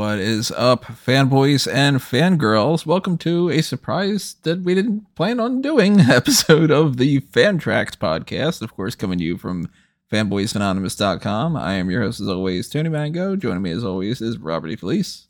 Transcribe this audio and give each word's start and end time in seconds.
What 0.00 0.18
is 0.18 0.50
up, 0.52 0.86
fanboys 0.86 1.70
and 1.70 1.98
fangirls? 1.98 2.86
Welcome 2.86 3.18
to 3.18 3.50
a 3.50 3.60
surprise 3.60 4.36
that 4.44 4.62
we 4.62 4.74
didn't 4.74 5.14
plan 5.14 5.38
on 5.38 5.60
doing 5.60 6.00
episode 6.10 6.70
of 6.70 6.96
the 6.96 7.20
Fan 7.20 7.58
Tracks 7.58 7.96
podcast. 7.96 8.62
Of 8.62 8.74
course, 8.74 8.94
coming 8.94 9.18
to 9.18 9.24
you 9.24 9.36
from 9.36 9.68
fanboysanonymous.com. 10.10 11.54
I 11.54 11.74
am 11.74 11.90
your 11.90 12.00
host, 12.00 12.18
as 12.18 12.28
always, 12.28 12.70
Tony 12.70 12.88
Mango. 12.88 13.36
Joining 13.36 13.60
me, 13.60 13.72
as 13.72 13.84
always, 13.84 14.22
is 14.22 14.38
Robert 14.38 14.68
E. 14.68 14.76
Felice. 14.76 15.26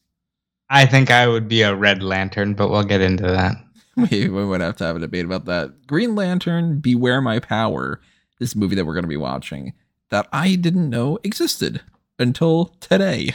I 0.68 0.87
think 0.87 1.11
I 1.11 1.27
would 1.27 1.48
be 1.48 1.62
a 1.62 1.75
Red 1.75 2.05
Lantern, 2.05 2.55
but 2.55 2.71
we'll 2.71 2.84
get 2.84 3.00
into 3.00 3.25
that. 3.25 3.57
We, 3.96 4.29
we 4.29 4.46
would 4.46 4.61
have 4.61 4.77
to 4.77 4.85
have 4.85 4.94
a 4.94 5.00
debate 5.00 5.25
about 5.25 5.46
that. 5.46 5.89
Green 5.89 6.14
Lantern, 6.14 6.79
Beware 6.79 7.21
My 7.21 7.41
Power, 7.41 8.00
this 8.39 8.55
movie 8.55 8.77
that 8.77 8.85
we're 8.85 8.94
going 8.94 9.02
to 9.02 9.08
be 9.08 9.16
watching 9.16 9.72
that 10.11 10.29
I 10.32 10.55
didn't 10.55 10.89
know 10.89 11.18
existed 11.25 11.80
until 12.21 12.66
today 12.79 13.35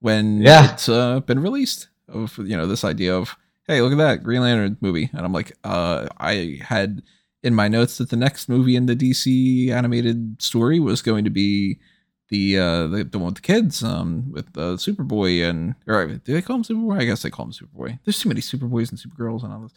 when 0.00 0.40
Yeah. 0.42 0.72
it's 0.72 0.88
uh, 0.88 1.20
been 1.20 1.40
released. 1.40 1.88
Of 2.08 2.38
you 2.38 2.56
know 2.56 2.66
this 2.68 2.84
idea 2.84 3.16
of 3.16 3.34
hey, 3.66 3.80
look 3.82 3.90
at 3.90 3.98
that 3.98 4.22
Green 4.22 4.40
Lantern 4.42 4.76
movie, 4.80 5.10
and 5.12 5.26
I'm 5.26 5.32
like, 5.32 5.56
uh, 5.64 6.06
I 6.18 6.60
had 6.62 7.02
in 7.42 7.52
my 7.52 7.66
notes 7.66 7.98
that 7.98 8.10
the 8.10 8.16
next 8.16 8.48
movie 8.48 8.76
in 8.76 8.86
the 8.86 8.94
DC 8.94 9.70
animated 9.70 10.40
story 10.40 10.78
was 10.78 11.02
going 11.02 11.24
to 11.24 11.30
be 11.30 11.80
the 12.28 12.58
uh 12.58 12.86
the, 12.86 13.04
the 13.04 13.18
one 13.18 13.26
with 13.26 13.34
the 13.36 13.40
kids 13.40 13.82
um 13.84 14.30
with 14.32 14.46
uh, 14.56 14.76
Superboy 14.76 15.48
and 15.48 15.74
or 15.86 16.06
do 16.06 16.32
they 16.32 16.42
call 16.42 16.56
him 16.56 16.62
Superboy? 16.62 17.00
I 17.00 17.04
guess 17.06 17.22
they 17.22 17.30
call 17.30 17.46
him 17.46 17.52
Superboy. 17.52 17.98
There's 18.04 18.20
too 18.20 18.28
many 18.28 18.40
Superboys 18.40 18.90
and 18.90 18.98
Supergirls 19.00 19.42
and 19.42 19.52
all 19.52 19.60
this. 19.62 19.72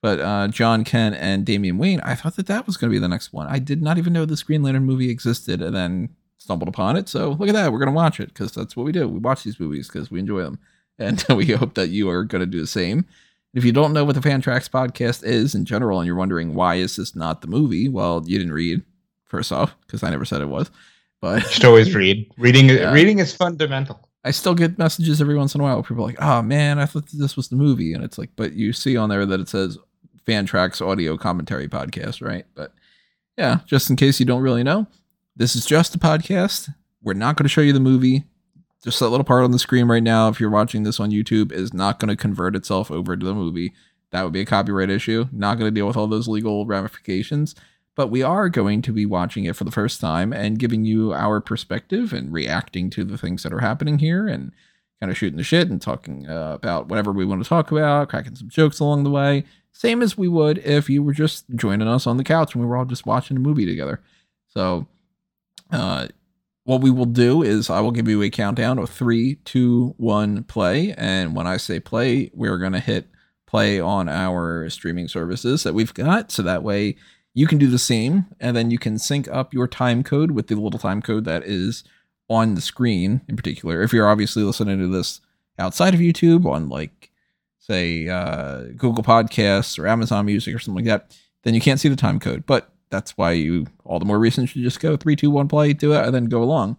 But 0.00 0.20
uh, 0.20 0.48
Jon 0.48 0.82
Kent 0.84 1.16
and 1.18 1.44
Damian 1.44 1.78
Wayne, 1.78 2.00
I 2.00 2.14
thought 2.16 2.34
that 2.36 2.46
that 2.46 2.66
was 2.66 2.76
going 2.76 2.90
to 2.90 2.94
be 2.94 2.98
the 3.00 3.08
next 3.08 3.32
one. 3.32 3.46
I 3.48 3.58
did 3.60 3.82
not 3.82 3.98
even 3.98 4.12
know 4.12 4.24
this 4.24 4.42
Green 4.42 4.62
Lantern 4.62 4.84
movie 4.84 5.10
existed, 5.10 5.62
and 5.62 5.74
then 5.76 6.08
stumbled 6.42 6.68
upon 6.68 6.96
it. 6.96 7.08
So 7.08 7.30
look 7.32 7.48
at 7.48 7.54
that, 7.54 7.72
we're 7.72 7.78
going 7.78 7.86
to 7.88 7.92
watch 7.94 8.20
it 8.20 8.28
because 8.28 8.52
that's 8.52 8.76
what 8.76 8.84
we 8.84 8.92
do. 8.92 9.08
We 9.08 9.18
watch 9.18 9.44
these 9.44 9.58
movies 9.60 9.88
because 9.88 10.10
we 10.10 10.20
enjoy 10.20 10.42
them, 10.42 10.58
and 10.98 11.24
we 11.34 11.46
hope 11.46 11.74
that 11.74 11.88
you 11.88 12.08
are 12.10 12.24
going 12.24 12.40
to 12.40 12.46
do 12.46 12.60
the 12.60 12.66
same. 12.66 13.06
If 13.54 13.64
you 13.64 13.72
don't 13.72 13.92
know 13.92 14.04
what 14.04 14.14
the 14.14 14.22
Fan 14.22 14.40
Tracks 14.40 14.68
podcast 14.68 15.24
is 15.24 15.54
in 15.54 15.64
general, 15.64 16.00
and 16.00 16.06
you're 16.06 16.16
wondering 16.16 16.54
why 16.54 16.76
is 16.76 16.96
this 16.96 17.14
not 17.14 17.40
the 17.42 17.46
movie, 17.48 17.88
well, 17.88 18.22
you 18.26 18.38
didn't 18.38 18.54
read 18.54 18.82
first 19.24 19.52
off 19.52 19.74
because 19.86 20.02
I 20.02 20.10
never 20.10 20.24
said 20.24 20.40
it 20.42 20.46
was. 20.46 20.70
But 21.20 21.42
Just 21.42 21.64
always 21.64 21.94
read. 21.94 22.30
Reading 22.38 22.68
Yeah. 22.68 22.92
reading 22.92 23.18
is 23.20 23.34
fundamental. 23.34 24.08
I 24.24 24.30
still 24.30 24.54
get 24.54 24.78
messages 24.78 25.20
every 25.20 25.36
once 25.36 25.54
in 25.54 25.60
a 25.60 25.64
while 25.64 25.76
where 25.76 25.82
people 25.82 26.02
are 26.04 26.06
like, 26.06 26.20
oh 26.22 26.42
man, 26.42 26.78
I 26.78 26.86
thought 26.86 27.04
this 27.12 27.36
was 27.36 27.48
the 27.48 27.56
movie. 27.56 27.92
And 27.92 28.02
it's 28.04 28.18
like, 28.18 28.30
but 28.36 28.52
you 28.54 28.72
see 28.72 28.96
on 28.96 29.08
there 29.08 29.24
that 29.26 29.40
it 29.40 29.48
says 29.48 29.78
Fan 30.26 30.46
Tracks 30.46 30.80
Audio 30.80 31.16
Commentary 31.16 31.68
Podcast, 31.68 32.24
right? 32.26 32.46
But 32.54 32.72
yeah, 33.36 33.58
just 33.66 33.90
in 33.90 33.96
case 33.96 34.18
you 34.20 34.26
don't 34.26 34.42
really 34.42 34.62
know, 34.62 34.86
this 35.36 35.56
is 35.56 35.66
just 35.66 35.94
a 35.94 35.98
podcast. 35.98 36.68
We're 37.02 37.14
not 37.14 37.36
going 37.36 37.44
to 37.44 37.48
show 37.48 37.60
you 37.60 37.72
the 37.72 37.80
movie. 37.80 38.24
Just 38.84 38.98
that 38.98 39.08
little 39.08 39.24
part 39.24 39.44
on 39.44 39.52
the 39.52 39.58
screen 39.58 39.86
right 39.86 40.02
now, 40.02 40.28
if 40.28 40.40
you're 40.40 40.50
watching 40.50 40.82
this 40.82 40.98
on 40.98 41.10
YouTube, 41.10 41.52
is 41.52 41.72
not 41.72 41.98
going 41.98 42.08
to 42.08 42.16
convert 42.16 42.56
itself 42.56 42.90
over 42.90 43.16
to 43.16 43.24
the 43.24 43.34
movie. 43.34 43.72
That 44.10 44.24
would 44.24 44.32
be 44.32 44.40
a 44.40 44.46
copyright 44.46 44.90
issue. 44.90 45.26
Not 45.32 45.58
going 45.58 45.72
to 45.72 45.74
deal 45.74 45.86
with 45.86 45.96
all 45.96 46.06
those 46.06 46.28
legal 46.28 46.66
ramifications. 46.66 47.54
But 47.94 48.08
we 48.08 48.22
are 48.22 48.48
going 48.48 48.82
to 48.82 48.92
be 48.92 49.06
watching 49.06 49.44
it 49.44 49.56
for 49.56 49.64
the 49.64 49.70
first 49.70 50.00
time 50.00 50.32
and 50.32 50.58
giving 50.58 50.84
you 50.84 51.12
our 51.12 51.40
perspective 51.40 52.12
and 52.12 52.32
reacting 52.32 52.90
to 52.90 53.04
the 53.04 53.18
things 53.18 53.42
that 53.42 53.52
are 53.52 53.60
happening 53.60 53.98
here 53.98 54.26
and 54.26 54.52
kind 55.00 55.10
of 55.10 55.18
shooting 55.18 55.36
the 55.36 55.44
shit 55.44 55.68
and 55.68 55.80
talking 55.80 56.28
uh, 56.28 56.52
about 56.54 56.88
whatever 56.88 57.12
we 57.12 57.24
want 57.24 57.42
to 57.42 57.48
talk 57.48 57.70
about, 57.70 58.08
cracking 58.08 58.36
some 58.36 58.48
jokes 58.48 58.80
along 58.80 59.04
the 59.04 59.10
way. 59.10 59.44
Same 59.72 60.00
as 60.00 60.16
we 60.16 60.28
would 60.28 60.58
if 60.58 60.88
you 60.88 61.02
were 61.02 61.12
just 61.12 61.44
joining 61.54 61.88
us 61.88 62.06
on 62.06 62.16
the 62.16 62.24
couch 62.24 62.54
and 62.54 62.62
we 62.62 62.68
were 62.68 62.76
all 62.76 62.84
just 62.84 63.06
watching 63.06 63.36
a 63.36 63.40
movie 63.40 63.66
together. 63.66 64.00
So, 64.48 64.86
uh, 65.72 66.08
what 66.64 66.80
we 66.80 66.90
will 66.90 67.06
do 67.06 67.42
is 67.42 67.70
I 67.70 67.80
will 67.80 67.90
give 67.90 68.08
you 68.08 68.22
a 68.22 68.30
countdown 68.30 68.78
of 68.78 68.90
three, 68.90 69.36
two, 69.44 69.94
one, 69.96 70.44
play. 70.44 70.94
And 70.96 71.34
when 71.34 71.46
I 71.46 71.56
say 71.56 71.80
play, 71.80 72.30
we're 72.34 72.58
going 72.58 72.72
to 72.72 72.80
hit 72.80 73.08
play 73.46 73.80
on 73.80 74.08
our 74.08 74.70
streaming 74.70 75.08
services 75.08 75.64
that 75.64 75.74
we've 75.74 75.92
got. 75.92 76.30
So 76.30 76.42
that 76.42 76.62
way 76.62 76.96
you 77.34 77.46
can 77.46 77.58
do 77.58 77.66
the 77.66 77.78
same. 77.78 78.26
And 78.38 78.56
then 78.56 78.70
you 78.70 78.78
can 78.78 78.98
sync 78.98 79.28
up 79.28 79.52
your 79.52 79.66
time 79.66 80.04
code 80.04 80.30
with 80.30 80.46
the 80.46 80.54
little 80.54 80.78
time 80.78 81.02
code 81.02 81.24
that 81.24 81.42
is 81.44 81.82
on 82.28 82.54
the 82.54 82.60
screen 82.60 83.22
in 83.28 83.36
particular. 83.36 83.82
If 83.82 83.92
you're 83.92 84.08
obviously 84.08 84.42
listening 84.42 84.78
to 84.78 84.86
this 84.86 85.20
outside 85.58 85.94
of 85.94 86.00
YouTube 86.00 86.46
on 86.46 86.68
like, 86.68 87.10
say, 87.58 88.08
uh, 88.08 88.62
Google 88.76 89.04
Podcasts 89.04 89.78
or 89.78 89.86
Amazon 89.88 90.26
Music 90.26 90.54
or 90.54 90.58
something 90.58 90.84
like 90.84 90.90
that, 90.90 91.18
then 91.42 91.54
you 91.54 91.60
can't 91.60 91.80
see 91.80 91.88
the 91.88 91.96
time 91.96 92.20
code. 92.20 92.46
But 92.46 92.72
that's 92.92 93.16
why 93.16 93.32
you 93.32 93.66
all 93.84 93.98
the 93.98 94.04
more 94.04 94.18
reason 94.18 94.46
should 94.46 94.62
just 94.62 94.78
go 94.78 94.96
three, 94.96 95.16
two, 95.16 95.30
one, 95.30 95.48
play, 95.48 95.72
do 95.72 95.92
it, 95.94 96.04
and 96.04 96.14
then 96.14 96.26
go 96.26 96.42
along. 96.42 96.76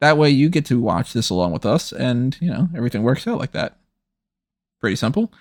That 0.00 0.18
way 0.18 0.30
you 0.30 0.50
get 0.50 0.66
to 0.66 0.80
watch 0.80 1.12
this 1.14 1.30
along 1.30 1.52
with 1.52 1.66
us, 1.66 1.90
and 1.90 2.36
you 2.40 2.50
know 2.50 2.68
everything 2.76 3.02
works 3.02 3.26
out 3.26 3.38
like 3.38 3.52
that. 3.52 3.78
Pretty 4.78 4.96
simple. 4.96 5.32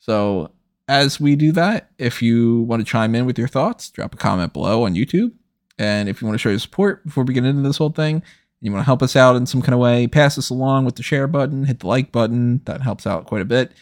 So 0.00 0.50
as 0.88 1.20
we 1.20 1.36
do 1.36 1.52
that, 1.52 1.90
if 1.98 2.20
you 2.20 2.62
want 2.62 2.80
to 2.80 2.90
chime 2.90 3.14
in 3.14 3.24
with 3.24 3.38
your 3.38 3.48
thoughts, 3.48 3.90
drop 3.90 4.12
a 4.12 4.16
comment 4.18 4.52
below 4.52 4.84
on 4.84 4.94
YouTube. 4.94 5.32
And 5.78 6.08
if 6.08 6.20
you 6.20 6.26
want 6.26 6.34
to 6.34 6.42
show 6.42 6.50
your 6.50 6.58
support 6.58 7.04
before 7.04 7.24
we 7.24 7.32
get 7.32 7.44
into 7.44 7.62
this 7.62 7.78
whole 7.78 7.90
thing, 7.90 8.16
and 8.16 8.22
you 8.60 8.72
want 8.72 8.82
to 8.82 8.86
help 8.86 9.02
us 9.02 9.14
out 9.14 9.36
in 9.36 9.46
some 9.46 9.62
kind 9.62 9.72
of 9.72 9.80
way, 9.80 10.08
pass 10.08 10.36
us 10.36 10.50
along 10.50 10.84
with 10.84 10.96
the 10.96 11.02
share 11.02 11.28
button, 11.28 11.64
hit 11.64 11.78
the 11.78 11.86
like 11.86 12.10
button. 12.10 12.60
That 12.64 12.82
helps 12.82 13.06
out 13.06 13.26
quite 13.26 13.40
a 13.40 13.46
bit. 13.46 13.72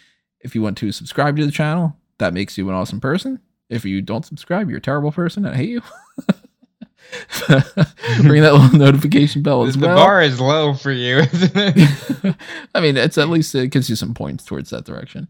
If 0.41 0.55
you 0.55 0.63
want 0.63 0.77
to 0.79 0.93
subscribe 0.93 1.37
to 1.39 1.47
the 1.47 1.51
channel, 1.51 1.97
that 2.19 2.35
makes 2.35 2.59
you 2.59 2.69
an 2.69 2.75
awesome 2.75 3.01
person. 3.01 3.41
If 3.69 3.85
you 3.85 4.01
don't 4.03 4.25
subscribe, 4.25 4.69
you're 4.69 4.79
a 4.79 4.83
terrible 4.83 5.13
person. 5.13 5.45
I 5.47 5.57
hate 5.57 5.69
you. 5.71 5.83
Ring 8.23 8.43
that 8.43 8.55
little 8.55 8.79
notification 8.79 9.43
bell 9.43 9.65
as 9.65 9.77
the 9.77 9.87
well. 9.87 9.97
bar 9.97 10.23
is 10.23 10.41
low 10.41 10.75
for 10.75 10.93
you, 10.93 11.19
isn't 11.19 11.53
it? 11.55 12.37
I 12.75 12.81
mean, 12.81 12.97
it's 12.97 13.19
at 13.19 13.29
least 13.29 13.55
it 13.55 13.69
gives 13.69 13.89
you 13.89 13.97
some 13.97 14.15
points 14.15 14.45
towards 14.45 14.71
that 14.71 14.85
direction. 14.85 15.29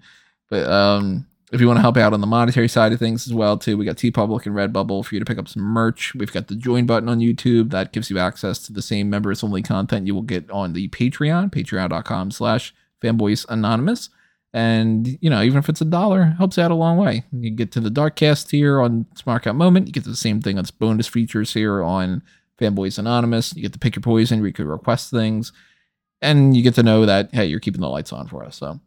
But 0.50 0.68
um, 0.68 1.26
if 1.52 1.60
you 1.60 1.66
want 1.66 1.78
to 1.78 1.82
help 1.82 1.96
out 1.96 2.12
on 2.12 2.20
the 2.20 2.26
monetary 2.26 2.68
side 2.68 2.92
of 2.92 2.98
things 2.98 3.26
as 3.26 3.34
well, 3.34 3.56
too, 3.58 3.76
we 3.76 3.84
got 3.84 3.96
TeePublic 3.96 4.46
and 4.46 4.54
Redbubble 4.54 5.04
for 5.04 5.14
you 5.14 5.18
to 5.18 5.24
pick 5.24 5.38
up 5.38 5.48
some 5.48 5.62
merch. 5.62 6.14
We've 6.14 6.32
got 6.32 6.48
the 6.48 6.56
join 6.56 6.86
button 6.86 7.08
on 7.08 7.20
YouTube 7.20 7.70
that 7.70 7.92
gives 7.92 8.10
you 8.10 8.18
access 8.18 8.58
to 8.66 8.72
the 8.72 8.82
same 8.82 9.08
members 9.08 9.44
only 9.44 9.62
content 9.62 10.06
you 10.06 10.14
will 10.14 10.22
get 10.22 10.50
on 10.50 10.72
the 10.72 10.88
Patreon, 10.88 11.50
patreon.com 11.50 12.30
slash 12.30 12.74
fanboys 13.02 13.46
anonymous. 13.48 14.10
And 14.52 15.18
you 15.20 15.28
know, 15.28 15.42
even 15.42 15.58
if 15.58 15.68
it's 15.68 15.80
a 15.80 15.86
dollar, 15.86 16.24
helps 16.38 16.58
out 16.58 16.70
a 16.70 16.74
long 16.74 16.96
way. 16.96 17.24
You 17.32 17.50
get 17.50 17.70
to 17.72 17.80
the 17.80 17.90
Darkcast 17.90 18.48
tier 18.48 18.80
on 18.80 19.06
Smart 19.14 19.44
Cat 19.44 19.54
Moment. 19.54 19.86
You 19.86 19.92
get 19.92 20.04
the 20.04 20.16
same 20.16 20.40
thing 20.40 20.58
on 20.58 20.64
bonus 20.78 21.06
features 21.06 21.52
here 21.52 21.82
on 21.82 22.22
Fanboys 22.58 22.98
Anonymous. 22.98 23.54
You 23.54 23.62
get 23.62 23.72
to 23.74 23.78
pick 23.78 23.94
your 23.94 24.02
poison, 24.02 24.44
you 24.44 24.52
could 24.52 24.66
request 24.66 25.10
things, 25.10 25.52
and 26.22 26.56
you 26.56 26.62
get 26.62 26.74
to 26.76 26.82
know 26.82 27.04
that 27.06 27.34
hey, 27.34 27.46
you're 27.46 27.60
keeping 27.60 27.80
the 27.80 27.88
lights 27.88 28.12
on 28.12 28.26
for 28.26 28.44
us. 28.44 28.56
So, 28.56 28.80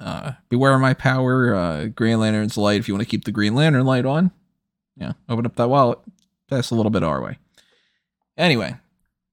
uh, 0.00 0.32
beware 0.50 0.74
of 0.74 0.80
my 0.80 0.94
power. 0.94 1.54
Uh, 1.54 1.86
Green 1.86 2.20
Lantern's 2.20 2.58
light. 2.58 2.80
If 2.80 2.88
you 2.88 2.94
want 2.94 3.02
to 3.02 3.10
keep 3.10 3.24
the 3.24 3.32
Green 3.32 3.54
Lantern 3.54 3.86
light 3.86 4.04
on, 4.04 4.32
yeah, 4.96 5.12
open 5.28 5.46
up 5.46 5.56
that 5.56 5.68
wallet, 5.68 5.98
That's 6.48 6.70
a 6.70 6.74
little 6.74 6.90
bit 6.90 7.02
our 7.02 7.22
way. 7.22 7.38
Anyway, 8.36 8.76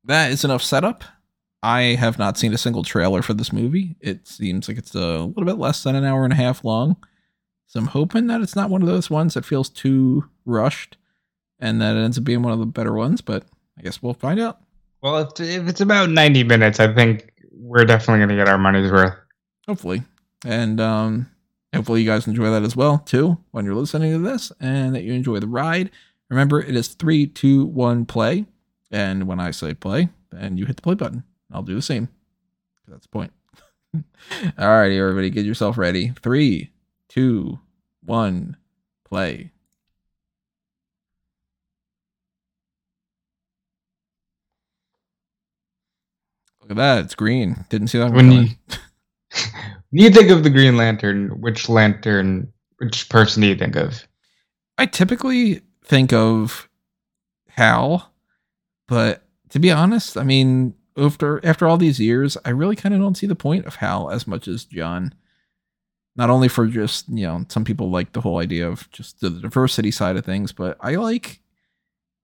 that 0.05 0.31
is 0.31 0.45
enough 0.45 0.63
setup. 0.63 1.03
I 1.63 1.81
have 1.95 2.17
not 2.17 2.37
seen 2.37 2.53
a 2.53 2.57
single 2.57 2.83
trailer 2.83 3.21
for 3.21 3.33
this 3.33 3.53
movie. 3.53 3.95
It 3.99 4.27
seems 4.27 4.67
like 4.67 4.77
it's 4.77 4.95
a 4.95 5.19
little 5.19 5.45
bit 5.45 5.57
less 5.59 5.83
than 5.83 5.95
an 5.95 6.03
hour 6.03 6.23
and 6.23 6.33
a 6.33 6.37
half 6.37 6.63
long. 6.63 6.97
So 7.67 7.79
I'm 7.79 7.87
hoping 7.87 8.27
that 8.27 8.41
it's 8.41 8.55
not 8.55 8.69
one 8.69 8.81
of 8.81 8.87
those 8.87 9.09
ones 9.09 9.35
that 9.35 9.45
feels 9.45 9.69
too 9.69 10.25
rushed 10.45 10.97
and 11.59 11.79
that 11.81 11.95
it 11.95 11.99
ends 11.99 12.17
up 12.17 12.23
being 12.23 12.41
one 12.41 12.51
of 12.51 12.59
the 12.59 12.65
better 12.65 12.93
ones, 12.93 13.21
but 13.21 13.45
I 13.77 13.83
guess 13.83 14.01
we'll 14.01 14.13
find 14.13 14.39
out. 14.39 14.59
well, 15.01 15.19
if, 15.19 15.39
if 15.39 15.67
it's 15.67 15.81
about 15.81 16.09
90 16.09 16.43
minutes, 16.43 16.79
I 16.79 16.93
think 16.93 17.31
we're 17.51 17.85
definitely 17.85 18.19
going 18.19 18.29
to 18.29 18.35
get 18.35 18.49
our 18.49 18.57
money's 18.57 18.91
worth. 18.91 19.13
Hopefully. 19.67 20.03
And 20.43 20.81
um 20.81 21.27
hopefully 21.73 22.01
you 22.01 22.07
guys 22.09 22.27
enjoy 22.27 22.49
that 22.49 22.63
as 22.63 22.75
well, 22.75 22.97
too, 22.99 23.37
when 23.51 23.63
you're 23.65 23.75
listening 23.75 24.11
to 24.11 24.19
this, 24.19 24.51
and 24.59 24.93
that 24.95 25.03
you 25.03 25.13
enjoy 25.13 25.39
the 25.39 25.47
ride. 25.47 25.91
Remember, 26.29 26.59
it 26.59 26.75
is 26.75 26.89
three, 26.89 27.27
two, 27.27 27.65
one, 27.65 28.05
play. 28.05 28.45
And 28.89 29.27
when 29.27 29.39
I 29.39 29.51
say 29.51 29.73
play, 29.73 30.09
then 30.31 30.57
you 30.57 30.65
hit 30.65 30.75
the 30.77 30.81
play 30.81 30.95
button. 30.95 31.23
I'll 31.51 31.63
do 31.63 31.75
the 31.75 31.81
same. 31.81 32.09
That's 32.87 33.05
the 33.05 33.09
point. 33.09 33.31
All 34.57 34.69
righty, 34.69 34.97
everybody, 34.97 35.29
get 35.29 35.45
yourself 35.45 35.77
ready. 35.77 36.13
Three, 36.21 36.71
two, 37.09 37.59
one, 38.03 38.57
play. 39.03 39.51
Look 46.61 46.71
at 46.71 46.77
that. 46.77 47.05
It's 47.05 47.15
green. 47.15 47.65
Didn't 47.69 47.87
see 47.87 47.97
that 47.97 48.13
one 48.13 48.15
When 48.15 48.31
you, 48.31 48.49
when 49.89 50.03
you 50.03 50.09
think 50.09 50.29
of 50.29 50.43
the 50.43 50.49
Green 50.49 50.77
Lantern, 50.77 51.41
which 51.41 51.67
lantern, 51.67 52.51
which 52.77 53.09
person 53.09 53.41
do 53.41 53.47
you 53.47 53.55
think 53.55 53.75
of? 53.75 54.07
I 54.77 54.85
typically 54.85 55.61
think 55.83 56.13
of 56.13 56.69
Hal, 57.49 58.13
but 58.87 59.23
to 59.49 59.59
be 59.59 59.71
honest, 59.71 60.17
I 60.17 60.23
mean, 60.23 60.75
after 61.01 61.43
after 61.45 61.67
all 61.67 61.77
these 61.77 61.99
years, 61.99 62.37
I 62.45 62.49
really 62.51 62.75
kind 62.75 62.93
of 62.93 63.01
don't 63.01 63.17
see 63.17 63.27
the 63.27 63.35
point 63.35 63.65
of 63.65 63.75
Hal 63.75 64.09
as 64.11 64.27
much 64.27 64.47
as 64.47 64.65
John. 64.65 65.13
Not 66.15 66.29
only 66.29 66.47
for 66.47 66.67
just 66.67 67.07
you 67.09 67.25
know, 67.25 67.45
some 67.49 67.63
people 67.63 67.89
like 67.89 68.11
the 68.11 68.21
whole 68.21 68.39
idea 68.39 68.67
of 68.67 68.89
just 68.91 69.21
the 69.21 69.29
diversity 69.29 69.91
side 69.91 70.17
of 70.17 70.25
things, 70.25 70.51
but 70.51 70.77
I 70.81 70.95
like 70.95 71.41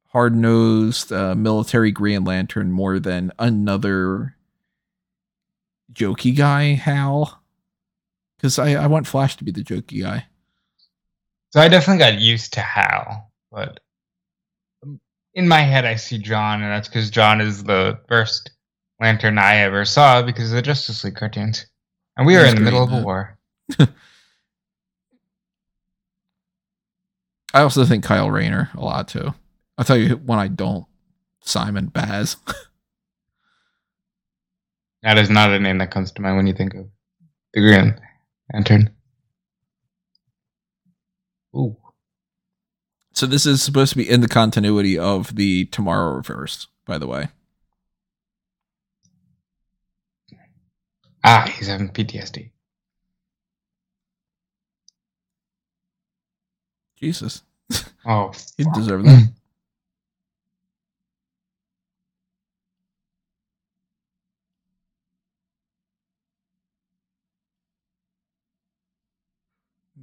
hard 0.07 0.35
nosed 0.35 1.11
uh, 1.11 1.35
military 1.35 1.91
Green 1.91 2.23
Lantern 2.23 2.71
more 2.71 2.99
than 2.99 3.31
another 3.39 4.35
jokey 5.93 6.35
guy 6.35 6.73
Hal, 6.73 7.41
because 8.37 8.59
I 8.59 8.73
I 8.73 8.87
want 8.87 9.07
Flash 9.07 9.37
to 9.37 9.43
be 9.43 9.51
the 9.51 9.63
jokey 9.63 10.01
guy. 10.03 10.25
So 11.51 11.61
I 11.61 11.69
definitely 11.69 11.99
got 11.99 12.19
used 12.19 12.53
to 12.53 12.59
Hal, 12.61 13.31
but 13.51 13.79
in 15.33 15.47
my 15.47 15.61
head 15.61 15.85
I 15.85 15.95
see 15.95 16.17
John, 16.17 16.61
and 16.61 16.71
that's 16.71 16.89
because 16.89 17.09
John 17.09 17.39
is 17.39 17.63
the 17.63 17.99
first 18.09 18.51
Lantern 18.99 19.37
I 19.37 19.57
ever 19.57 19.85
saw 19.85 20.21
because 20.21 20.51
of 20.51 20.55
the 20.55 20.61
Justice 20.61 21.03
League 21.03 21.15
cartoons, 21.15 21.65
and 22.15 22.25
we 22.25 22.35
were 22.35 22.45
in 22.45 22.55
the 22.55 22.61
middle 22.61 22.83
of 22.83 22.91
a 22.91 23.01
war. 23.01 23.37
I 27.53 27.61
also 27.61 27.85
think 27.85 28.03
Kyle 28.03 28.29
Rayner 28.29 28.69
a 28.75 28.81
lot 28.81 29.07
too. 29.07 29.33
I'll 29.77 29.85
tell 29.85 29.97
you 29.97 30.15
when 30.17 30.39
I 30.39 30.47
don't. 30.47 30.85
Simon 31.41 31.87
Baz. 31.87 32.35
That 35.03 35.17
is 35.17 35.29
not 35.29 35.51
a 35.51 35.59
name 35.59 35.77
that 35.77 35.91
comes 35.91 36.11
to 36.11 36.21
mind 36.21 36.35
when 36.35 36.47
you 36.47 36.53
think 36.53 36.73
of 36.73 36.87
the 37.53 37.61
Green 37.61 37.97
Lantern. 38.53 38.89
Ooh. 41.55 41.77
so 43.13 43.25
this 43.25 43.45
is 43.45 43.63
supposed 43.63 43.91
to 43.93 43.97
be 43.97 44.07
in 44.07 44.19
the 44.21 44.27
continuity 44.27 44.99
of 44.99 45.35
the 45.35 45.65
Tomorrowverse, 45.67 46.67
by 46.85 46.97
the 46.97 47.07
way. 47.07 47.29
Ah, 51.23 51.51
he's 51.57 51.67
having 51.67 51.89
PTSD. 51.89 52.51
Jesus, 56.97 57.43
Oh, 58.05 58.33
he 58.57 58.65
fuck. 58.65 58.65
deserve 58.65 59.05
that. 59.05 59.25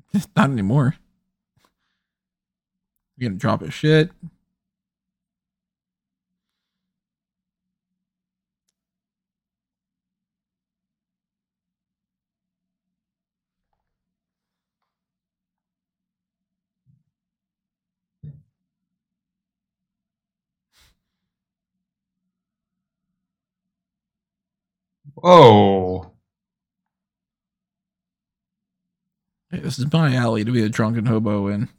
Not 0.36 0.50
anymore. 0.50 0.96
You're 3.16 3.30
gonna 3.30 3.38
drop 3.40 3.62
his 3.62 3.74
shit. 3.74 4.10
Whoa. 25.24 26.12
Hey, 29.50 29.60
this 29.60 29.78
is 29.78 29.90
my 29.90 30.14
alley 30.14 30.44
to 30.44 30.52
be 30.52 30.62
a 30.62 30.68
drunken 30.68 31.06
hobo 31.06 31.46
in. 31.46 31.70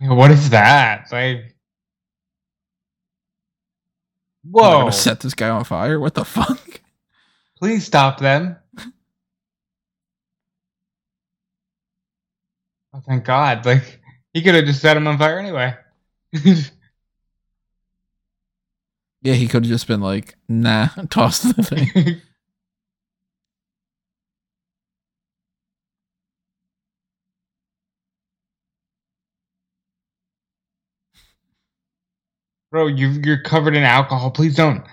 What 0.00 0.30
is 0.30 0.48
that? 0.48 1.12
I'm 1.12 1.42
whoa! 4.42 4.78
gonna 4.80 4.92
set 4.92 5.20
this 5.20 5.34
guy 5.34 5.50
on 5.50 5.64
fire. 5.64 6.00
What 6.00 6.14
the 6.14 6.24
fuck? 6.24 6.80
Please 7.58 7.84
stop 7.84 8.20
them. 8.20 8.56
Oh, 12.94 13.02
thank 13.06 13.26
God! 13.26 13.66
Like, 13.66 14.00
he 14.32 14.40
could 14.40 14.54
have 14.54 14.64
just 14.64 14.80
set 14.80 14.96
him 14.96 15.06
on 15.06 15.18
fire 15.18 15.38
anyway. 15.38 15.74
Yeah, 19.20 19.32
he 19.32 19.46
could 19.46 19.64
have 19.64 19.72
just 19.72 19.86
been 19.86 20.02
like, 20.02 20.36
nah, 20.50 20.88
toss 21.10 21.40
the 21.40 21.62
thing. 21.62 22.20
Bro, 32.74 32.88
you 32.88 33.10
you're 33.24 33.40
covered 33.40 33.76
in 33.76 33.84
alcohol. 33.84 34.32
Please 34.32 34.56
don't. 34.56 34.84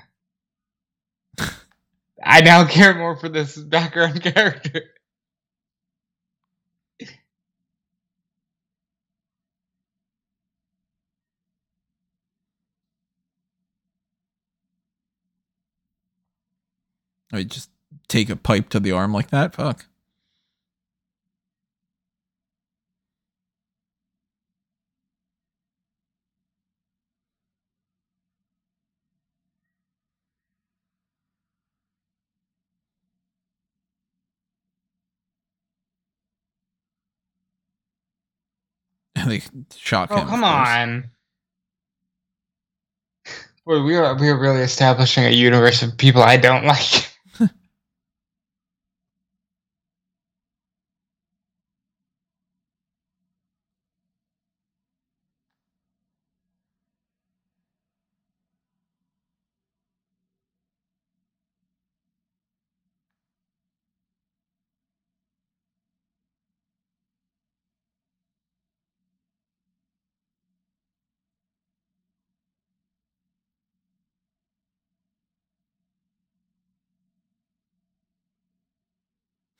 I 2.23 2.41
now 2.41 2.63
care 2.63 2.93
more 2.93 3.15
for 3.15 3.27
this 3.27 3.57
background 3.57 4.21
character. 4.35 4.83
I 17.33 17.37
mean, 17.37 17.49
just 17.49 17.71
take 18.07 18.29
a 18.29 18.35
pipe 18.35 18.69
to 18.69 18.79
the 18.79 18.91
arm 18.91 19.11
like 19.11 19.31
that. 19.31 19.55
Fuck. 19.55 19.87
They 39.39 39.43
shock 39.75 40.09
Oh, 40.11 40.17
him. 40.17 40.27
come 40.27 40.43
on. 40.43 41.09
Boy, 43.65 43.83
we 43.83 43.95
are 43.95 44.15
we 44.15 44.27
are 44.29 44.39
really 44.39 44.61
establishing 44.61 45.25
a 45.25 45.29
universe 45.29 45.83
of 45.83 45.97
people 45.97 46.21
I 46.21 46.37
don't 46.37 46.65
like. 46.73 47.10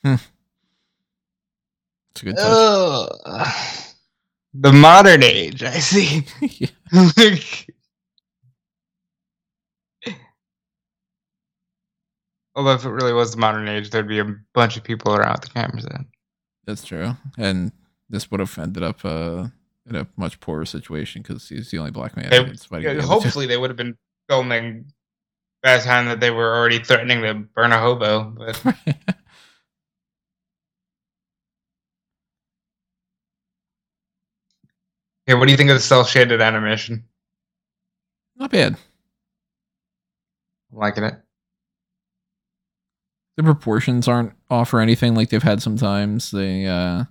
It's 0.04 0.22
a 2.22 2.26
good 2.26 2.36
touch. 2.38 2.46
The 4.54 4.74
modern 4.74 5.24
age, 5.24 5.64
I 5.64 5.80
see. 5.80 6.26
Although 12.56 12.74
if 12.74 12.86
it 12.86 12.90
really 12.90 13.14
was 13.14 13.32
the 13.32 13.38
modern 13.38 13.68
age, 13.68 13.90
there'd 13.92 14.08
be 14.08 14.20
a 14.20 14.36
bunch 14.54 14.76
of 14.78 14.84
people 14.84 15.16
around 15.16 15.34
with 15.34 15.42
the 15.44 15.50
cameras 15.60 15.86
in. 15.86 16.06
That's 16.66 16.84
true. 16.84 17.16
And 17.38 17.72
this 18.10 18.30
would 18.30 18.40
have 18.42 18.58
ended 18.58 18.84
up 18.84 19.06
uh, 19.06 19.48
in 19.90 19.96
a 19.96 20.08
much 20.18 20.40
poorer 20.42 20.66
situation 20.66 21.22
because 21.22 21.48
he's 21.48 21.72
the 21.72 21.78
only 21.78 21.92
black 21.92 22.16
man. 22.18 22.30
They- 22.30 22.40
Yeah, 22.84 22.94
the 22.94 23.02
hopefully, 23.08 23.46
they 23.48 23.58
would 23.58 23.70
have 23.70 23.78
been 23.78 23.98
filming 24.30 24.92
by 25.64 25.78
the 25.78 25.84
time 25.84 26.08
that 26.08 26.20
they 26.20 26.30
were 26.32 26.54
already 26.56 26.80
threatening 26.80 27.22
to 27.22 27.34
burn 27.56 27.72
a 27.72 27.80
hobo. 27.80 28.24
But 28.32 28.62
yeah, 35.28 35.36
what 35.36 35.46
do 35.46 35.52
you 35.52 35.58
think 35.58 35.70
of 35.70 35.76
the 35.76 35.82
cell 35.82 36.04
shaded 36.04 36.42
animation? 36.42 37.06
Not 38.38 38.52
bad. 38.52 38.76
I'm 40.72 40.78
liking 40.78 41.04
it. 41.04 41.16
The 43.38 43.44
proportions 43.44 44.08
aren't 44.08 44.34
off 44.50 44.74
or 44.74 44.80
anything 44.80 45.16
like 45.16 45.30
they've 45.30 45.42
had 45.42 45.62
sometimes. 45.62 46.32
They 46.32 46.66
uh 46.66 47.06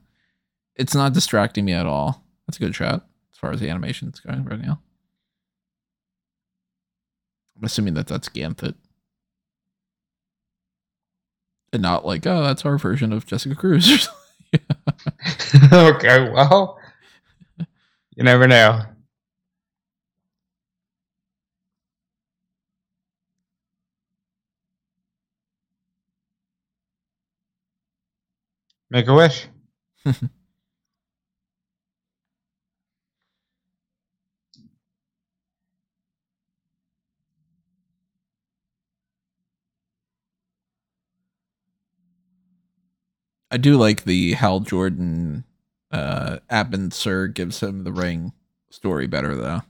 it's 0.77 0.95
not 0.95 1.13
distracting 1.13 1.65
me 1.65 1.73
at 1.73 1.87
all. 1.87 2.25
That's 2.47 2.57
a 2.57 2.61
good 2.61 2.75
shot 2.75 3.07
as 3.33 3.39
far 3.39 3.53
as 3.53 3.61
the 3.61 3.69
animation's 3.69 4.21
going 4.21 4.45
right 4.45 4.61
now. 4.61 4.81
I'm 7.57 7.65
assuming 7.65 7.95
that 7.95 8.07
that's 8.07 8.29
Ganthet. 8.29 8.75
And 11.73 11.83
not 11.83 12.05
like, 12.05 12.27
oh, 12.27 12.43
that's 12.43 12.65
our 12.65 12.79
version 12.79 13.13
of 13.13 13.27
Jessica 13.27 13.55
Cruz 13.55 14.09
okay, 15.73 16.31
well, 16.31 16.80
you 18.21 18.25
never 18.25 18.47
know. 18.47 18.83
Make 28.91 29.09
a 29.09 29.15
wish. 29.15 29.47
I 43.51 43.57
do 43.57 43.79
like 43.79 44.05
the 44.05 44.35
Hal 44.35 44.61
Jordan 44.61 45.45
uh 45.91 46.39
Abin 46.51 46.93
Sur 46.93 47.29
gives 47.29 47.61
him 47.61 47.85
the 47.85 47.93
ring 47.93 48.33
story 48.71 49.07
better 49.07 49.35
though. 49.35 49.63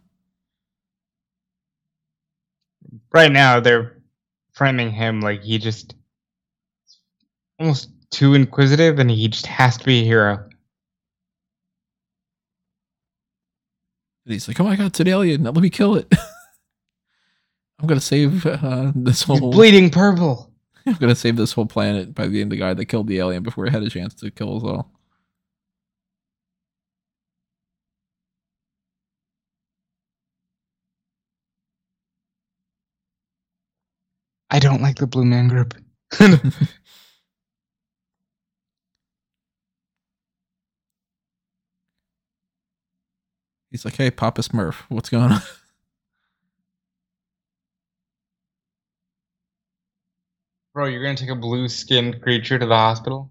Right 3.13 3.31
now, 3.33 3.61
they're 3.61 3.99
framing 4.53 4.91
him 4.91 5.21
like 5.21 5.43
he 5.43 5.59
just 5.59 5.95
almost 7.59 7.91
too 8.11 8.35
inquisitive, 8.35 8.99
and 8.99 9.11
he 9.11 9.29
just 9.29 9.47
has 9.47 9.77
to 9.79 9.85
be 9.85 10.01
a 10.01 10.05
hero. 10.05 10.49
And 14.27 14.33
he's 14.33 14.49
like, 14.49 14.61
"Oh 14.61 14.65
my 14.65 14.77
god, 14.77 14.87
it's 14.89 15.01
an 15.01 15.09
alien! 15.09 15.45
Let 15.45 15.55
me 15.57 15.71
kill 15.71 15.97
it. 15.97 16.13
I'm 17.81 17.87
gonna 17.87 18.01
save 18.01 18.45
uh, 18.45 18.93
this 18.95 19.25
He's 19.25 19.39
whole. 19.39 19.51
bleeding 19.51 19.91
purple. 19.91 20.51
I'm 20.87 20.95
gonna 20.95 21.15
save 21.15 21.37
this 21.37 21.53
whole 21.53 21.67
planet 21.67 22.15
by 22.15 22.29
being 22.29 22.49
the 22.49 22.57
guy 22.57 22.75
that 22.75 22.87
killed 22.87 23.07
the 23.07 23.19
alien 23.19 23.43
before 23.43 23.67
it 23.67 23.73
had 23.73 23.83
a 23.83 23.91
chance 23.91 24.15
to 24.17 24.31
kill 24.31 24.57
us 24.59 24.63
all." 24.65 25.00
I 34.51 34.59
don't 34.59 34.83
like 34.83 34.97
the 34.97 35.07
Blue 35.07 35.25
Man 35.25 35.49
Group. 35.49 35.75
He's 43.71 43.85
like, 43.85 43.97
"Hey, 43.97 44.11
Papa 44.11 44.43
Smurf, 44.43 44.75
what's 44.89 45.09
going 45.09 45.31
on?" 45.31 45.41
Bro, 50.75 50.87
you're 50.87 51.03
gonna 51.03 51.17
take 51.17 51.29
a 51.31 51.37
blue 51.37 51.69
skinned 51.69 52.21
creature 52.23 52.59
to 52.59 52.67
the 52.67 52.75
hospital? 52.75 53.31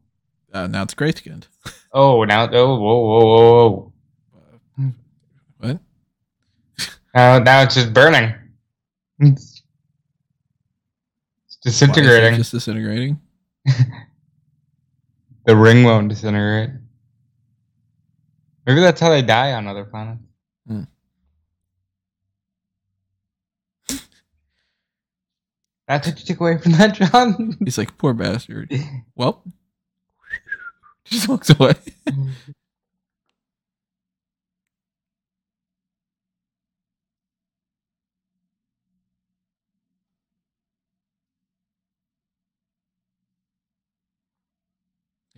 Uh, 0.54 0.68
now 0.68 0.84
it's 0.84 0.94
gray 0.94 1.12
skinned. 1.12 1.48
Oh, 1.92 2.24
now 2.24 2.48
oh 2.52 2.80
whoa 2.80 3.00
whoa 3.00 3.26
whoa 3.26 3.94
whoa! 4.78 4.94
What? 5.58 5.80
Now 7.16 7.40
now 7.40 7.64
it's 7.64 7.74
just 7.74 7.94
burning. 7.94 8.36
It's 9.18 9.60
Why 9.60 9.66
is 11.24 11.42
it 11.42 11.48
disintegrating. 11.62 12.36
Just 12.36 12.52
disintegrating. 12.52 13.20
The 15.46 15.56
ring 15.56 15.84
won't 15.84 16.10
disintegrate. 16.10 16.70
Maybe 18.68 18.82
that's 18.82 19.02
how 19.02 19.10
they 19.10 19.24
die 19.24 19.54
on 19.54 19.66
other 19.66 19.84
planets. 19.84 20.22
Hmm. 20.68 20.84
That's 25.88 26.08
what 26.08 26.20
you 26.20 26.26
took 26.28 26.40
away 26.40 26.60
from 26.60 26.74
that, 26.74 26.94
John. 26.94 27.58
He's 27.66 27.80
like, 27.80 27.98
"Poor 27.98 28.14
bastard." 28.14 28.72
Well, 29.16 29.44
just 31.06 31.28
walks 31.28 31.50
away. 31.50 31.74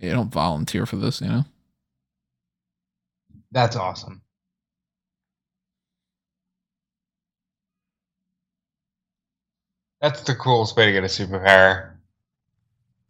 Yeah, 0.02 0.14
don't 0.14 0.32
volunteer 0.32 0.84
for 0.84 0.96
this, 0.96 1.20
you 1.20 1.28
know. 1.28 1.44
That's 3.52 3.76
awesome. 3.76 4.20
That's 10.00 10.22
the 10.22 10.34
coolest 10.34 10.76
way 10.76 10.86
to 10.86 10.92
get 10.92 11.04
a 11.04 11.06
superpower. 11.06 11.92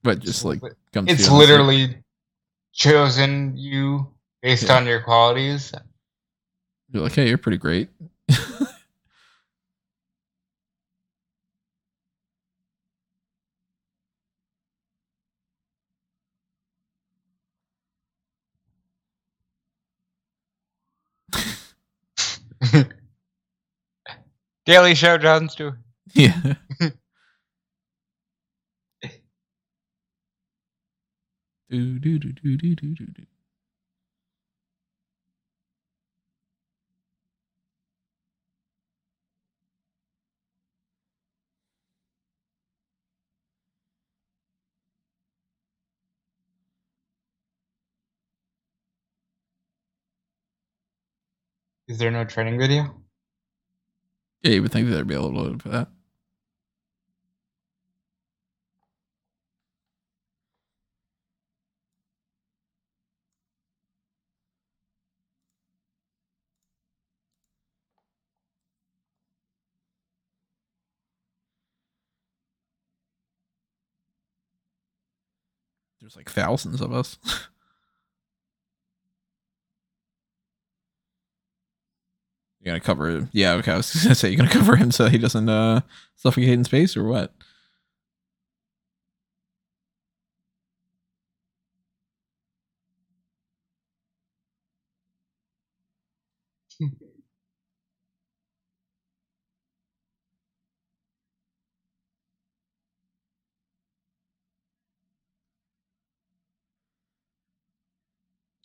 But 0.03 0.19
just 0.19 0.45
like 0.45 0.61
comes 0.93 1.11
it's 1.11 1.25
to 1.27 1.33
you, 1.33 1.39
literally 1.39 1.97
chosen 2.75 3.57
you 3.57 4.13
based 4.43 4.65
Yeah. 4.65 4.77
on 4.77 4.87
your 4.87 5.01
qualities. 5.01 5.73
you're 6.91 7.03
like, 7.03 7.13
"Hey, 7.13 7.29
you're 7.29 7.39
pretty 7.39 7.57
great." 7.59 7.89
Daily 24.67 24.95
Show, 24.95 25.19
John 25.19 25.49
Stewart. 25.51 25.79
Yeah. 26.15 26.55
do, 31.71 31.99
do, 31.99 32.19
do, 32.19 32.33
do, 32.33 32.57
do, 32.57 32.75
do, 32.77 33.07
do. 33.07 33.27
Is 51.89 51.99
there 51.99 52.11
no 52.11 52.25
training 52.25 52.59
video? 52.59 53.02
Yeah, 54.43 54.53
you 54.53 54.63
would 54.63 54.73
think 54.73 54.89
there'd 54.89 55.07
be 55.07 55.15
a 55.15 55.21
little 55.23 55.55
bit 55.55 55.67
of 55.67 55.73
that. 55.73 55.89
There's 76.01 76.17
like 76.17 76.31
thousands 76.31 76.81
of 76.81 76.93
us. 76.93 77.17
You're 82.63 82.73
gonna 82.75 82.81
cover 82.81 83.29
yeah, 83.33 83.55
okay, 83.55 83.73
I 83.73 83.77
was 83.79 83.93
gonna 84.05 84.15
say 84.15 84.29
you're 84.31 84.37
gonna 84.39 84.51
cover 84.51 84.77
him 84.77 84.93
so 84.93 85.09
he 85.09 85.19
doesn't 85.19 85.49
uh 85.49 85.81
suffocate 86.17 86.51
in 86.51 86.65
space 86.65 86.97
or 86.97 87.05
what? 87.05 87.35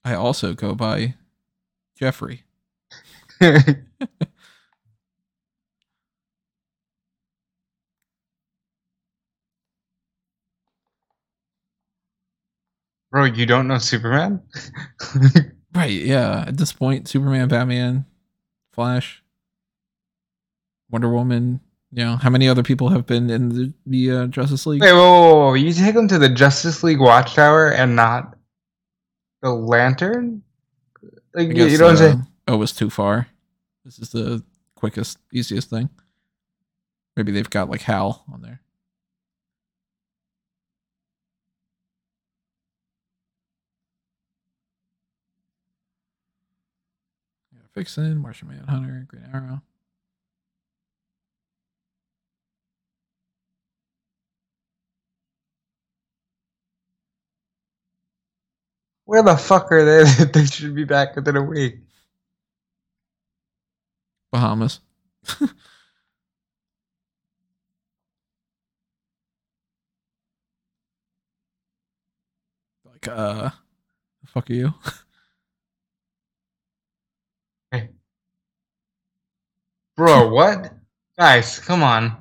I 0.04 0.14
also 0.16 0.54
go 0.54 0.74
by 0.76 1.16
Jeffrey. 1.98 2.46
Bro, 13.12 13.26
you 13.26 13.46
don't 13.46 13.68
know 13.68 13.78
Superman? 13.78 14.42
Right, 15.78 15.92
yeah. 15.92 16.46
At 16.48 16.58
this 16.58 16.74
point, 16.74 17.08
Superman, 17.08 17.50
Batman, 17.50 18.06
Flash, 18.74 19.22
Wonder 20.90 21.10
Woman, 21.10 21.60
you 21.92 22.04
know, 22.04 22.16
how 22.16 22.32
many 22.32 22.48
other 22.50 22.64
people 22.64 22.90
have 22.90 23.06
been 23.06 23.30
in 23.30 23.50
the, 23.50 23.74
the 23.86 24.12
uh, 24.12 24.26
Justice 24.28 24.66
League? 24.66 24.82
Wait, 24.82 24.94
whoa, 24.94 24.98
whoa, 24.98 25.36
whoa, 25.36 25.54
you 25.54 25.72
take 25.74 25.94
them 25.94 26.08
to 26.08 26.18
the 26.18 26.30
Justice 26.30 26.84
League 26.84 27.00
Watchtower 27.00 27.70
and 27.70 27.96
not 27.96 28.36
the 29.44 29.52
Lantern? 29.52 30.42
Like 31.36 31.50
you, 31.50 31.54
guess, 31.54 31.72
you 31.72 31.78
don't 31.78 31.94
uh, 31.94 31.98
say. 31.98 32.16
Oh, 32.48 32.58
was 32.58 32.74
too 32.74 32.90
far. 32.90 33.28
This 33.86 34.00
is 34.00 34.10
the 34.10 34.44
quickest, 34.76 35.18
easiest 35.34 35.70
thing. 35.70 35.90
Maybe 37.16 37.32
they've 37.32 37.50
got 37.50 37.70
like 37.70 37.82
Hal 37.82 38.24
on 38.32 38.42
there. 38.42 38.62
Yeah, 47.54 47.62
Vixen, 47.76 48.18
Martian 48.20 48.50
Manhunter, 48.50 49.06
Green 49.08 49.30
Arrow. 49.34 49.62
Where 59.06 59.24
the 59.24 59.38
fuck 59.38 59.72
are 59.72 59.86
they? 59.86 60.26
they 60.34 60.46
should 60.46 60.76
be 60.76 60.84
back 60.84 61.16
within 61.16 61.38
a 61.38 61.44
week. 61.44 61.87
Bahamas. 64.32 64.80
like, 65.40 65.50
like, 72.86 73.08
uh, 73.08 73.50
the 74.22 74.28
fuck 74.28 74.50
are 74.50 74.54
you? 74.54 74.74
Hey. 77.72 77.90
Bro, 79.98 80.30
what? 80.30 80.72
Guys, 81.20 81.60
come 81.60 81.84
on. 81.84 82.16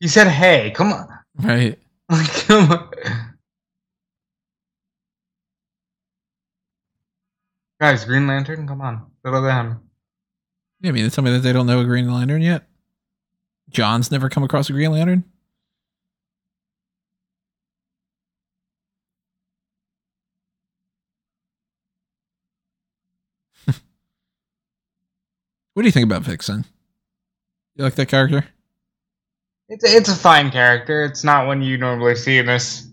He 0.00 0.08
said, 0.08 0.28
hey, 0.28 0.70
come 0.70 0.92
on. 0.92 1.08
right. 1.42 1.78
Like, 2.08 2.30
come 2.46 2.70
on. 2.70 2.90
Guys, 7.80 8.04
Green 8.04 8.26
Lantern, 8.26 8.66
come 8.66 8.80
on. 8.80 9.10
Settle 9.24 9.42
down. 9.42 9.80
Yeah, 10.80 10.90
I 10.90 10.92
mean, 10.92 11.08
tell 11.08 11.24
me 11.24 11.30
that 11.30 11.38
they 11.38 11.52
don't 11.52 11.66
know 11.66 11.80
a 11.80 11.84
Green 11.84 12.12
Lantern 12.12 12.42
yet. 12.42 12.68
John's 13.70 14.10
never 14.10 14.28
come 14.28 14.42
across 14.42 14.68
a 14.68 14.74
Green 14.74 14.92
Lantern. 14.92 15.24
what 25.72 25.82
do 25.82 25.84
you 25.84 25.92
think 25.92 26.04
about 26.04 26.20
Vixen? 26.22 26.66
You 27.76 27.84
like 27.84 27.94
that 27.94 28.08
character? 28.08 28.44
It's 29.70 29.84
a, 29.84 29.96
it's 29.96 30.10
a 30.10 30.16
fine 30.16 30.50
character. 30.50 31.02
It's 31.02 31.24
not 31.24 31.46
one 31.46 31.62
you 31.62 31.78
normally 31.78 32.16
see 32.16 32.36
in 32.36 32.44
this 32.44 32.86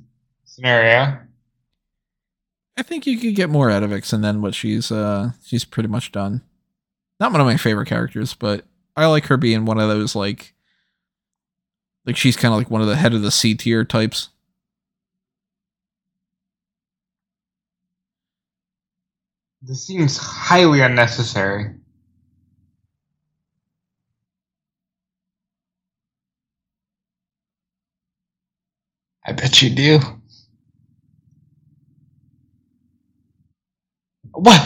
scenario. 0.46 1.20
I 2.78 2.84
think 2.84 3.06
you 3.06 3.18
could 3.18 3.36
get 3.36 3.50
more 3.50 3.70
out 3.70 3.84
of 3.84 3.90
Vixen 3.92 4.22
than 4.22 4.42
what 4.42 4.56
she's 4.56 4.92
uh 4.92 5.32
she's 5.44 5.66
pretty 5.66 5.90
much 5.90 6.12
done. 6.12 6.42
Not 7.20 7.32
one 7.32 7.42
of 7.42 7.48
my 7.48 7.58
favorite 7.58 7.88
characters, 7.88 8.34
but 8.34 8.66
I 8.96 9.06
like 9.08 9.26
her 9.26 9.38
being 9.38 9.66
one 9.66 9.80
of 9.80 9.90
those 9.90 10.16
like 10.16 10.54
like 12.06 12.18
she's 12.18 12.36
kind 12.36 12.54
of 12.54 12.58
like 12.58 12.72
one 12.72 12.82
of 12.82 12.88
the 12.88 12.96
head 12.96 13.14
of 13.14 13.22
the 13.22 13.32
C 13.32 13.56
tier 13.56 13.86
types. 13.86 14.30
This 19.62 19.86
seems 19.86 20.18
highly 20.18 20.82
unnecessary. 20.82 21.76
I 29.26 29.32
bet 29.34 29.62
you 29.62 29.70
do. 29.70 30.21
What? 34.34 34.62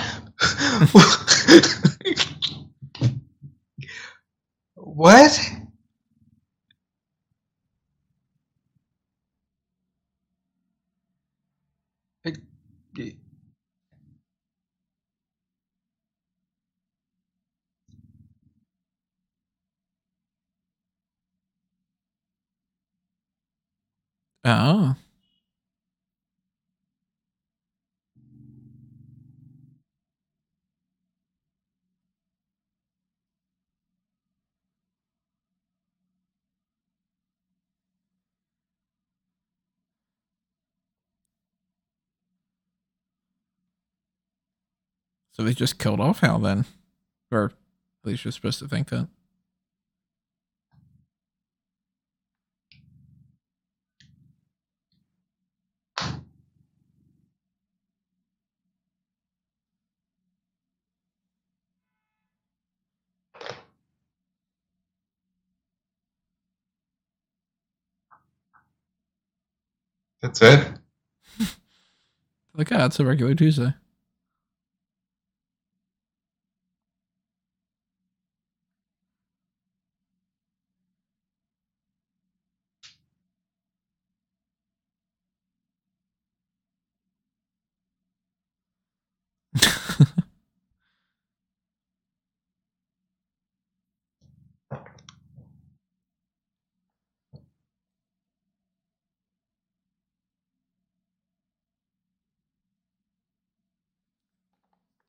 what? 4.75 5.51
Oh. 24.45 24.95
So 45.35 45.43
they 45.43 45.53
just 45.53 45.77
killed 45.79 45.99
off 45.99 46.21
Hal 46.21 46.39
then. 46.39 46.63
Or 47.29 47.45
at 47.45 47.51
least 48.05 48.23
you're 48.23 48.31
supposed 48.31 48.59
to 48.59 48.69
think 48.69 48.87
that. 48.87 49.09
That's 70.21 70.41
it? 70.41 70.67
Like, 72.57 72.71
ah, 72.71 72.85
it's 72.85 73.01
a 73.01 73.05
regular 73.05 73.35
Tuesday. 73.35 73.73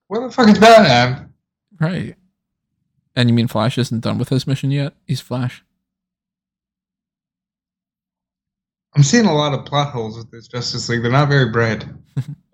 What 0.08 0.20
the 0.20 0.30
fuck 0.30 0.48
is 0.48 0.58
Batman? 0.58 1.32
right. 1.80 2.14
And 3.14 3.28
you 3.28 3.34
mean 3.34 3.48
Flash 3.48 3.78
isn't 3.78 4.00
done 4.00 4.18
with 4.18 4.28
his 4.28 4.46
mission 4.46 4.70
yet? 4.70 4.94
He's 5.06 5.20
Flash. 5.20 5.64
I'm 8.94 9.02
seeing 9.02 9.26
a 9.26 9.34
lot 9.34 9.52
of 9.52 9.64
plot 9.66 9.92
holes 9.92 10.16
with 10.16 10.30
this 10.30 10.48
Justice 10.48 10.88
League. 10.88 11.02
They're 11.02 11.10
not 11.10 11.28
very 11.28 11.50
bright. 11.50 11.84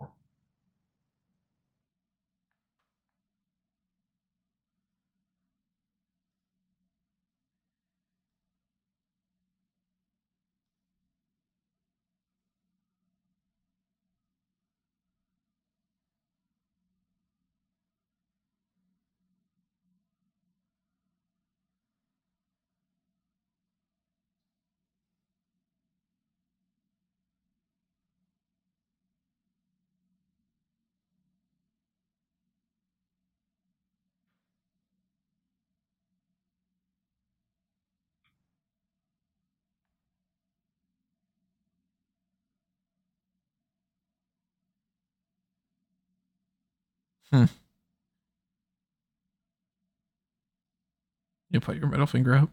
You 51.51 51.61
put 51.61 51.77
your 51.77 51.88
middle 51.88 52.07
finger 52.07 52.35
up. 52.35 52.51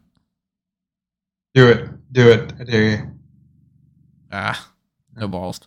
Do 1.53 1.67
it. 1.69 1.89
Do 2.11 2.31
it. 2.31 2.53
I 2.59 2.63
dare 2.63 2.89
you. 2.89 3.11
Ah, 4.31 4.71
no 5.15 5.27
balls. 5.27 5.61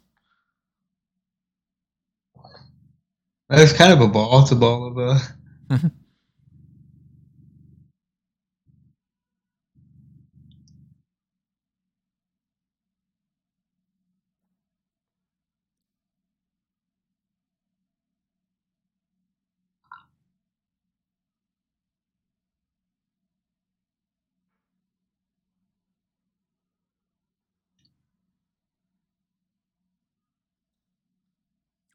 That's 3.49 3.73
kind 3.73 3.93
of 3.93 4.01
a 4.01 4.09
ball. 4.09 4.43
It's 4.43 4.53
a 4.53 4.57
ball 4.57 4.87
of 4.87 4.99
uh 4.99 5.79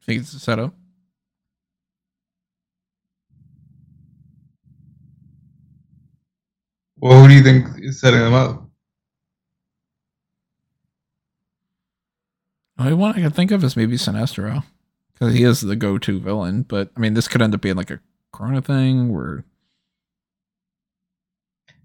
Think 0.08 0.22
it's 0.22 0.32
a 0.32 0.40
setup. 0.40 0.74
Well, 6.96 7.20
who 7.20 7.28
do 7.28 7.34
you 7.34 7.42
think 7.42 7.66
is 7.80 8.00
setting 8.00 8.20
them 8.20 8.32
up? 8.32 8.66
The 12.78 12.84
only 12.84 12.94
one 12.94 13.10
I 13.16 13.20
can 13.20 13.32
think 13.32 13.50
of 13.50 13.62
is 13.62 13.76
maybe 13.76 13.96
Sinestro, 13.96 14.64
because 15.12 15.34
he 15.34 15.42
is 15.42 15.60
the 15.60 15.76
go-to 15.76 16.18
villain. 16.18 16.62
But 16.62 16.90
I 16.96 17.00
mean, 17.00 17.12
this 17.12 17.28
could 17.28 17.42
end 17.42 17.52
up 17.54 17.60
being 17.60 17.76
like 17.76 17.90
a 17.90 18.00
Corona 18.32 18.62
thing 18.62 19.12
where 19.12 19.44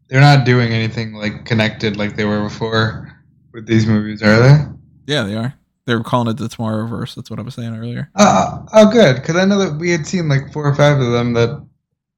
They're 0.08 0.22
not 0.22 0.46
doing 0.46 0.72
anything 0.72 1.14
like 1.14 1.44
connected 1.44 1.98
like 1.98 2.16
they 2.16 2.24
were 2.24 2.44
before 2.44 3.12
with 3.52 3.66
these 3.68 3.86
movies, 3.86 4.24
are 4.24 4.40
they? 4.40 4.66
yeah, 5.08 5.24
they 5.24 5.36
are. 5.36 5.56
They 5.86 5.96
were 5.96 6.04
calling 6.04 6.30
it 6.30 6.38
the 6.38 6.48
Tomorrowverse. 6.48 7.16
That's 7.16 7.30
what 7.30 7.40
I 7.40 7.42
was 7.42 7.56
saying 7.56 7.76
earlier. 7.76 8.10
Uh, 8.16 8.66
oh, 8.74 8.90
good, 8.92 9.16
because 9.18 9.36
I 9.36 9.44
know 9.46 9.60
that 9.60 9.78
we 9.78 9.92
had 9.92 10.08
seen 10.08 10.30
like 10.30 10.54
four 10.54 10.66
or 10.66 10.76
five 10.76 11.00
of 11.00 11.12
them 11.12 11.34
that 11.34 11.62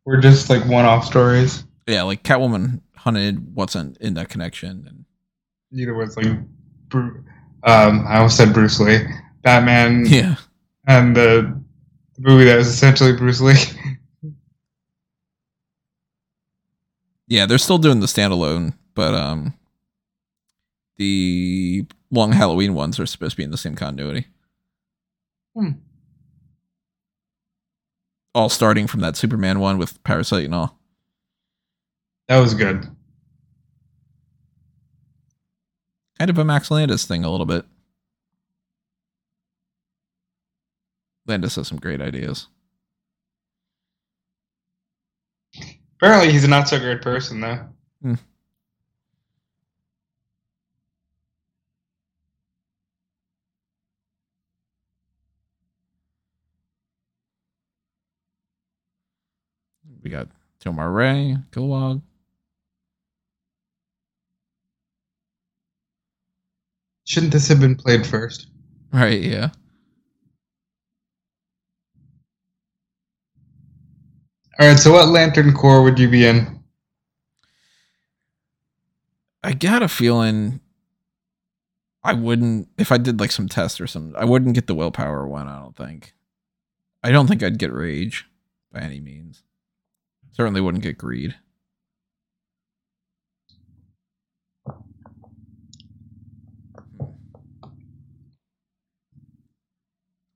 were 0.05 0.17
just 0.17 0.49
like 0.49 0.63
one-off 0.65 1.05
stories. 1.05 1.63
Yeah, 1.87 2.03
like 2.03 2.23
Catwoman 2.23 2.81
hunted 2.95 3.55
wasn't 3.55 3.97
in 3.97 4.13
that 4.15 4.29
connection, 4.29 4.85
and 4.87 5.05
Neither 5.71 5.95
was 5.95 6.15
like, 6.15 6.37
Bru- 6.89 7.23
um, 7.63 8.05
I 8.07 8.17
almost 8.17 8.37
said 8.37 8.53
Bruce 8.53 8.79
Lee, 8.79 8.99
Batman, 9.41 10.05
yeah, 10.05 10.35
and 10.87 11.15
the, 11.15 11.59
the 12.15 12.21
movie 12.21 12.45
that 12.45 12.57
was 12.57 12.67
essentially 12.67 13.13
Bruce 13.13 13.41
Lee. 13.41 13.55
yeah, 17.27 17.45
they're 17.47 17.57
still 17.57 17.79
doing 17.79 17.99
the 17.99 18.05
standalone, 18.05 18.73
but 18.93 19.13
um, 19.15 19.55
the 20.97 21.85
Long 22.11 22.31
Halloween 22.31 22.73
ones 22.73 22.99
are 22.99 23.05
supposed 23.05 23.31
to 23.31 23.37
be 23.37 23.43
in 23.43 23.51
the 23.51 23.57
same 23.57 23.75
continuity. 23.75 24.27
Hmm. 25.55 25.71
All 28.33 28.49
starting 28.49 28.87
from 28.87 28.99
that 29.01 29.15
Superman 29.15 29.59
one 29.59 29.77
with 29.77 30.03
Parasite 30.03 30.45
and 30.45 30.55
all. 30.55 30.79
that 32.27 32.39
was 32.39 32.53
good. 32.53 32.87
Kind 36.19 36.29
of 36.29 36.37
a 36.37 36.45
Max 36.45 36.71
Landis 36.71 37.05
thing 37.05 37.23
a 37.23 37.29
little 37.29 37.45
bit. 37.45 37.65
Landis 41.27 41.55
has 41.55 41.67
some 41.67 41.79
great 41.79 42.01
ideas. 42.01 42.47
Apparently, 45.97 46.31
he's 46.31 46.43
a 46.43 46.47
not 46.47 46.67
so 46.67 46.77
great 46.79 47.01
person 47.01 47.39
though. 47.41 47.59
Hmm. 48.01 48.13
We 60.05 60.11
got 60.11 60.27
Tomar-Re, 60.59 61.37
Kilowog. 61.51 61.99
Shouldn't 67.05 67.33
this 67.33 67.47
have 67.47 67.59
been 67.59 67.75
played 67.75 68.05
first? 68.05 68.45
Right, 68.93 69.19
yeah. 69.19 69.49
All 74.59 74.67
right, 74.67 74.77
so 74.77 74.91
what 74.93 75.09
Lantern 75.09 75.53
Corps 75.53 75.81
would 75.81 75.97
you 75.97 76.07
be 76.07 76.27
in? 76.27 76.63
I 79.43 79.53
got 79.53 79.81
a 79.81 79.87
feeling 79.87 80.59
I 82.03 82.13
wouldn't 82.13 82.69
if 82.77 82.91
I 82.91 82.99
did 82.99 83.19
like 83.19 83.31
some 83.31 83.49
tests 83.49 83.81
or 83.81 83.87
something. 83.87 84.15
I 84.15 84.25
wouldn't 84.25 84.53
get 84.53 84.67
the 84.67 84.75
willpower 84.75 85.27
one. 85.27 85.47
I 85.47 85.59
don't 85.59 85.75
think. 85.75 86.13
I 87.03 87.09
don't 87.09 87.25
think 87.25 87.41
I'd 87.41 87.57
get 87.57 87.73
rage 87.73 88.27
by 88.71 88.81
any 88.81 88.99
means. 88.99 89.41
Certainly 90.35 90.59
wouldn't 90.59 90.83
get 90.83 90.97
greed. 90.97 91.33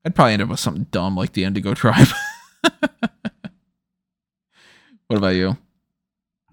I'd 0.02 0.14
probably 0.14 0.32
end 0.32 0.42
up 0.42 0.48
with 0.48 0.58
something 0.58 0.86
dumb 0.90 1.16
like 1.16 1.34
the 1.34 1.44
Indigo 1.44 1.74
Tribe. 1.74 2.08
what 5.06 5.16
about 5.18 5.34
you? 5.34 5.56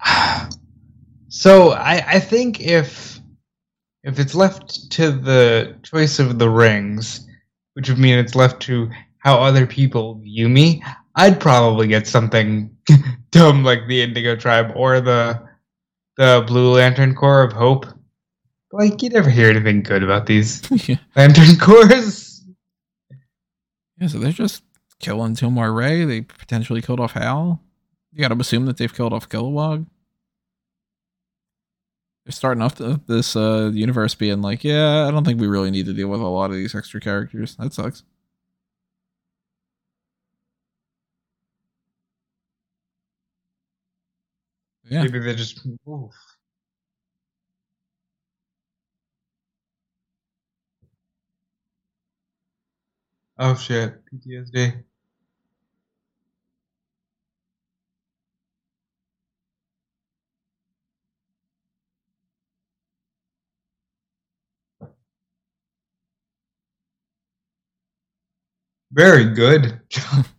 So 1.30 1.72
I, 1.72 2.04
I 2.08 2.20
think 2.20 2.62
if 2.62 3.20
if 4.04 4.18
it's 4.18 4.34
left 4.34 4.90
to 4.92 5.12
the 5.12 5.76
choice 5.84 6.18
of 6.20 6.40
the 6.40 6.50
rings, 6.50 7.28
which 7.74 7.90
would 7.90 8.00
mean 8.00 8.18
it's 8.18 8.34
left 8.34 8.62
to 8.64 8.90
how 9.20 9.38
other 9.38 9.68
people 9.68 10.16
view 10.16 10.48
me, 10.50 10.82
I'd 11.18 11.40
probably 11.40 11.88
get 11.88 12.08
something 12.08 12.70
dumb 13.32 13.64
like 13.64 13.88
the 13.88 14.02
Indigo 14.02 14.36
Tribe 14.36 14.72
or 14.76 15.02
the 15.02 15.42
the 16.16 16.44
Blue 16.48 16.74
Lantern 16.74 17.16
Corps 17.16 17.44
of 17.44 17.54
Hope. 17.54 17.86
Like 18.72 19.02
you 19.02 19.10
never 19.10 19.30
hear 19.30 19.50
anything 19.50 19.82
good 19.84 20.04
about 20.04 20.28
these 20.28 20.62
yeah. 20.88 20.98
Lantern 21.16 21.58
Corps. 21.58 22.24
Yeah, 24.00 24.08
so 24.08 24.20
they're 24.20 24.32
just 24.32 24.64
killing 25.00 25.36
Tomar-Re. 25.36 26.06
They 26.06 26.22
potentially 26.22 26.82
killed 26.82 27.00
off 27.00 27.14
Hal. 27.14 27.62
You 28.14 28.22
got 28.22 28.28
to 28.30 28.40
assume 28.40 28.66
that 28.68 28.78
they've 28.78 28.94
killed 28.94 29.14
off 29.14 29.30
Kilowog. 29.30 29.88
They're 32.26 32.32
starting 32.32 32.62
off 32.62 32.76
the, 32.76 33.00
this 33.08 33.36
uh, 33.36 33.72
universe 33.74 34.14
being 34.14 34.42
like, 34.42 34.64
yeah, 34.64 35.08
I 35.08 35.12
don't 35.12 35.24
think 35.24 35.40
we 35.40 35.48
really 35.48 35.72
need 35.72 35.86
to 35.88 35.94
deal 35.94 36.10
with 36.10 36.22
a 36.22 36.28
lot 36.28 36.52
of 36.52 36.58
these 36.58 36.76
extra 36.76 37.00
characters. 37.00 37.56
That 37.56 37.74
sucks. 37.74 38.04
Yeah, 44.90 45.04
Maybe 45.04 45.20
they 45.20 45.36
just 45.36 45.66
oof. 45.90 46.14
Oh 53.40 53.56
shit, 53.56 54.02
PTSD. 54.08 54.84
Very 68.92 69.26
good. 69.34 69.82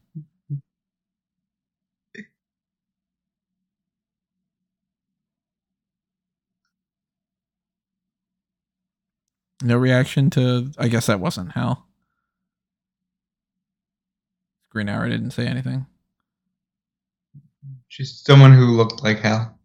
no 9.62 9.76
reaction 9.76 10.30
to. 10.30 10.70
I 10.78 10.88
guess 10.88 11.06
that 11.06 11.20
wasn't 11.20 11.52
Hal. 11.52 11.86
Green 14.70 14.88
Arrow 14.88 15.08
didn't 15.08 15.30
say 15.32 15.46
anything. 15.46 15.86
She's 17.88 18.20
someone 18.20 18.52
who 18.52 18.66
looked 18.66 19.02
like 19.02 19.18
Hal. 19.20 19.57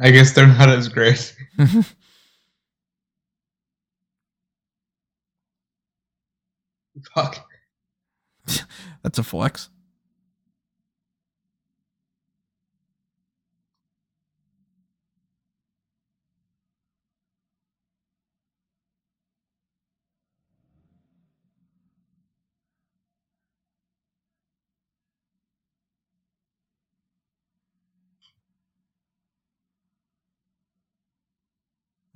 I 0.00 0.10
guess 0.10 0.32
they're 0.32 0.46
not 0.46 0.68
as 0.68 0.88
great. 0.88 1.34
Fuck. 7.14 7.46
That's 9.02 9.18
a 9.18 9.22
flex. 9.22 9.68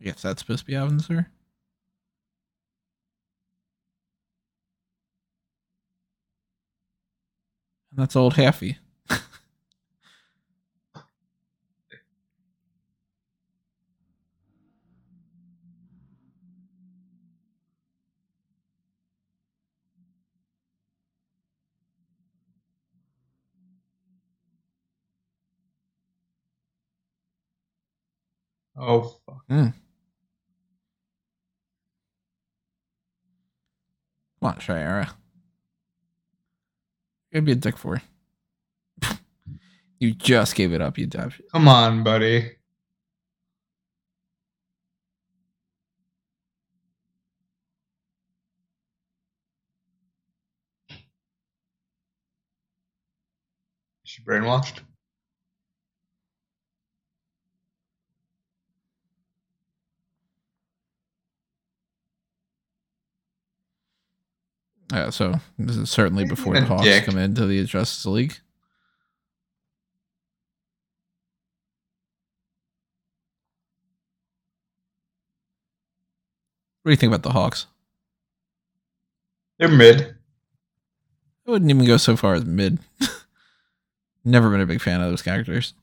I 0.00 0.04
guess 0.04 0.22
that's 0.22 0.40
supposed 0.40 0.60
to 0.60 0.64
be 0.66 0.72
Abin 0.72 1.00
Sur. 1.02 1.18
And 1.18 1.26
that's 7.92 8.16
old 8.16 8.34
Haffy. 8.34 8.78
Oh 28.82 29.02
fuck. 29.26 29.46
Mm. 29.50 29.74
Come 34.40 34.53
on, 34.53 34.57
Shayera. 34.57 35.11
You'd 37.31 37.44
be 37.44 37.53
a 37.53 37.57
dick 37.57 37.76
for 37.76 37.96
her. 39.03 39.18
you 39.98 40.12
just 40.12 40.55
gave 40.55 40.72
it 40.72 40.81
up, 40.81 40.96
you 40.98 41.07
dab. 41.07 41.35
Come 41.53 41.68
on, 41.68 42.03
buddy. 42.03 42.53
She 54.05 54.22
brainwashed? 54.22 54.81
Yeah, 64.92 65.11
so 65.11 65.40
this 65.59 65.76
is 65.76 65.88
certainly 65.88 66.24
before 66.24 66.55
the 66.55 66.64
Hawks 66.64 66.83
dick. 66.83 67.05
come 67.05 67.16
into 67.18 67.46
the 67.46 67.64
Justice 67.64 68.07
League. 68.07 68.38
What 76.83 76.90
do 76.90 76.92
you 76.92 76.96
think 76.96 77.11
about 77.11 77.22
the 77.22 77.33
Hawks? 77.33 77.66
They're 79.59 79.68
mid. 79.68 80.16
I 81.46 81.50
wouldn't 81.50 81.70
even 81.70 81.85
go 81.85 81.98
so 81.98 82.16
far 82.16 82.35
as 82.35 82.44
mid. 82.44 82.79
Never 84.24 84.50
been 84.50 84.61
a 84.61 84.66
big 84.66 84.81
fan 84.81 85.00
of 85.00 85.11
those 85.11 85.22
characters. 85.22 85.74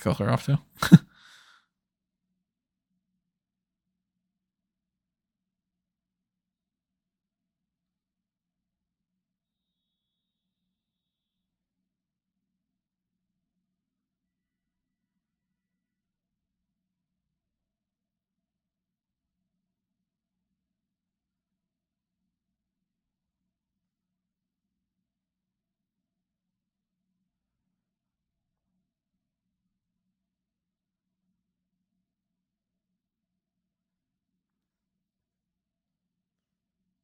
Kill 0.00 0.14
her 0.14 0.30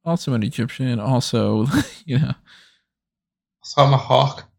Also 0.03 0.33
an 0.33 0.43
Egyptian. 0.43 0.99
Also, 0.99 1.65
you 2.05 2.19
know, 2.19 2.33
So 3.63 3.83
I'm 3.83 3.93
a 3.93 3.97
hawk. 3.97 4.50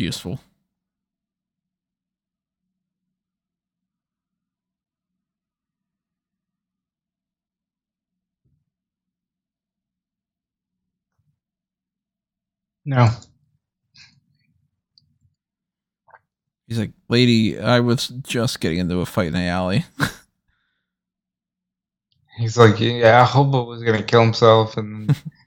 Useful. 0.00 0.40
No. 12.84 13.08
He's 16.66 16.78
like, 16.78 16.92
lady, 17.08 17.58
I 17.58 17.80
was 17.80 18.08
just 18.08 18.60
getting 18.60 18.78
into 18.78 19.00
a 19.00 19.06
fight 19.06 19.28
in 19.28 19.32
the 19.32 19.40
alley. 19.40 19.84
He's 22.38 22.56
like, 22.56 22.80
yeah, 22.80 23.26
Hobo 23.26 23.64
was 23.64 23.82
gonna 23.82 24.02
kill 24.02 24.22
himself, 24.22 24.76
and 24.76 25.14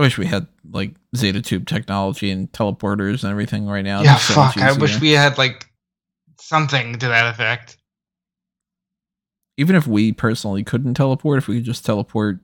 I 0.00 0.02
wish 0.02 0.16
we 0.16 0.24
had 0.24 0.46
like 0.70 0.94
Zeta 1.14 1.42
Tube 1.42 1.66
technology 1.66 2.30
and 2.30 2.50
teleporters 2.52 3.22
and 3.22 3.30
everything 3.30 3.66
right 3.66 3.84
now. 3.84 4.00
yeah, 4.02 4.14
It's 4.14 4.24
so 4.24 4.40
much 4.40 4.54
fuck. 4.54 4.62
I 4.62 4.72
wish 4.72 4.98
we 4.98 5.10
had 5.10 5.36
like 5.36 5.66
something 6.40 6.98
to 7.00 7.08
that 7.08 7.34
effect. 7.34 7.76
even 9.58 9.76
if 9.76 9.86
we 9.86 10.10
personally 10.12 10.64
couldn't 10.64 10.94
teleport, 10.94 11.36
if 11.36 11.48
we 11.48 11.56
could 11.56 11.64
just 11.66 11.84
teleport 11.84 12.38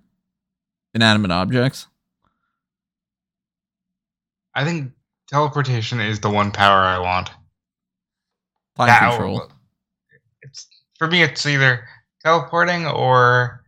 inanimate 0.95 1.31
objects. 1.31 1.87
I 4.55 4.65
think 4.65 4.93
teleportation 5.29 5.99
is 6.01 6.21
the 6.21 6.29
one 6.29 6.51
power 6.51 6.81
I 6.83 6.99
want. 6.99 7.31
Time 8.77 9.11
control. 9.11 9.51
It's 10.43 10.67
for 10.99 11.07
me. 11.09 11.23
It's 11.23 11.47
either 11.47 11.87
teleporting 12.23 12.87
or 12.87 13.65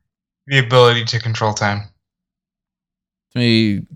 the 0.46 0.58
ability 0.58 1.06
to 1.06 1.18
control 1.18 1.54
time. 1.54 1.88
To 3.32 3.38
me, 3.38 3.86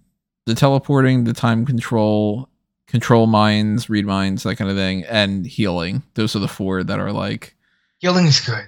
the 0.47 0.55
teleporting, 0.55 1.25
the 1.25 1.33
time 1.33 1.65
control, 1.65 2.49
control 2.87 3.27
minds, 3.27 3.89
read 3.89 4.07
minds, 4.07 4.43
that 4.43 4.57
kind 4.57 4.71
of 4.71 4.77
thing, 4.77 5.05
and 5.05 5.47
healing. 5.47 6.03
Those 6.15 6.37
are 6.37 6.41
the 6.41 6.49
four 6.49 6.83
that 6.85 6.99
are 6.99 7.13
like 7.13 7.57
Healing 7.99 8.27
is 8.27 8.41
good. 8.41 8.67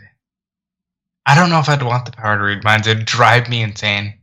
I 1.26 1.34
don't 1.34 1.50
know 1.50 1.58
if 1.58 1.68
I'd 1.68 1.82
want 1.82 2.04
the 2.04 2.12
power 2.12 2.38
to 2.38 2.44
read 2.44 2.64
minds. 2.64 2.86
It'd 2.86 3.04
drive 3.06 3.48
me 3.48 3.62
insane. 3.62 4.14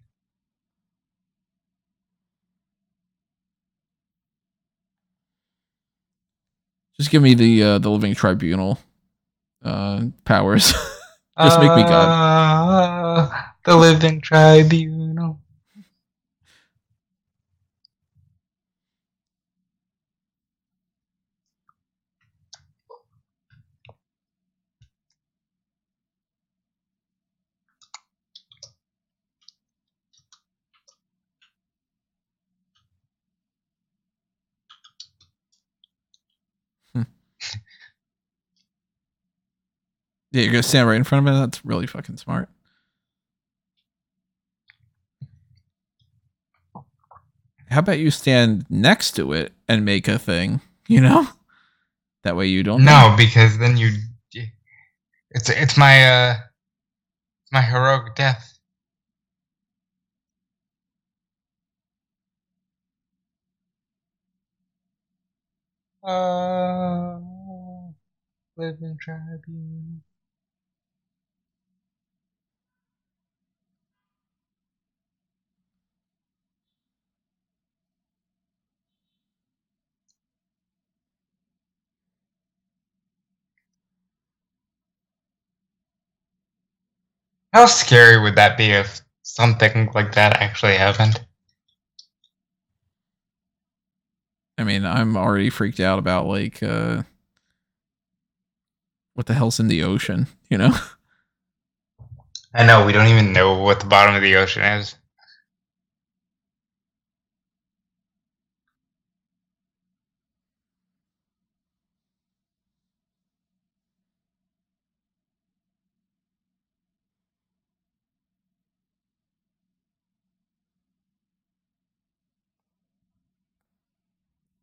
just 6.97 7.09
give 7.09 7.23
me 7.23 7.33
the 7.33 7.63
uh, 7.63 7.77
the 7.79 7.89
living 7.89 8.13
tribunal 8.13 8.79
uh 9.63 10.05
powers. 10.23 10.73
Just 11.39 11.59
make 11.59 11.75
me 11.75 11.81
God. 11.83 12.07
Ah, 12.07 13.55
The 13.65 13.75
living 13.75 14.21
tribunal. 14.21 15.39
Hmm. 36.93 37.03
Yeah, 40.31 40.43
you're 40.43 40.51
gonna 40.51 40.63
stand 40.63 40.87
right 40.87 40.95
in 40.95 41.03
front 41.03 41.27
of 41.27 41.33
it. 41.33 41.37
That's 41.37 41.65
really 41.65 41.87
fucking 41.87 42.17
smart. 42.17 42.49
How 47.69 47.79
about 47.79 47.99
you 47.99 48.11
stand 48.11 48.65
next 48.69 49.11
to 49.13 49.33
it 49.33 49.53
and 49.67 49.85
make 49.85 50.07
a 50.07 50.19
thing? 50.19 50.61
You 50.87 51.01
know, 51.01 51.27
that 52.23 52.35
way 52.35 52.47
you 52.47 52.63
don't. 52.63 52.83
No, 52.83 53.13
because 53.17 53.57
then 53.57 53.77
you. 53.77 53.91
It's 55.33 55.49
it's 55.49 55.77
my 55.77 56.03
uh, 56.03 56.35
my 57.51 57.61
heroic 57.61 58.15
death. 58.15 58.59
Uh, 66.03 67.19
living 68.57 68.97
tribune. 68.99 70.01
How 87.53 87.65
scary 87.65 88.21
would 88.21 88.35
that 88.35 88.57
be 88.57 88.71
if 88.71 89.01
something 89.23 89.91
like 89.93 90.13
that 90.15 90.41
actually 90.41 90.75
happened? 90.75 91.19
I 94.57 94.63
mean, 94.63 94.85
I'm 94.85 95.17
already 95.17 95.49
freaked 95.49 95.79
out 95.79 95.99
about 95.99 96.27
like 96.27 96.61
uh 96.63 97.03
what 99.13 99.25
the 99.25 99.33
hell's 99.33 99.59
in 99.59 99.67
the 99.67 99.83
ocean, 99.83 100.27
you 100.49 100.57
know? 100.57 100.73
I 102.53 102.65
know 102.65 102.85
we 102.85 102.93
don't 102.93 103.07
even 103.07 103.33
know 103.33 103.57
what 103.57 103.79
the 103.79 103.85
bottom 103.85 104.15
of 104.15 104.21
the 104.21 104.35
ocean 104.35 104.63
is. 104.63 104.95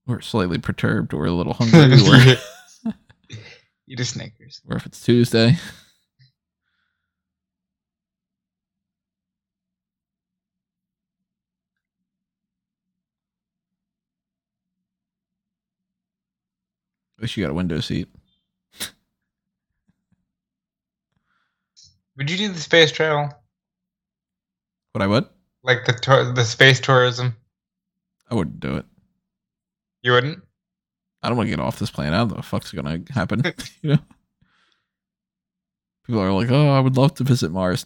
We're 0.09 0.23
slightly 0.23 0.57
perturbed, 0.57 1.12
we're 1.12 1.27
a 1.27 1.33
little 1.33 1.53
hungry, 1.59 1.92
or, 1.92 2.94
Eat 3.87 4.01
a 4.01 4.05
Snickers. 4.07 4.62
or 4.66 4.79
if 4.79 4.87
it's 4.87 5.03
Tuesday. 5.03 5.59
At 17.18 17.23
least 17.23 17.37
you 17.37 17.44
got 17.44 17.51
a 17.51 17.55
window 17.55 17.81
seat. 17.81 18.09
Would 22.16 22.31
you 22.31 22.37
do 22.37 22.49
the 22.53 22.61
space 22.61 22.90
travel? 22.90 23.31
What 24.92 25.03
I 25.03 25.07
would? 25.07 25.27
Like 25.62 25.85
the 25.85 25.92
tour, 25.92 26.33
the 26.33 26.44
space 26.44 26.81
tourism? 26.81 27.37
I 28.31 28.35
wouldn't 28.35 28.61
do 28.61 28.77
it. 28.77 28.87
You 30.03 30.13
wouldn't? 30.13 30.43
I 31.23 31.29
don't 31.29 31.37
want 31.37 31.49
to 31.49 31.57
get 31.57 31.61
off 31.61 31.79
this 31.79 31.91
planet. 31.91 32.15
How 32.15 32.25
the 32.25 32.43
fuck's 32.43 32.73
gonna 32.73 33.01
happen? 33.11 33.43
you 33.83 33.91
know? 33.91 33.99
People 36.07 36.23
are 36.23 36.33
like, 36.33 36.51
"Oh, 36.51 36.71
I 36.71 36.81
would 36.81 36.97
love 36.97 37.15
to 37.17 37.25
visit 37.25 37.51
Mars." 37.51 37.85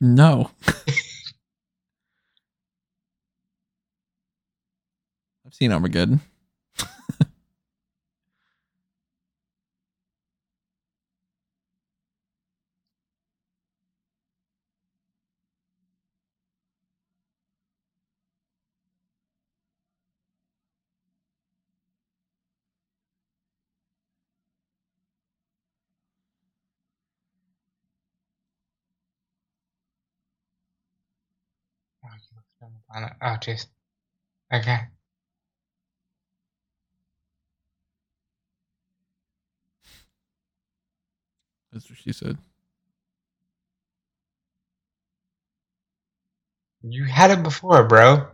No. 0.00 0.50
I've 5.46 5.54
seen 5.54 5.72
Armageddon. 5.72 6.20
Oh, 32.34 32.40
you 32.62 32.68
looked 32.68 32.74
on 32.74 32.74
the 32.74 32.80
planet. 33.20 33.40
Jeez. 33.42 33.66
Okay. 34.52 34.78
That's 41.72 41.90
what 41.90 41.98
she 41.98 42.12
said. 42.12 42.38
You 46.82 47.04
had 47.04 47.32
it 47.32 47.42
before, 47.42 47.84
bro. 47.84 48.28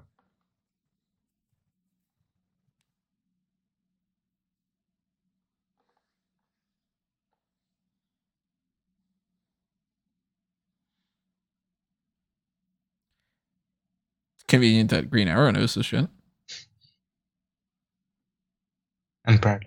Convenient 14.50 14.90
that 14.90 15.10
Green 15.10 15.28
Arrow 15.28 15.50
knows 15.50 15.74
this 15.74 15.86
shit. 15.86 16.08
I'm 19.24 19.38
proud. 19.38 19.66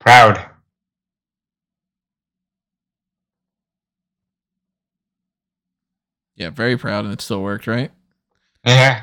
Proud. 0.00 0.50
Yeah, 6.36 6.50
very 6.50 6.78
proud, 6.78 7.04
and 7.04 7.12
it 7.12 7.20
still 7.20 7.42
worked, 7.42 7.66
right? 7.66 7.90
Yeah. 8.64 9.02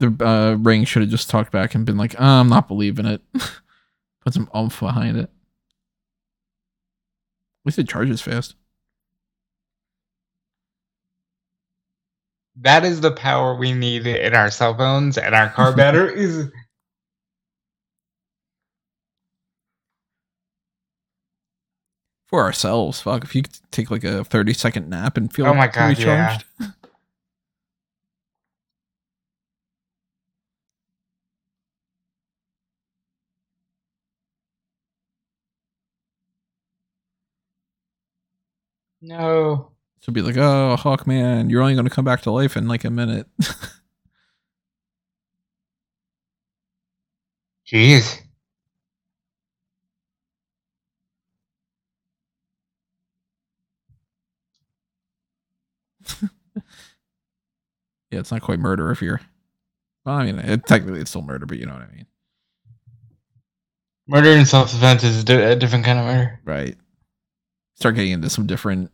The 0.00 0.24
uh, 0.24 0.54
ring 0.54 0.84
should 0.84 1.02
have 1.02 1.10
just 1.10 1.28
talked 1.28 1.52
back 1.52 1.74
and 1.74 1.84
been 1.84 1.98
like, 1.98 2.14
oh, 2.18 2.24
"I'm 2.24 2.48
not 2.48 2.68
believing 2.68 3.04
it." 3.04 3.20
Put 4.24 4.32
some 4.32 4.48
oomph 4.56 4.80
behind 4.80 5.18
it. 5.18 5.24
At 5.24 5.30
least 7.66 7.78
it 7.78 7.88
charges 7.88 8.22
fast. 8.22 8.54
That 12.60 12.84
is 12.84 13.00
the 13.00 13.10
power 13.10 13.54
we 13.56 13.72
need 13.72 14.06
in 14.06 14.34
our 14.34 14.50
cell 14.50 14.76
phones 14.76 15.18
and 15.18 15.34
our 15.34 15.50
car 15.50 15.72
batteries. 15.76 16.48
For 22.28 22.42
ourselves, 22.42 23.00
fuck. 23.00 23.24
If 23.24 23.34
you 23.34 23.42
could 23.42 23.58
take 23.70 23.90
like 23.90 24.04
a 24.04 24.24
30 24.24 24.54
second 24.54 24.88
nap 24.88 25.16
and 25.16 25.32
feel 25.32 25.46
Oh 25.46 25.54
my 25.54 25.68
God, 25.68 25.98
recharged. 25.98 26.44
no. 39.02 39.73
So 40.04 40.12
be 40.12 40.20
like, 40.20 40.36
oh, 40.36 40.76
Hawkman, 40.78 41.50
you're 41.50 41.62
only 41.62 41.72
going 41.72 41.86
to 41.86 41.90
come 41.90 42.04
back 42.04 42.20
to 42.22 42.30
life 42.30 42.58
in 42.58 42.68
like 42.68 42.84
a 42.84 42.90
minute. 42.90 43.26
Jeez. 47.66 48.20
yeah, 56.20 56.58
it's 58.10 58.30
not 58.30 58.42
quite 58.42 58.58
murder 58.58 58.90
if 58.90 59.00
you're. 59.00 59.22
Well, 60.04 60.16
I 60.16 60.26
mean, 60.26 60.38
it, 60.38 60.66
technically 60.66 61.00
it's 61.00 61.08
still 61.08 61.22
murder, 61.22 61.46
but 61.46 61.56
you 61.56 61.64
know 61.64 61.72
what 61.72 61.80
I 61.80 61.94
mean. 61.94 62.04
Murder 64.06 64.32
in 64.32 64.44
self 64.44 64.70
defense 64.70 65.02
is 65.02 65.20
a 65.30 65.56
different 65.56 65.86
kind 65.86 65.98
of 65.98 66.04
murder. 66.04 66.40
Right. 66.44 66.76
Start 67.76 67.94
getting 67.94 68.12
into 68.12 68.28
some 68.28 68.46
different. 68.46 68.90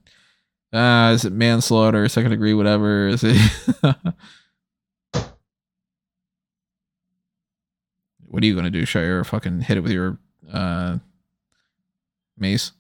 Uh, 0.73 1.11
is 1.14 1.25
it 1.25 1.33
manslaughter, 1.33 2.09
second 2.09 2.31
degree, 2.31 2.55
whatever? 2.55 3.09
Is 3.09 3.25
it. 3.25 3.37
what 8.27 8.43
are 8.43 8.47
you 8.47 8.55
going 8.55 8.64
to 8.64 8.71
do, 8.71 8.83
Shayera? 8.83 9.27
Fucking 9.27 9.62
hit 9.62 9.77
it 9.77 9.81
with 9.81 9.91
your 9.91 10.18
uh, 10.53 10.99
mace? 12.39 12.71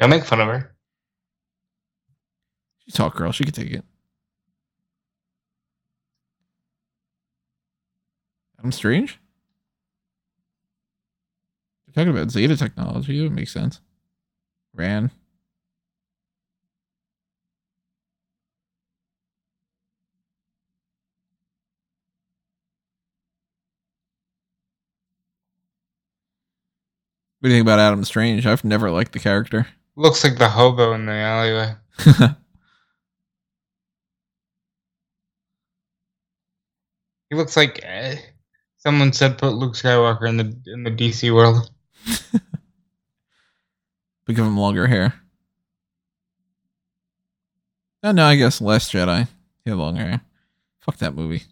Don't 0.00 0.10
make 0.10 0.24
fun 0.24 0.40
of 0.40 0.48
her. 0.48 0.74
She's 2.78 2.94
a 2.94 2.98
tall 2.98 3.10
girl. 3.10 3.30
She 3.30 3.44
could 3.44 3.54
take 3.54 3.70
it. 3.70 3.84
Adam 8.58 8.72
Strange. 8.72 9.20
We're 11.86 11.92
talking 11.92 12.16
about 12.16 12.32
Zeta 12.32 12.56
technology. 12.56 13.20
It 13.20 13.22
would 13.22 13.32
make 13.32 13.48
sense. 13.48 13.80
Rann. 14.74 15.10
What 27.40 27.48
do 27.48 27.54
you 27.54 27.56
think 27.56 27.66
about 27.66 27.80
Adam 27.80 28.04
Strange? 28.04 28.46
I've 28.46 28.64
never 28.64 28.90
liked 28.90 29.12
the 29.12 29.18
character. 29.18 29.66
Looks 29.96 30.22
like 30.22 30.38
the 30.38 30.48
hobo 30.48 30.92
in 30.92 31.06
the 31.06 31.12
alleyway. 31.12 31.74
He 37.32 37.36
looks 37.38 37.56
like 37.56 37.82
uh, 37.82 38.16
someone 38.76 39.14
said 39.14 39.38
put 39.38 39.54
Luke 39.54 39.72
Skywalker 39.72 40.28
in 40.28 40.36
the 40.36 40.54
in 40.66 40.82
the 40.84 40.90
DC 40.90 41.34
world. 41.34 41.70
but 44.26 44.36
give 44.36 44.44
him 44.44 44.58
longer 44.58 44.86
hair. 44.86 45.14
Oh 48.02 48.12
no, 48.12 48.26
I 48.26 48.36
guess 48.36 48.60
Last 48.60 48.92
Jedi. 48.92 49.28
He 49.64 49.70
had 49.70 49.78
longer 49.78 50.00
hair. 50.00 50.20
Fuck 50.80 50.98
that 50.98 51.14
movie. 51.14 51.44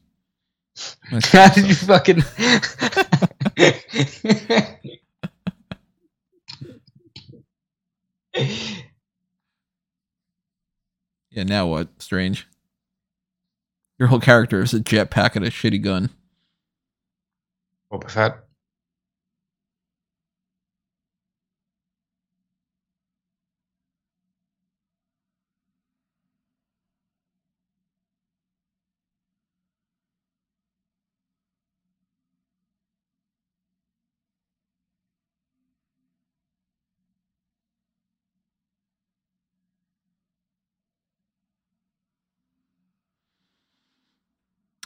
How 1.32 1.48
did 1.48 1.66
you 1.66 1.74
fucking? 1.74 2.22
yeah, 11.30 11.44
now 11.44 11.66
what? 11.66 11.88
Strange. 11.98 12.46
Your 13.98 14.08
whole 14.08 14.20
character 14.20 14.62
is 14.62 14.74
a 14.74 14.80
jetpack 14.80 15.36
and 15.36 15.44
a 15.44 15.50
shitty 15.50 15.82
gun. 15.82 16.10
Boba 17.92 18.10
Fett. 18.10 18.38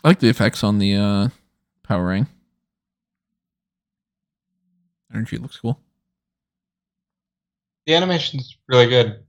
I 0.05 0.09
like 0.09 0.19
the 0.19 0.29
effects 0.29 0.63
on 0.63 0.79
the 0.79 0.95
uh, 0.97 1.29
power 1.83 2.05
ring. 2.09 2.27
Energy 5.15 5.39
looks 5.39 5.57
cool. 5.57 5.81
The 7.87 7.95
animation's 7.95 8.59
really 8.69 8.87
good. 8.87 9.25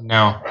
No. 0.00 0.42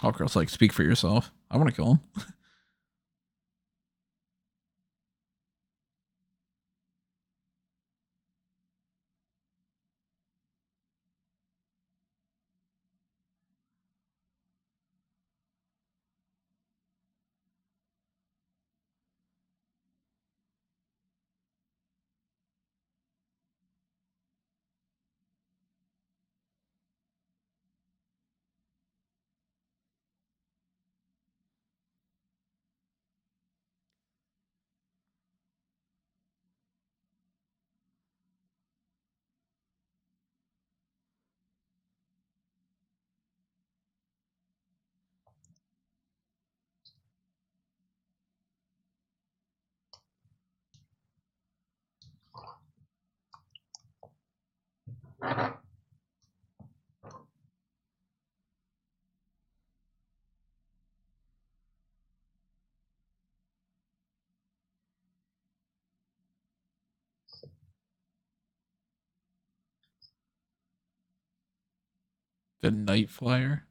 Hawkgirl's 0.00 0.36
like, 0.36 0.48
speak 0.48 0.72
for 0.72 0.82
yourself. 0.82 1.30
I 1.50 1.58
want 1.58 1.68
to 1.68 1.76
kill 1.76 1.92
him. 1.92 2.00
The 72.62 72.70
Night 72.70 73.10
Flyer. 73.10 73.66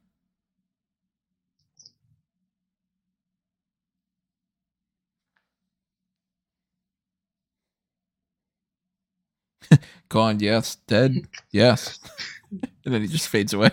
Gone, 10.08 10.40
yes. 10.40 10.76
Dead, 10.86 11.26
yes. 11.50 11.98
and 12.84 12.94
then 12.94 13.02
he 13.02 13.08
just 13.08 13.28
fades 13.28 13.52
away. 13.52 13.70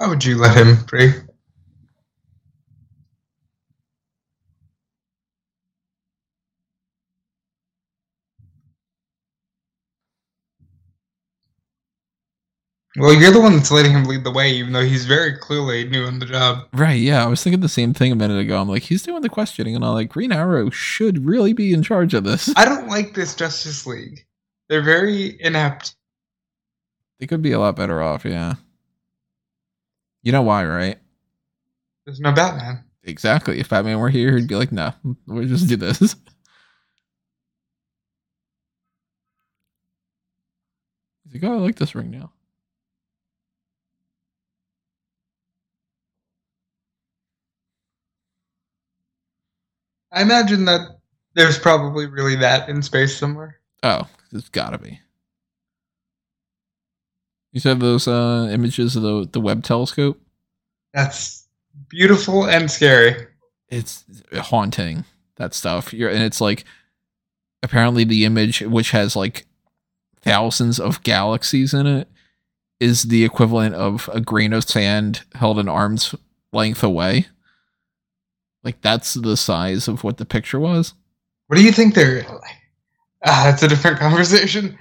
Why 0.00 0.08
would 0.08 0.24
you 0.24 0.38
let 0.38 0.56
him 0.56 0.78
free? 0.88 1.12
Well, 12.96 13.12
you're 13.12 13.30
the 13.30 13.40
one 13.40 13.56
that's 13.56 13.70
letting 13.70 13.92
him 13.92 14.04
lead 14.04 14.24
the 14.24 14.30
way, 14.30 14.52
even 14.52 14.72
though 14.72 14.82
he's 14.82 15.04
very 15.04 15.36
clearly 15.36 15.86
new 15.86 16.06
on 16.06 16.18
the 16.18 16.24
job. 16.24 16.66
Right, 16.72 16.98
yeah. 16.98 17.22
I 17.22 17.26
was 17.26 17.42
thinking 17.42 17.60
the 17.60 17.68
same 17.68 17.92
thing 17.92 18.10
a 18.10 18.16
minute 18.16 18.40
ago. 18.40 18.58
I'm 18.58 18.70
like, 18.70 18.84
he's 18.84 19.02
doing 19.02 19.20
the 19.20 19.28
questioning, 19.28 19.76
and 19.76 19.84
I'm 19.84 19.92
like, 19.92 20.08
Green 20.08 20.32
Arrow 20.32 20.70
should 20.70 21.26
really 21.26 21.52
be 21.52 21.74
in 21.74 21.82
charge 21.82 22.14
of 22.14 22.24
this. 22.24 22.50
I 22.56 22.64
don't 22.64 22.88
like 22.88 23.12
this 23.12 23.36
Justice 23.36 23.86
League. 23.86 24.24
They're 24.70 24.80
very 24.80 25.38
inept. 25.42 25.94
They 27.18 27.26
could 27.26 27.42
be 27.42 27.52
a 27.52 27.60
lot 27.60 27.76
better 27.76 28.00
off, 28.02 28.24
yeah. 28.24 28.54
You 30.22 30.32
know 30.32 30.42
why, 30.42 30.64
right? 30.64 30.98
There's 32.04 32.20
no 32.20 32.32
Batman. 32.32 32.84
Exactly. 33.04 33.58
If 33.60 33.70
Batman 33.70 33.98
were 33.98 34.10
here, 34.10 34.36
he'd 34.36 34.48
be 34.48 34.56
like, 34.56 34.72
no, 34.72 34.92
we'll 35.26 35.46
just 35.46 35.68
do 35.68 35.76
this. 35.76 35.98
He's 36.00 36.16
like, 41.34 41.44
oh, 41.44 41.54
I 41.54 41.58
like 41.58 41.76
this 41.76 41.94
ring 41.94 42.10
now. 42.10 42.32
I 50.12 50.22
imagine 50.22 50.64
that 50.64 50.98
there's 51.34 51.58
probably 51.58 52.06
really 52.06 52.34
that 52.36 52.68
in 52.68 52.82
space 52.82 53.16
somewhere. 53.16 53.60
Oh, 53.84 54.08
it's 54.32 54.48
gotta 54.48 54.78
be. 54.78 55.00
You 57.52 57.60
said 57.60 57.80
those 57.80 58.06
uh, 58.06 58.48
images 58.52 58.96
of 58.96 59.02
the 59.02 59.28
the 59.30 59.40
Webb 59.40 59.64
telescope. 59.64 60.20
That's 60.92 61.46
beautiful 61.88 62.44
and 62.44 62.70
scary. 62.70 63.26
It's 63.68 64.04
haunting 64.34 65.04
that 65.36 65.54
stuff. 65.54 65.92
You're 65.92 66.10
and 66.10 66.22
it's 66.22 66.40
like 66.40 66.64
apparently 67.62 68.04
the 68.04 68.24
image, 68.24 68.60
which 68.60 68.92
has 68.92 69.16
like 69.16 69.46
thousands 70.22 70.78
of 70.78 71.02
galaxies 71.02 71.74
in 71.74 71.86
it, 71.86 72.08
is 72.78 73.04
the 73.04 73.24
equivalent 73.24 73.74
of 73.74 74.08
a 74.12 74.20
grain 74.20 74.52
of 74.52 74.64
sand 74.64 75.22
held 75.34 75.58
an 75.58 75.68
arm's 75.68 76.14
length 76.52 76.82
away. 76.82 77.26
Like 78.62 78.80
that's 78.80 79.14
the 79.14 79.36
size 79.36 79.88
of 79.88 80.04
what 80.04 80.18
the 80.18 80.26
picture 80.26 80.60
was. 80.60 80.94
What 81.46 81.56
do 81.56 81.64
you 81.64 81.72
think 81.72 81.94
they're? 81.94 82.24
Ah, 83.24 83.42
that's 83.44 83.62
a 83.62 83.68
different 83.68 83.98
conversation. 83.98 84.78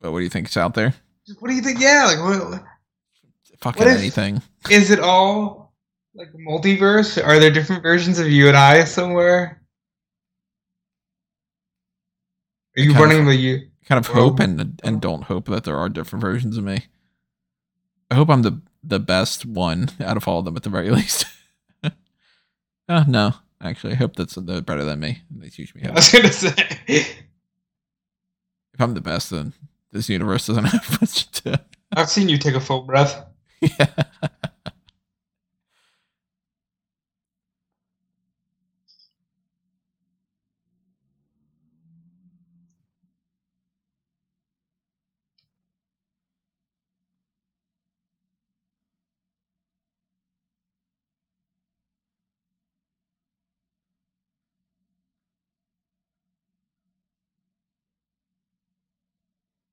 But 0.00 0.12
what 0.12 0.18
do 0.18 0.24
you 0.24 0.30
think 0.30 0.48
is 0.48 0.56
out 0.56 0.74
there? 0.74 0.94
What 1.38 1.48
do 1.48 1.54
you 1.54 1.62
think? 1.62 1.80
Yeah, 1.80 2.04
like 2.06 2.18
what? 2.50 2.62
Fucking 3.60 3.84
What 3.84 3.96
anything. 3.96 4.40
Is 4.70 4.90
it 4.90 5.00
all 5.00 5.74
like 6.14 6.28
multiverse? 6.32 7.22
Are 7.24 7.38
there 7.38 7.50
different 7.50 7.82
versions 7.82 8.18
of 8.18 8.28
you 8.30 8.48
and 8.48 8.56
I 8.56 8.84
somewhere? 8.84 9.60
Are 12.76 12.80
you 12.82 12.92
kind 12.92 13.04
of- 13.04 13.10
running 13.10 13.26
the 13.26 13.34
you? 13.34 13.68
kind 13.86 13.98
of 14.04 14.12
Well- 14.14 14.30
hope 14.30 14.40
and 14.40 14.80
and 14.84 15.00
don't 15.00 15.24
hope 15.24 15.46
that 15.46 15.64
there 15.64 15.76
are 15.76 15.88
different 15.88 16.20
versions 16.22 16.56
of 16.56 16.64
me. 16.64 16.86
I 18.10 18.14
hope 18.14 18.28
I'm 18.30 18.42
the 18.42 18.60
the 18.82 19.00
best 19.00 19.44
one 19.44 19.90
out 20.00 20.16
of 20.16 20.28
all 20.28 20.38
of 20.40 20.44
them 20.44 20.56
at 20.56 20.62
the 20.62 20.70
very 20.70 20.90
least. 20.98 21.24
uh, 22.88 23.04
no, 23.08 23.34
actually, 23.60 23.94
I 23.94 23.96
hope 23.96 24.14
that's 24.16 24.34
they're 24.36 24.60
better 24.62 24.84
than 24.84 25.00
me. 25.00 25.22
They 25.30 25.48
teach 25.48 25.74
me 25.74 25.82
how. 25.82 25.90
I 25.90 25.94
was 25.94 26.08
gonna 26.10 26.32
say. 26.32 26.54
if 26.86 27.16
I'm 28.78 28.94
the 28.94 29.00
best, 29.00 29.30
then 29.30 29.52
this 29.92 30.08
universe 30.08 30.46
doesn't 30.46 30.64
have 30.64 30.90
much 31.00 31.30
to. 31.42 31.60
I've 31.92 32.10
seen 32.10 32.28
you 32.28 32.38
take 32.38 32.54
a 32.54 32.60
full 32.60 32.82
breath. 32.82 33.24
Yeah. 33.60 33.86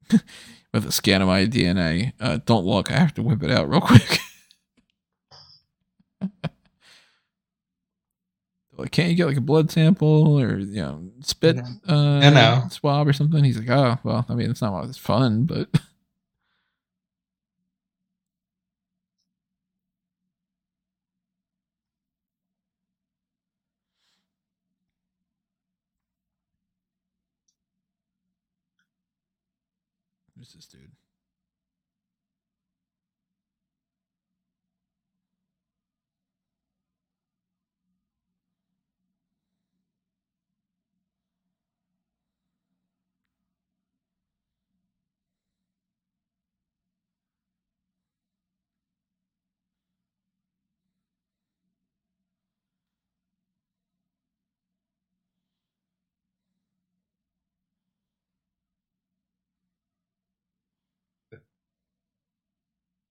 With 0.74 0.86
a 0.86 0.92
scan 0.92 1.22
of 1.22 1.28
my 1.30 1.46
DNA. 1.46 2.12
Uh, 2.20 2.40
don't 2.46 2.66
look. 2.66 2.92
I 2.92 2.96
have 3.00 3.14
to 3.16 3.24
whip 3.24 3.44
it 3.44 3.52
out 3.52 3.70
real 3.70 3.80
quick. 3.82 4.20
like, 8.78 8.92
can't 8.92 9.10
you 9.10 9.16
get 9.16 9.28
like 9.28 9.38
a 9.38 9.42
blood 9.42 9.72
sample 9.72 10.38
or 10.40 10.58
you 10.60 10.82
know 10.82 11.04
spit 11.22 11.56
No. 11.58 11.64
uh, 11.88 12.20
No, 12.20 12.30
no. 12.32 12.64
swab 12.70 13.08
or 13.08 13.14
something? 13.14 13.44
He's 13.44 13.58
like, 13.58 13.70
oh 13.70 13.98
well, 14.04 14.26
I 14.28 14.34
mean, 14.36 14.50
it's 14.52 14.62
not 14.62 14.74
always 14.74 14.98
fun, 14.98 15.44
but 15.46 15.70
this 30.54 30.66
dude? 30.66 30.92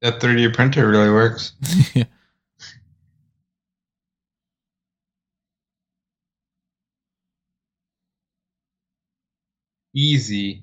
That 0.04 0.20
3D 0.20 0.52
printer 0.52 0.86
really 0.86 1.10
works. 1.10 1.52
yeah. 1.94 2.04
Easy. 9.94 10.62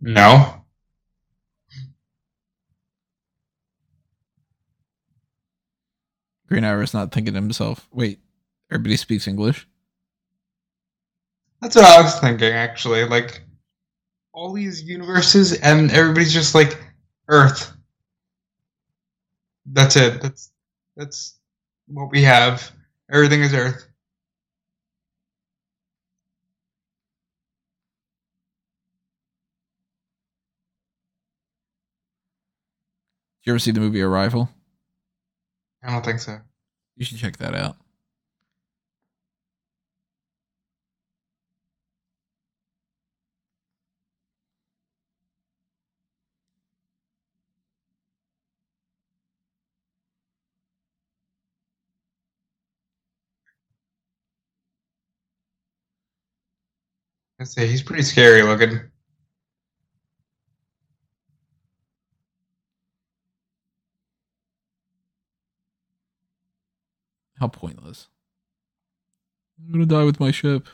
No. 0.00 0.64
Green 6.48 6.64
Arrow's 6.64 6.92
not 6.92 7.12
thinking 7.12 7.34
to 7.34 7.40
himself, 7.40 7.88
wait, 7.92 8.18
everybody 8.68 8.96
speaks 8.96 9.28
English? 9.28 9.68
That's 11.60 11.76
what 11.76 11.84
I 11.84 12.02
was 12.02 12.18
thinking, 12.20 12.52
actually. 12.52 13.04
Like, 13.04 13.42
all 14.32 14.52
these 14.52 14.82
universes, 14.82 15.58
and 15.60 15.90
everybody's 15.92 16.32
just 16.32 16.54
like, 16.54 16.78
Earth. 17.28 17.72
That's 19.66 19.96
it. 19.96 20.20
That's 20.20 20.52
that's 20.96 21.38
what 21.86 22.10
we 22.10 22.22
have. 22.22 22.70
Everything 23.10 23.40
is 23.42 23.54
Earth. 23.54 23.86
Did 33.42 33.50
you 33.50 33.52
ever 33.52 33.58
see 33.58 33.70
the 33.70 33.80
movie 33.80 34.02
Arrival? 34.02 34.50
I 35.82 35.92
don't 35.92 36.04
think 36.04 36.20
so. 36.20 36.38
You 36.96 37.04
should 37.04 37.18
check 37.18 37.36
that 37.38 37.54
out. 37.54 37.76
I 57.44 57.46
say 57.46 57.66
he's 57.66 57.82
pretty 57.82 58.02
scary 58.02 58.42
looking. 58.42 58.80
How 67.38 67.48
pointless. 67.48 68.08
I'm 69.60 69.72
gonna 69.72 69.84
die 69.84 70.04
with 70.04 70.18
my 70.18 70.30
ship. 70.30 70.68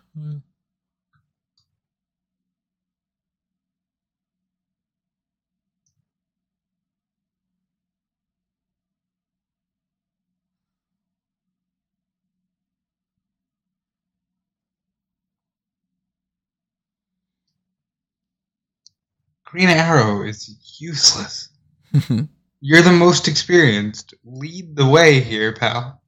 Green 19.50 19.68
Arrow 19.68 20.22
is 20.22 20.76
useless. 20.78 21.48
You're 22.60 22.82
the 22.82 22.92
most 22.92 23.26
experienced. 23.26 24.14
Lead 24.22 24.76
the 24.76 24.86
way 24.86 25.18
here, 25.18 25.52
pal. 25.52 26.00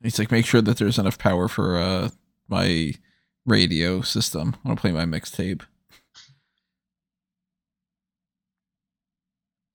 He's 0.00 0.20
like, 0.20 0.30
make 0.30 0.46
sure 0.46 0.62
that 0.62 0.76
there's 0.76 0.98
enough 0.98 1.18
power 1.18 1.48
for 1.48 1.78
uh 1.78 2.10
my 2.46 2.94
radio 3.44 4.02
system. 4.02 4.54
I 4.64 4.68
want 4.68 4.78
to 4.78 4.80
play 4.82 4.92
my 4.92 5.04
mixtape. 5.04 5.62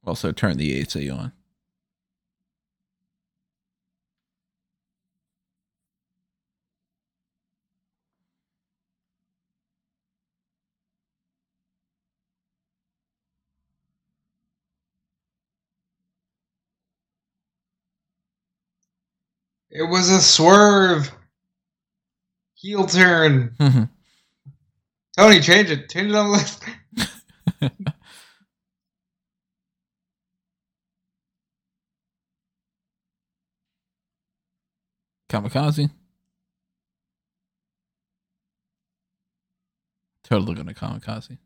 Also, 0.06 0.32
turn 0.32 0.56
the 0.56 0.74
AC 0.80 1.10
on. 1.10 1.34
It 19.78 19.84
was 19.84 20.10
a 20.10 20.20
swerve. 20.20 21.12
Heel 22.56 22.88
turn. 22.88 23.56
Tony, 25.16 25.40
change 25.40 25.70
it. 25.70 25.88
Change 25.88 26.10
it 26.10 26.16
on 26.16 26.32
the 26.32 26.32
list. 26.32 26.64
Kamikaze. 35.30 35.92
Totally 40.24 40.56
gonna 40.56 40.74
kamikaze. 40.74 41.38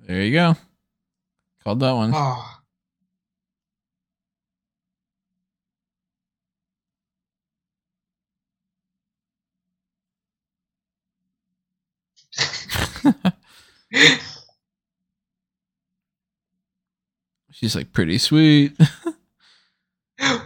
There 0.00 0.22
you 0.22 0.32
go. 0.32 0.54
Called 1.64 1.80
that 1.80 1.92
one. 1.92 2.12
Oh. 2.14 2.58
She's 17.52 17.76
like 17.76 17.92
pretty 17.92 18.18
sweet. 18.18 18.76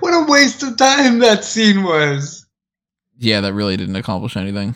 what 0.01 0.13
a 0.13 0.27
waste 0.29 0.63
of 0.63 0.77
time 0.77 1.19
that 1.21 1.45
scene 1.45 1.83
was. 1.83 2.47
yeah, 3.19 3.41
that 3.41 3.55
really 3.55 3.77
didn't 3.77 3.97
accomplish 3.97 4.37
anything. 4.37 4.75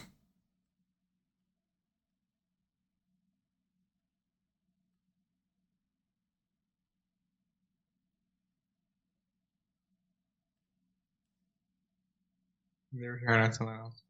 Trying 13.19 13.41
out 13.41 13.55
something 13.55 13.77
else. 13.77 14.03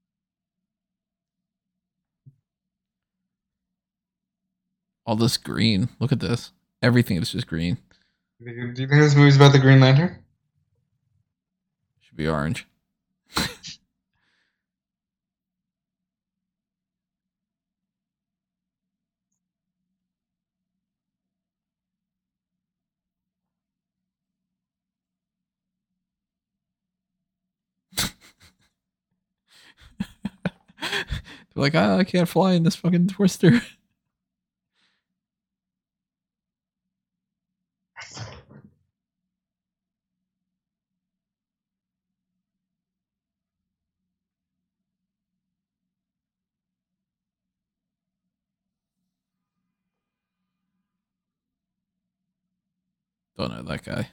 All 5.07 5.17
this 5.17 5.37
green. 5.37 5.89
Look 5.99 6.13
at 6.13 6.21
this. 6.21 6.53
Everything 6.83 7.17
is 7.17 7.33
just 7.33 7.47
green. 7.47 7.79
Do 8.41 8.51
you 8.51 8.55
think- 8.63 8.75
do 8.77 8.83
you 8.83 8.89
think 8.89 9.01
this 9.01 9.15
movie's 9.15 9.37
about 9.37 9.53
the 9.53 9.59
Green 9.59 9.81
Lantern? 9.81 10.25
Should 12.01 12.17
be 12.17 12.29
orange. 12.29 12.67
They're 30.81 31.50
like, 31.61 31.75
ah, 31.75 31.99
I 31.99 32.05
can't 32.05 32.29
fly 32.29 32.53
in 32.53 32.63
this 32.65 32.77
fucking 32.77 33.09
twister. 33.09 33.61
Don't 53.37 53.53
know 53.53 53.63
that 53.63 53.85
guy. 53.85 54.11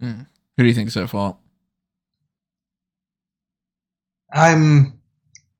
Hmm. 0.00 0.22
Who 0.56 0.62
do 0.64 0.68
you 0.68 0.74
think 0.74 0.90
so 0.90 1.06
far? 1.06 1.36
I'm 4.32 5.00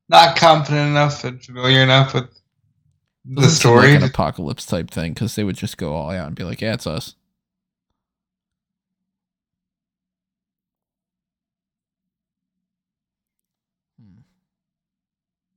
not 0.08 0.36
confident 0.36 0.90
enough 0.90 1.24
and 1.24 1.42
familiar 1.42 1.82
enough 1.82 2.14
with 2.14 2.30
the 3.24 3.42
Doesn't 3.42 3.56
seem 3.56 3.76
like 3.76 3.90
story. 3.90 3.94
an 3.94 4.02
apocalypse 4.02 4.66
type 4.66 4.90
thing 4.90 5.14
because 5.14 5.34
they 5.36 5.44
would 5.44 5.56
just 5.56 5.78
go 5.78 5.94
all 5.94 6.10
out 6.10 6.26
and 6.28 6.36
be 6.36 6.44
like, 6.44 6.60
"Yeah, 6.60 6.74
it's 6.74 6.86
us." 6.86 7.14
Hmm. 13.98 14.20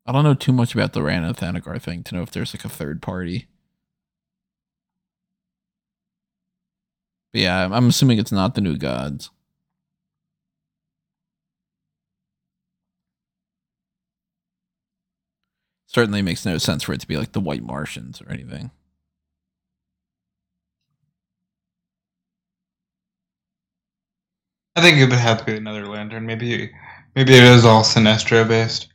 I 0.06 0.12
don't 0.12 0.24
know 0.24 0.34
too 0.34 0.52
much 0.54 0.74
about 0.74 0.94
the 0.94 1.04
Rann-Thanagar 1.04 1.82
thing 1.82 2.04
to 2.04 2.16
know 2.16 2.22
if 2.24 2.32
there's 2.32 2.54
like 2.54 2.66
a 2.66 2.70
third 2.70 3.02
party. 3.02 3.48
But 7.34 7.42
yeah, 7.42 7.62
I'm- 7.62 7.88
assuming 7.88 8.20
it's 8.20 8.32
not 8.32 8.56
the 8.56 8.62
new 8.62 8.78
gods. 8.78 9.30
Certainly 15.88 16.22
makes 16.22 16.46
no 16.46 16.58
sense 16.58 16.84
for 16.84 16.94
it 16.94 17.02
to 17.02 17.08
be 17.08 17.18
like 17.18 17.34
the 17.34 17.42
White 17.42 17.64
Martians 17.64 18.22
or 18.22 18.30
anything. 18.32 18.72
I 24.76 24.82
think 24.82 24.98
it 24.98 25.06
would 25.10 25.14
have 25.20 25.40
to 25.40 25.46
be 25.46 25.56
another 25.58 25.86
lantern. 25.88 26.26
Maybe 26.26 26.72
maybe 27.16 27.34
it 27.36 27.44
is 27.44 27.66
all 27.66 27.84
Sinestro 27.84 28.48
based. 28.48 28.88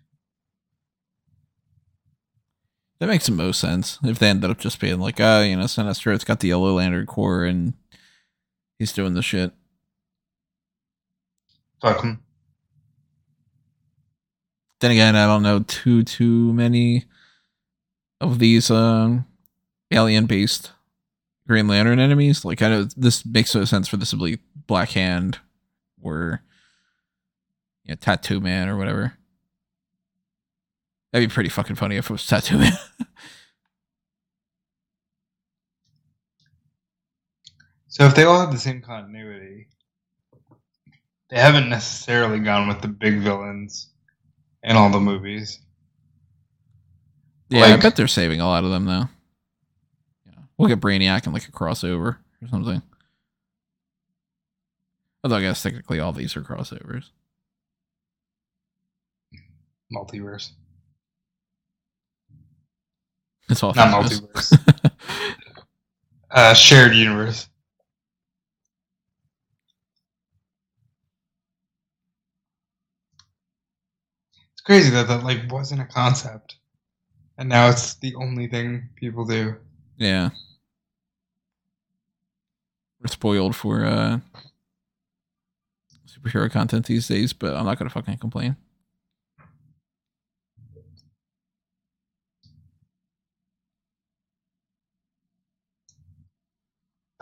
That 2.99 3.09
makes 3.09 3.26
the 3.26 3.32
most 3.32 3.61
sense 3.61 3.99
if 4.03 4.18
they 4.18 4.30
ended 4.30 4.51
up 4.51 4.59
just 4.59 4.80
being 4.80 4.99
like, 4.99 5.20
ah, 5.20 5.43
you 5.43 5.55
know, 5.57 5.64
Sinestro, 5.64 6.14
it's 6.14 6.24
got 6.24 6.41
the 6.41 6.49
Yellow 6.49 6.72
Lantern 6.74 7.05
Corps 7.05 7.45
and 7.45 7.74
he's 8.79 8.93
doing 8.93 9.14
the 9.14 9.22
shit. 9.22 9.53
Fuck 11.81 12.05
'em. 12.05 12.22
Then 14.81 14.91
again, 14.91 15.16
I 15.16 15.27
don't 15.27 15.43
know 15.43 15.61
too 15.61 16.03
too 16.03 16.53
many 16.53 17.05
of 18.20 18.39
these 18.39 18.70
um 18.70 19.27
alien 19.91 20.27
based 20.27 20.72
Green 21.47 21.68
Lantern 21.68 21.99
enemies. 21.99 22.45
Like 22.45 22.62
I 22.62 22.68
know 22.68 22.85
this 22.97 23.24
makes 23.24 23.55
no 23.55 23.64
sense 23.64 23.89
for 23.89 23.97
this 23.97 24.11
to 24.11 24.16
be 24.16 24.39
Black 24.66 24.91
Hand 24.91 25.39
or 26.03 26.43
yeah, 27.85 27.95
Tattoo 27.95 28.41
Man 28.41 28.68
or 28.68 28.77
whatever. 28.77 29.14
That'd 31.12 31.29
be 31.29 31.33
pretty 31.33 31.51
fucking 31.51 31.77
funny 31.77 31.97
if 31.97 32.07
it 32.07 32.12
was 32.12 32.27
Tattoo 32.27 32.59
Man. 32.59 32.72
So 37.97 38.05
if 38.05 38.14
they 38.14 38.24
all 38.24 38.38
have 38.38 38.53
the 38.53 38.59
same 38.59 38.82
continuity, 38.82 39.68
they 41.30 41.38
haven't 41.38 41.70
necessarily 41.70 42.40
gone 42.40 42.68
with 42.68 42.82
the 42.82 42.88
big 42.88 43.20
villains 43.20 43.88
in 44.62 44.76
all 44.76 44.90
the 44.90 45.01
movies. 45.01 45.61
Yeah, 47.49 47.62
I 47.62 47.76
bet 47.78 47.97
they're 47.97 48.07
saving 48.07 48.42
a 48.42 48.47
lot 48.47 48.64
of 48.64 48.70
them 48.70 48.84
though. 48.84 49.09
Yeah. 50.26 50.32
We'll 50.59 50.68
get 50.68 50.78
Brainiac 50.78 51.24
and 51.24 51.32
like 51.32 51.49
a 51.49 51.53
crossover 51.53 52.18
or 52.42 52.49
something. 52.51 52.82
Although 55.24 55.36
I 55.36 55.40
guess 55.40 55.62
technically 55.62 55.99
all 55.99 56.12
these 56.12 56.36
are 56.36 56.42
crossovers. 56.42 57.05
Multiverse. 59.90 60.51
It's 63.49 63.62
all 63.62 63.72
Not 63.72 64.05
Thanos. 64.05 64.20
multiverse. 64.20 64.92
Uh, 66.28 66.53
shared 66.53 66.94
universe. 66.94 67.49
Crazy 74.67 74.91
that 74.91 75.09
that 75.09 75.25
like 75.25 75.51
wasn't 75.51 75.81
a 75.81 75.87
concept, 75.87 76.57
and 77.39 77.49
now 77.49 77.69
it's 77.71 77.95
the 77.95 78.14
only 78.17 78.49
thing 78.49 78.91
people 78.97 79.25
do. 79.25 79.57
yeah. 79.97 80.31
We're 83.01 83.09
spoiled 83.09 83.55
for 83.57 83.85
uh 83.87 84.19
superhero 86.09 86.51
content 86.51 86.87
these 86.87 87.07
days, 87.09 87.33
but 87.33 87.55
I'm 87.55 87.64
not 87.67 87.79
gonna 87.79 87.91
fucking 87.91 88.19
complain. 88.19 88.57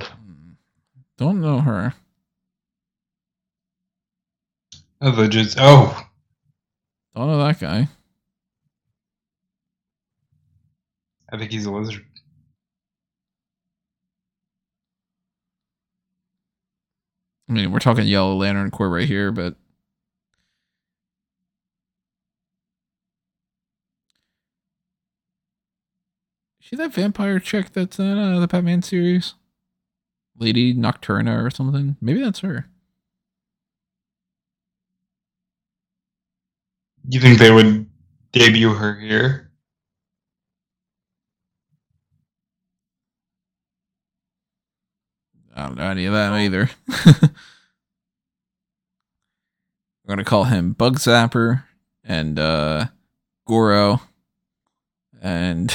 Hmm. 0.01 0.53
Don't 1.19 1.41
know 1.41 1.61
her. 1.61 1.95
Legit. 5.01 5.55
Oh, 5.59 6.07
I 7.15 7.21
don't 7.21 7.29
know 7.29 7.45
that 7.45 7.61
guy. 7.61 7.89
I 11.33 11.39
think 11.39 11.53
he's 11.53 11.67
a 11.67 11.71
lizard. 11.71 12.05
I 17.49 17.53
mean, 17.53 17.71
we're 17.71 17.79
talking 17.79 18.07
Yellow 18.07 18.35
Lantern 18.35 18.71
Corps 18.71 18.89
right 18.91 19.07
here, 19.07 19.31
but 19.31 19.55
see 26.63 26.75
that 26.77 26.93
vampire 26.93 27.39
chick 27.39 27.73
that's 27.73 27.99
in 27.99 28.19
uh, 28.19 28.41
the 28.41 28.49
Batman 28.49 28.83
series, 28.83 29.35
Lady 30.39 30.75
Nocturna 30.75 31.45
or 31.45 31.51
something. 31.51 31.97
Maybe 32.01 32.23
that's 32.23 32.41
her. 32.41 32.67
You 37.07 37.21
think 37.21 37.39
they 37.39 37.51
would 37.51 37.87
debut 38.33 38.73
her 38.73 38.95
here? 38.99 39.51
I 45.55 45.67
don't 45.67 45.77
know 45.77 45.91
any 45.91 46.07
of 46.07 46.15
that 46.15 46.33
either. 46.33 46.71
We're 50.05 50.09
gonna 50.09 50.25
call 50.25 50.45
him 50.45 50.73
Bug 50.73 50.99
Zapper 50.99 51.65
and 52.03 52.39
uh, 52.39 52.87
Goro 53.47 54.01
and 55.23 55.73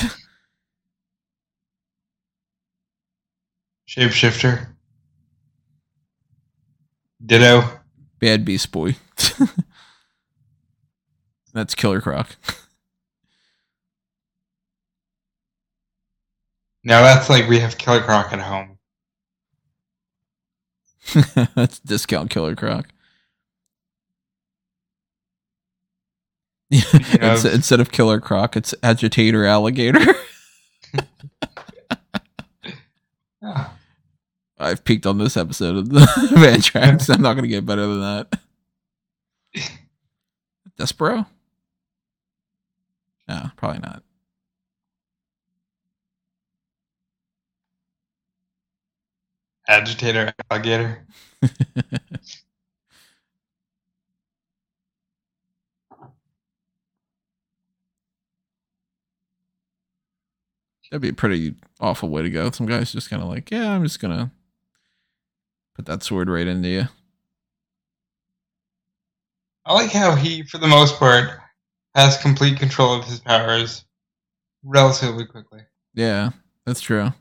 Shapeshifter. 3.88 4.68
Ditto. 7.26 7.64
Bad 8.20 8.46
Beast 8.46 8.72
Boy. 8.72 8.96
That's 11.54 11.76
Killer 11.76 12.02
Croc. 12.02 12.36
Now 16.84 17.02
that's 17.02 17.30
like 17.30 17.48
we 17.50 17.60
have 17.60 17.78
Killer 17.78 18.02
Croc 18.02 18.32
at 18.34 18.40
home. 18.40 18.78
That's 21.56 21.80
discount 21.80 22.30
Killer 22.30 22.56
Croc. 22.56 22.88
Have- 26.72 27.46
instead 27.54 27.80
of 27.80 27.92
Killer 27.92 28.20
Croc, 28.22 28.56
it's 28.56 28.76
Agitator 28.84 29.46
Alligator. 29.46 30.14
I've 34.62 34.84
peaked 34.84 35.06
on 35.06 35.18
this 35.18 35.38
episode 35.38 35.78
of 35.78 35.90
the 35.90 36.06
Van 36.36 36.62
Tracks. 36.62 37.10
I'm 37.10 37.22
not 37.22 37.34
going 37.34 37.44
to 37.44 37.50
get 37.50 37.66
better 37.66 37.88
than 37.88 38.02
that. 38.02 38.40
Despero? 40.78 41.26
No, 43.30 43.52
probably 43.56 43.80
not. 43.80 44.04
agitator 49.70 50.34
alligator. 50.50 51.06
That'd 60.92 61.04
be 61.04 61.10
a 61.10 61.14
pretty 61.14 61.54
awful 61.80 62.10
way 62.10 62.24
to 62.24 62.32
go. 62.32 62.50
Some 62.50 62.66
guys 62.66 62.92
just 62.92 63.12
kind 63.12 63.22
of 63.22 63.30
like, 63.30 63.52
yeah, 63.52 63.72
I'm 63.72 63.84
just 63.84 64.00
going 64.00 64.18
to 64.18 64.32
put 65.76 65.86
that 65.86 66.02
sword 66.02 66.30
right 66.32 66.48
into 66.48 66.68
you. 66.68 66.88
I 69.66 69.74
like 69.74 69.92
how 69.92 70.16
he, 70.16 70.42
for 70.42 70.58
the 70.58 70.68
most 70.68 70.96
part, 70.98 71.30
has 72.00 72.18
complete 72.18 72.58
control 72.58 72.94
of 72.94 73.06
his 73.06 73.20
powers 73.20 73.84
relatively 74.64 75.26
quickly. 75.26 75.62
Yeah, 75.94 76.30
that's 76.66 76.80
true. 76.80 77.12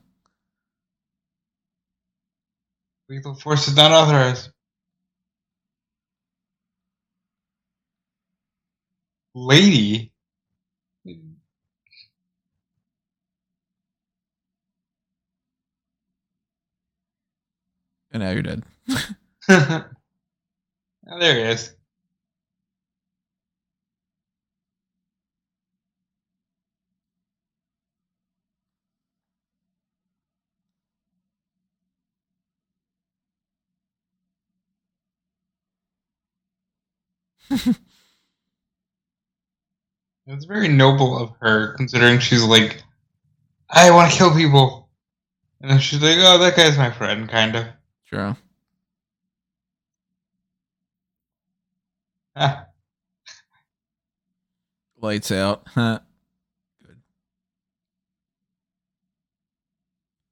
Lethal 3.09 3.35
force 3.35 3.67
is 3.67 3.77
not 3.77 3.91
authorized. 3.91 4.51
Lady. 9.35 10.13
And 18.11 18.23
now 18.23 18.31
you're 18.31 18.43
dead. 18.43 18.63
oh, 19.49 19.85
there 21.19 21.35
he 21.35 21.43
is. 21.43 21.75
It's 40.27 40.45
very 40.45 40.69
noble 40.69 41.17
of 41.19 41.33
her, 41.41 41.75
considering 41.77 42.19
she's 42.19 42.45
like, 42.45 42.83
I 43.71 43.91
want 43.91 44.13
to 44.13 44.19
kill 44.19 44.35
people. 44.35 44.89
And 45.61 45.71
then 45.71 45.79
she's 45.81 46.03
like, 46.03 46.17
oh, 46.19 46.39
that 46.39 46.55
guy's 46.57 46.77
my 46.77 46.91
friend, 46.91 47.29
kind 47.29 47.57
of. 47.57 47.67
True. 48.07 48.37
Ah, 52.37 52.67
Lights 55.01 55.33
out. 55.33 55.63
Huh. 55.69 56.01
Good. 56.87 56.99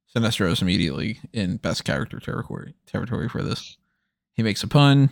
Sinestro's 0.07 0.63
immediately 0.63 1.21
in 1.33 1.57
best 1.57 1.85
character 1.85 2.21
territory 2.21 2.75
territory 2.87 3.29
for 3.29 3.43
this. 3.43 3.77
He 4.35 4.43
makes 4.43 4.63
a 4.63 4.69
pun, 4.69 5.11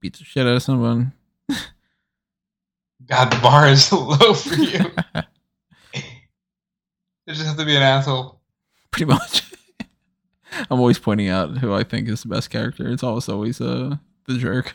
beats 0.00 0.18
the 0.18 0.24
shit 0.24 0.46
out 0.46 0.54
of 0.54 0.62
someone. 0.62 1.12
God, 3.06 3.30
the 3.32 3.40
bar 3.40 3.68
is 3.68 3.90
low 3.92 4.34
for 4.34 4.54
you. 4.54 4.84
you 5.94 6.02
just 7.28 7.46
have 7.46 7.56
to 7.56 7.64
be 7.64 7.76
an 7.76 7.82
asshole. 7.82 8.40
Pretty 8.90 9.06
much. 9.06 9.52
I'm 10.70 10.80
always 10.80 10.98
pointing 10.98 11.28
out 11.28 11.58
who 11.58 11.72
I 11.72 11.84
think 11.84 12.08
is 12.08 12.22
the 12.22 12.28
best 12.28 12.50
character. 12.50 12.88
It's 12.88 13.02
almost 13.02 13.28
always 13.28 13.60
uh 13.60 13.96
the 14.26 14.38
jerk. 14.38 14.74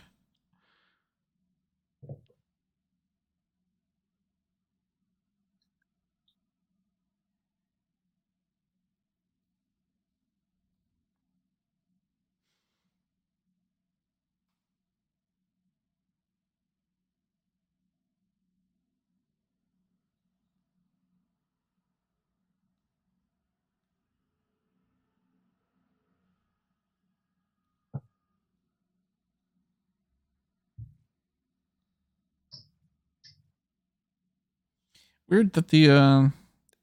Weird 35.30 35.54
that 35.54 35.70
the 35.70 35.90
uh, 35.90 36.30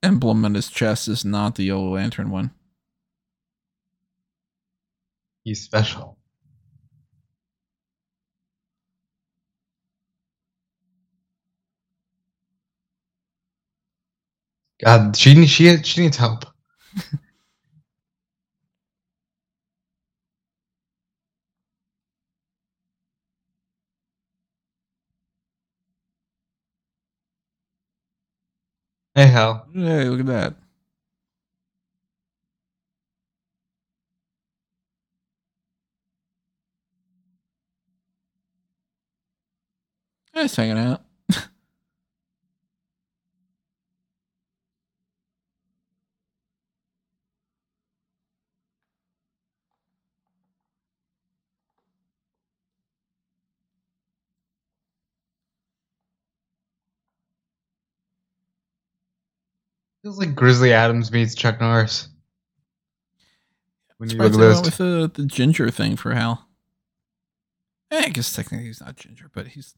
emblem 0.03 0.45
on 0.45 0.55
his 0.55 0.71
chest 0.71 1.09
is 1.09 1.25
not 1.25 1.57
the 1.57 1.65
Yellow 1.65 1.95
Lantern 1.95 2.31
one. 2.31 2.53
He's 5.45 5.63
special. 5.63 6.19
God, 14.85 15.17
she 15.17 15.47
she 15.47 15.83
she 15.83 16.03
needs 16.03 16.17
help. 16.17 16.45
Hey, 29.15 29.27
hell. 29.27 29.69
Hey, 29.73 30.05
look 30.09 30.21
at 30.21 30.27
that. 30.27 30.55
Just 40.35 40.57
hanging 40.57 40.79
out. 40.79 41.03
Feels 60.03 60.19
like 60.19 60.35
Grizzly 60.35 60.73
Adams 60.73 61.13
meets 61.13 61.35
Chuck 61.35 61.61
Norris. 61.61 62.09
When 63.99 64.09
you 64.09 64.23
at 64.23 64.33
this. 64.33 64.63
with 64.63 64.79
the, 64.79 65.11
the 65.13 65.27
ginger 65.27 65.71
thing 65.71 65.97
for 65.97 66.15
Hal. 66.15 66.49
Eh, 67.91 68.05
I 68.07 68.09
guess 68.09 68.33
technically 68.33 68.67
he's 68.67 68.81
not 68.81 68.97
ginger, 68.97 69.31
but 69.35 69.49
he's 69.49 69.75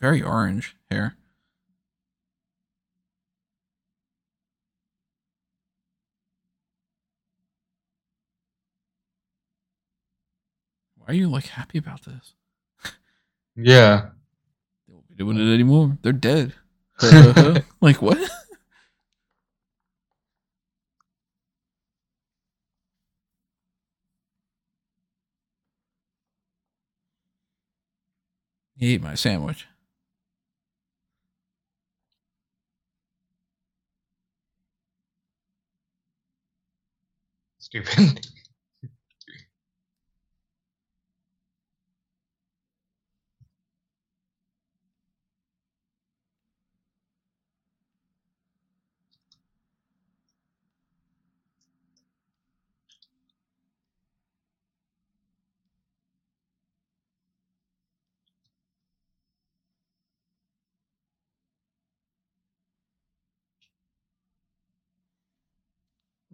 very 0.00 0.22
orange 0.22 0.76
hair. 0.88 1.16
Why 10.96 11.06
are 11.08 11.14
you 11.14 11.28
like 11.28 11.46
happy 11.46 11.78
about 11.78 12.04
this? 12.04 12.34
Yeah. 13.56 14.10
They 14.86 14.94
won't 14.94 15.08
be 15.08 15.14
doing 15.16 15.38
it 15.38 15.52
anymore. 15.52 15.98
They're 16.02 16.12
dead. 16.12 16.54
Uh-huh. 17.00 17.60
like 17.80 18.00
what? 18.02 18.18
He 28.76 28.92
ate 28.94 29.02
my 29.02 29.14
sandwich. 29.14 29.66
Stupid. 37.58 38.26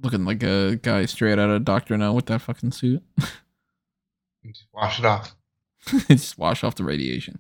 looking 0.09 0.25
like 0.25 0.43
a 0.43 0.77
guy 0.77 1.05
straight 1.05 1.39
out 1.39 1.51
of 1.51 1.65
Doctor 1.67 1.97
No 1.99 2.15
with 2.15 2.27
that 2.27 2.41
fucking 2.41 2.73
suit. 2.73 3.03
just 4.47 4.65
wash 4.73 4.99
it 4.99 5.05
off. 5.05 5.35
just 6.09 6.39
wash 6.39 6.65
off 6.65 6.77
the 6.77 6.85
radiation. 6.85 7.39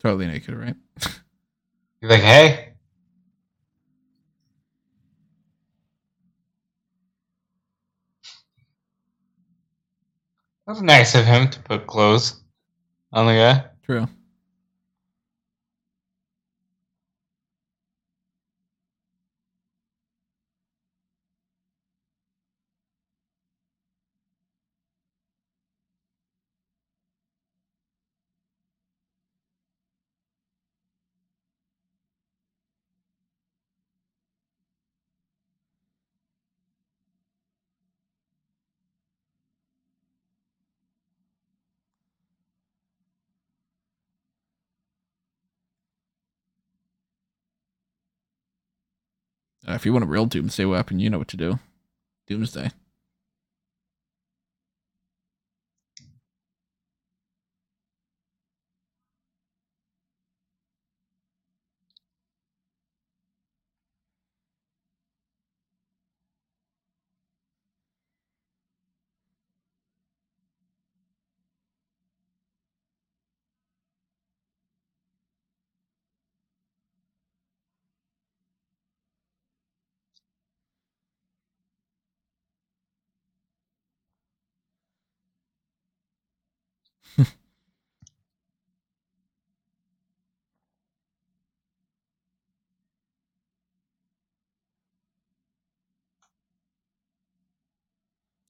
Totally 0.00 0.26
naked, 0.26 0.54
right? 0.54 0.76
You're 2.00 2.10
like, 2.10 2.20
hey. 2.20 2.72
That's 10.66 10.80
nice 10.82 11.14
of 11.14 11.24
him 11.24 11.48
to 11.50 11.60
put 11.60 11.86
clothes 11.86 12.42
on 13.12 13.26
the 13.26 13.32
guy. 13.32 13.64
True. 13.84 14.06
Uh, 49.68 49.74
if 49.74 49.84
you 49.84 49.92
want 49.92 50.04
a 50.04 50.08
real 50.08 50.24
doomsday 50.24 50.64
weapon, 50.64 50.98
you 50.98 51.10
know 51.10 51.18
what 51.18 51.28
to 51.28 51.36
do. 51.36 51.58
Doomsday. 52.26 52.70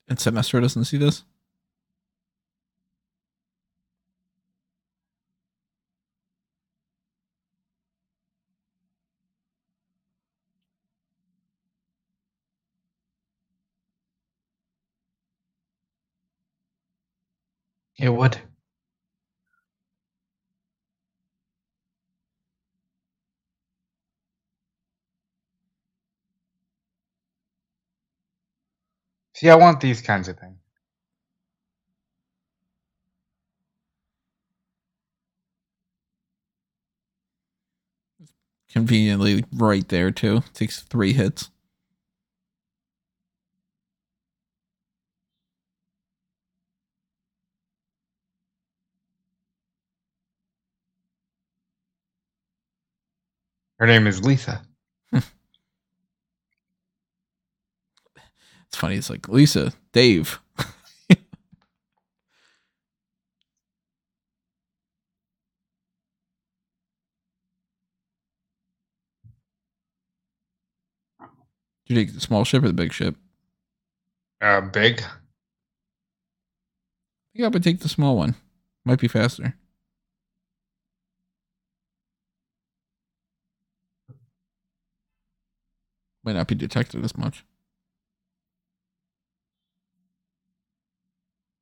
And 0.08 0.18
Sinestro 0.18 0.60
doesn't 0.62 0.84
see 0.86 0.96
this? 0.96 1.24
It 17.98 18.08
would. 18.10 18.38
See, 29.38 29.50
I 29.50 29.56
want 29.56 29.80
these 29.82 30.02
kinds 30.02 30.28
of 30.28 30.38
things. 30.40 30.58
Conveniently 38.72 39.44
right 39.52 39.88
there 39.88 40.10
too. 40.10 40.42
Takes 40.54 40.80
three 40.82 41.12
hits. 41.14 41.50
Her 53.78 53.86
name 53.86 54.06
is 54.06 54.24
Lisa. 54.24 54.62
It's 58.67 58.67
funny. 58.78 58.96
It's 58.96 59.10
like 59.10 59.28
Lisa, 59.28 59.72
Dave. 59.92 60.40
you 71.86 71.96
take 71.96 72.14
the 72.14 72.20
small 72.20 72.44
ship 72.44 72.62
or 72.62 72.68
the 72.68 72.72
big 72.72 72.92
ship? 72.92 73.16
Uh, 74.40 74.60
big. 74.60 75.02
Yeah, 77.34 77.48
but 77.50 77.62
take 77.62 77.80
the 77.80 77.88
small 77.88 78.16
one. 78.16 78.36
Might 78.84 79.00
be 79.00 79.08
faster. 79.08 79.54
Might 86.24 86.36
not 86.36 86.48
be 86.48 86.54
detected 86.54 87.04
as 87.04 87.16
much. 87.16 87.44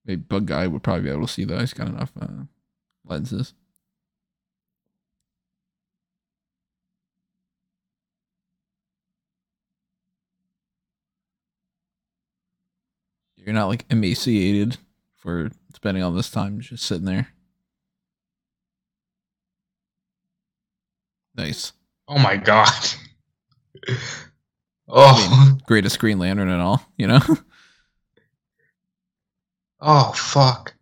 Maybe 0.06 0.22
Bug 0.22 0.46
Guy 0.46 0.66
would 0.68 0.82
probably 0.84 1.02
be 1.02 1.10
able 1.10 1.26
to 1.26 1.32
see 1.32 1.44
that. 1.44 1.60
He's 1.60 1.74
got 1.74 1.88
enough 1.88 2.12
uh, 2.20 2.44
lenses. 3.04 3.54
You're 13.36 13.54
not 13.54 13.66
like 13.66 13.84
emaciated 13.90 14.78
for 15.16 15.50
spending 15.74 16.02
all 16.02 16.10
this 16.10 16.30
time 16.30 16.60
just 16.60 16.84
sitting 16.84 17.04
there. 17.04 17.28
Nice. 21.36 21.72
Oh 22.08 22.18
my 22.18 22.36
god. 22.36 22.68
oh. 24.88 25.58
Greatest 25.66 25.98
Green 25.98 26.18
Lantern 26.18 26.48
and 26.48 26.62
all, 26.62 26.82
you 26.96 27.06
know? 27.06 27.20
oh 29.80 30.12
fuck. 30.14 30.75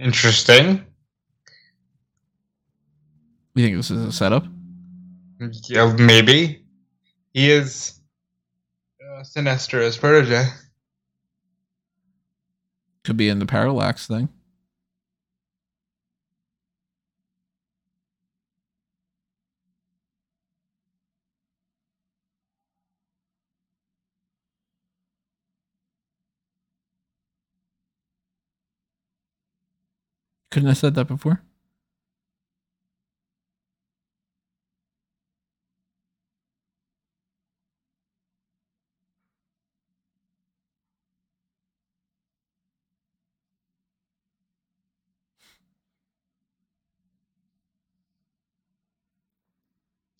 Interesting. 0.00 0.86
You 3.54 3.64
think 3.64 3.76
this 3.76 3.90
is 3.90 4.02
a 4.02 4.12
setup? 4.12 4.46
Yeah, 5.68 5.94
maybe. 5.98 6.64
He 7.34 7.50
is 7.50 8.00
uh, 9.02 9.22
Sinestro 9.22 9.82
as 9.82 9.98
protege. 9.98 10.46
Could 13.04 13.18
be 13.18 13.28
in 13.28 13.40
the 13.40 13.46
parallax 13.46 14.06
thing. 14.06 14.30
Couldn't 30.50 30.68
I 30.68 30.74
said 30.74 30.94
that 30.94 31.06
before? 31.08 31.42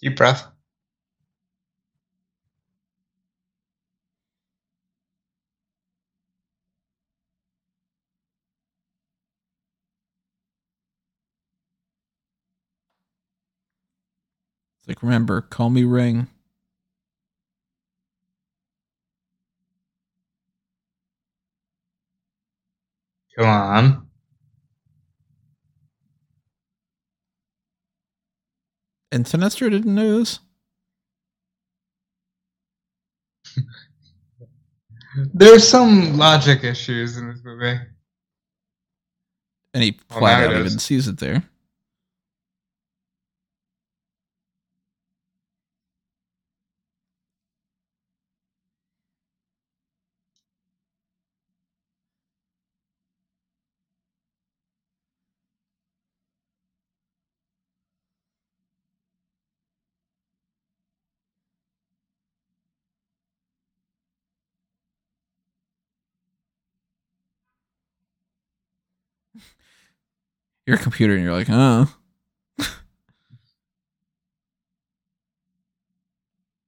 Deep 0.00 0.16
breath. 0.16 0.46
Like, 14.90 15.02
remember, 15.04 15.40
call 15.40 15.70
me 15.70 15.84
Ring. 15.84 16.26
Come 23.38 23.46
on. 23.46 24.08
And 29.12 29.24
Sinestro 29.24 29.70
didn't 29.70 29.94
know 29.94 30.18
this? 30.18 30.40
There's 35.32 35.68
some 35.68 36.18
logic 36.18 36.64
issues 36.64 37.16
in 37.16 37.28
this 37.28 37.42
movie. 37.44 37.78
And 39.72 39.84
he 39.84 39.96
Well, 40.10 40.18
flat 40.18 40.50
out 40.50 40.56
even 40.56 40.80
sees 40.80 41.06
it 41.06 41.18
there. 41.18 41.44
Your 70.66 70.76
computer, 70.76 71.14
and 71.14 71.22
you're 71.24 71.32
like, 71.32 71.48
oh. 71.50 71.92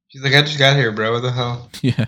She's 0.08 0.22
like, 0.22 0.34
I 0.34 0.42
just 0.42 0.58
got 0.58 0.76
here, 0.76 0.92
bro. 0.92 1.12
What 1.12 1.22
the 1.22 1.32
hell? 1.32 1.70
Yeah. 1.82 2.06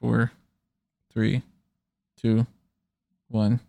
Four, 0.00 0.32
three, 1.12 1.42
two, 2.16 2.44
one. 3.28 3.60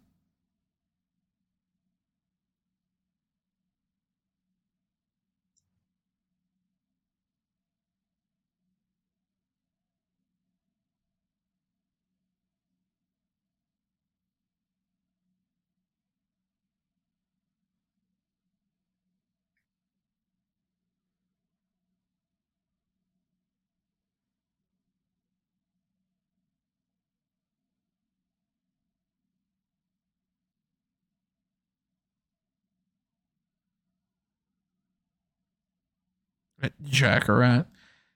Jackarat. 36.84 37.68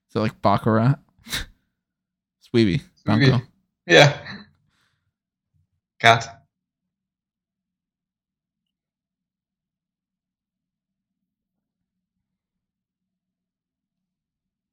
Is 0.07 0.13
that 0.13 0.21
like 0.21 0.41
Baccarat? 0.41 0.99
Sweetie. 2.39 2.81
Sweetie. 2.95 3.41
Yeah. 3.85 4.17
Cat. 5.99 6.43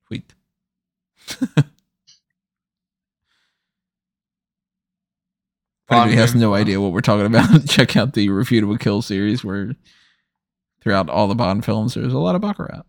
Sweet. 0.06 0.34
If 5.86 5.92
anybody 5.92 6.16
has 6.16 6.34
no 6.34 6.54
idea 6.54 6.80
what 6.80 6.92
we're 6.92 7.00
talking 7.00 7.26
about, 7.26 7.66
check 7.68 7.96
out 7.96 8.14
the 8.14 8.28
Refutable 8.28 8.80
Kill 8.80 9.02
series 9.02 9.44
where 9.44 9.74
throughout 10.80 11.10
all 11.10 11.28
the 11.28 11.34
Bond 11.34 11.64
films 11.64 11.94
there's 11.94 12.14
a 12.14 12.18
lot 12.18 12.34
of 12.34 12.40
Baccarat. 12.40 12.84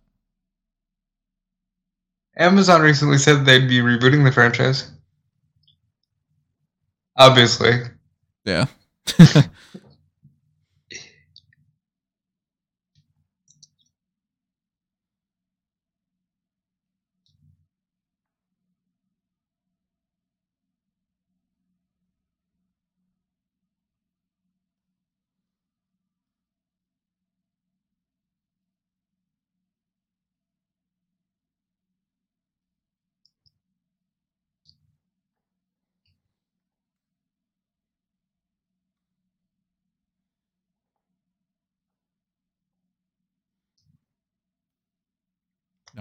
Amazon 2.37 2.81
recently 2.81 3.17
said 3.17 3.45
they'd 3.45 3.67
be 3.67 3.79
rebooting 3.79 4.23
the 4.23 4.31
franchise. 4.31 4.91
Obviously. 7.17 7.81
Yeah. 8.43 8.65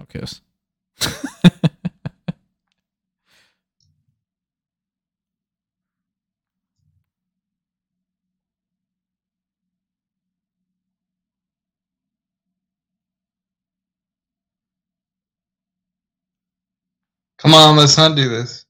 No 0.04 0.20
kiss. 0.20 0.42
Come 17.38 17.54
on, 17.54 17.76
let's 17.76 17.96
not 17.98 18.16
do 18.16 18.28
this. 18.28 18.63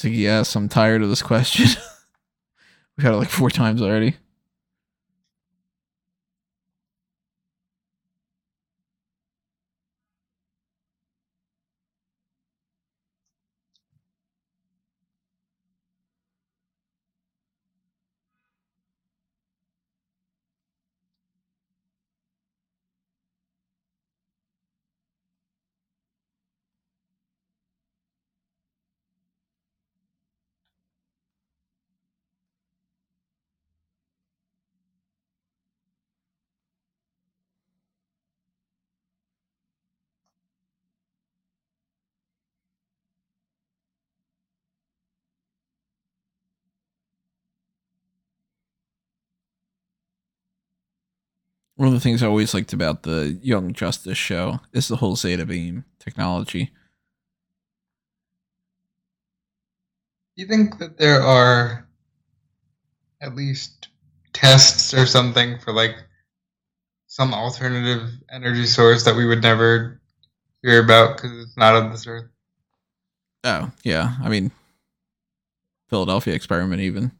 He's 0.00 0.12
like, 0.12 0.18
yes, 0.18 0.54
I'm 0.54 0.68
tired 0.68 1.02
of 1.02 1.08
this 1.08 1.22
question. 1.22 1.66
We've 2.96 3.04
had 3.04 3.14
it 3.14 3.16
like 3.16 3.30
four 3.30 3.50
times 3.50 3.82
already. 3.82 4.16
One 51.78 51.86
of 51.86 51.94
the 51.94 52.00
things 52.00 52.24
I 52.24 52.26
always 52.26 52.54
liked 52.54 52.72
about 52.72 53.04
the 53.04 53.38
Young 53.40 53.72
Justice 53.72 54.18
show 54.18 54.58
is 54.72 54.88
the 54.88 54.96
whole 54.96 55.14
Zeta 55.14 55.46
Beam 55.46 55.84
technology. 56.00 56.72
Do 60.36 60.42
You 60.42 60.48
think 60.48 60.80
that 60.80 60.98
there 60.98 61.22
are 61.22 61.86
at 63.22 63.36
least 63.36 63.90
tests 64.32 64.92
or 64.92 65.06
something 65.06 65.60
for 65.60 65.72
like 65.72 65.94
some 67.06 67.32
alternative 67.32 68.10
energy 68.28 68.66
source 68.66 69.04
that 69.04 69.14
we 69.14 69.26
would 69.26 69.42
never 69.42 70.00
hear 70.62 70.82
about 70.82 71.16
because 71.16 71.30
it's 71.38 71.56
not 71.56 71.76
on 71.76 71.92
this 71.92 72.08
earth? 72.08 72.28
Oh, 73.44 73.70
yeah. 73.84 74.16
I 74.20 74.28
mean, 74.28 74.50
Philadelphia 75.88 76.34
experiment, 76.34 76.82
even. 76.82 77.12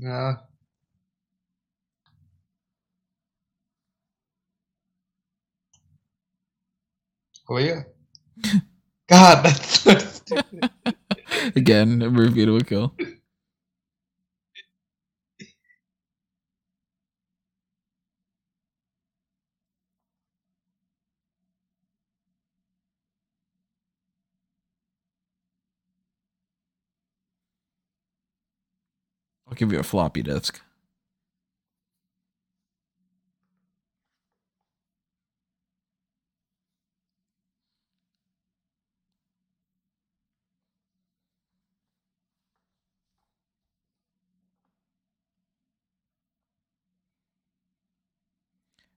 Yeah. 0.00 0.34
Oh 7.50 7.58
yeah. 7.58 7.82
God, 9.10 9.44
that's 9.44 9.80
so 9.80 9.98
stupid. 9.98 10.70
Again, 11.56 12.02
a 12.02 12.46
to 12.46 12.56
a 12.56 12.64
kill. 12.64 12.96
I'll 29.50 29.56
give 29.56 29.72
you 29.72 29.80
a 29.80 29.82
floppy 29.82 30.22
disk. 30.22 30.60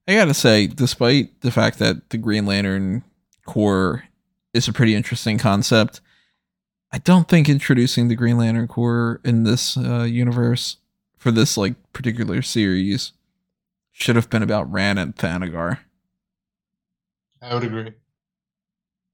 I 0.06 0.14
gotta 0.14 0.34
say, 0.34 0.66
despite 0.66 1.40
the 1.40 1.50
fact 1.50 1.78
that 1.78 2.10
the 2.10 2.18
Green 2.18 2.46
Lantern 2.46 3.02
Corps 3.46 4.04
is 4.52 4.68
a 4.68 4.72
pretty 4.72 4.94
interesting 4.94 5.38
concept, 5.38 6.00
I 6.94 6.98
don't 6.98 7.26
think 7.26 7.48
introducing 7.48 8.06
the 8.06 8.14
Green 8.14 8.38
Lantern 8.38 8.68
Corps 8.68 9.20
in 9.24 9.42
this 9.42 9.76
uh, 9.76 10.04
universe 10.04 10.76
for 11.16 11.32
this 11.32 11.56
like 11.56 11.74
particular 11.92 12.40
series 12.40 13.10
should 13.90 14.14
have 14.14 14.30
been 14.30 14.44
about 14.44 14.70
Rann 14.70 14.96
and 14.96 15.12
Thanagar. 15.16 15.80
I 17.42 17.52
would 17.52 17.64
agree. 17.64 17.94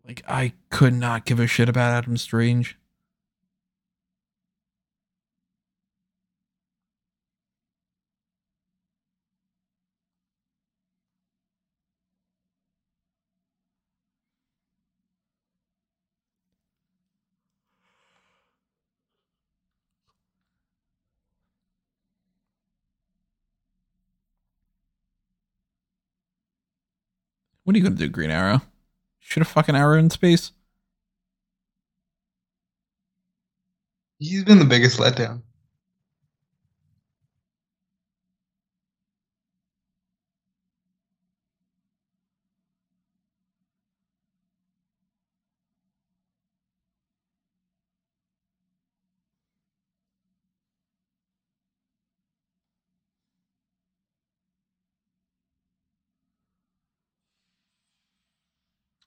Like 0.07 0.23
I 0.29 0.53
could 0.69 0.93
not 0.93 1.25
give 1.25 1.41
a 1.41 1.47
shit 1.47 1.71
about 1.71 1.95
Adam 1.95 2.19
Strange. 2.19 2.77
What 27.65 27.75
are 27.75 27.79
you 27.79 27.85
gonna 27.85 27.97
do, 27.97 28.09
Green 28.09 28.31
Arrow? 28.31 28.63
Shoot 29.21 29.43
a 29.43 29.45
fucking 29.45 29.77
arrow 29.77 29.99
in 29.99 30.11
space? 30.11 30.53
He's 34.19 34.45
been 34.45 34.59
the 34.59 34.65
biggest 34.65 34.99
letdown. 34.99 35.43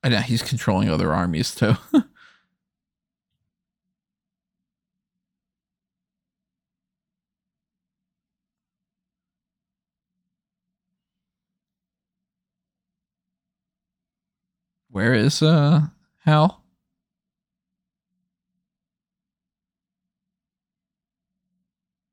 I 0.04 0.10
know 0.10 0.18
he's 0.18 0.42
controlling 0.42 0.90
other 0.90 1.14
armies 1.14 1.54
too. 1.54 1.76
Where 14.90 15.14
is 15.14 15.42
uh 15.42 15.86
Hal? 16.18 16.62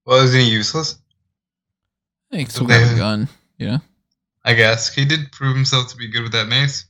Well, 0.06 0.24
isn't 0.24 0.40
he 0.40 0.50
useless? 0.50 0.98
I 2.32 2.38
think 2.38 2.52
still 2.52 2.68
got 2.68 2.94
a 2.94 2.96
gun. 2.96 3.28
Yeah. 3.58 3.80
I 4.46 4.54
guess 4.54 4.94
he 4.94 5.04
did 5.04 5.34
prove 5.34 5.58
himself 5.58 5.90
to 5.90 5.98
be 5.98 6.08
good 6.08 6.24
with 6.24 6.32
that 6.32 6.48
mace. 6.48 6.86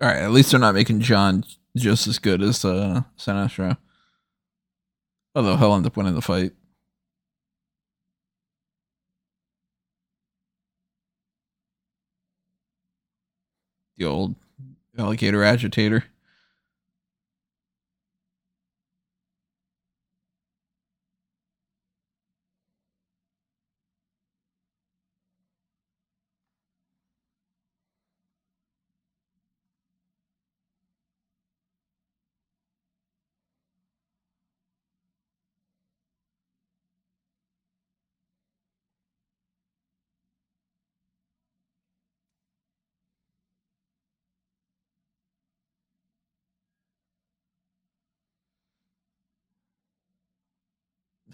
All 0.00 0.08
right, 0.08 0.22
at 0.22 0.32
least 0.32 0.50
they're 0.50 0.60
not 0.60 0.74
making 0.74 1.00
John 1.00 1.44
just 1.76 2.06
as 2.06 2.18
good 2.18 2.42
as 2.42 2.64
uh, 2.64 3.02
Sinestro. 3.18 3.76
Although 5.34 5.56
he'll 5.56 5.74
end 5.74 5.86
up 5.86 5.96
winning 5.96 6.14
the 6.14 6.22
fight. 6.22 6.52
The 13.96 14.04
old 14.04 14.34
alligator 14.98 15.44
agitator. 15.44 16.04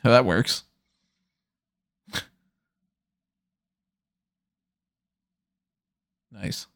How 0.03 0.11
that 0.11 0.25
works. 0.25 0.65
nice. 6.33 6.67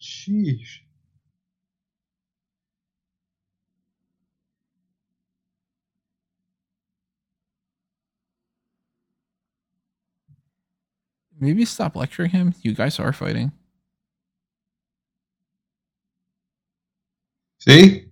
Sheesh. 0.00 0.80
Maybe 11.40 11.64
stop 11.64 11.96
lecturing 11.96 12.30
him. 12.30 12.54
You 12.62 12.74
guys 12.74 12.98
are 12.98 13.12
fighting. 13.12 13.52
See? 17.58 18.07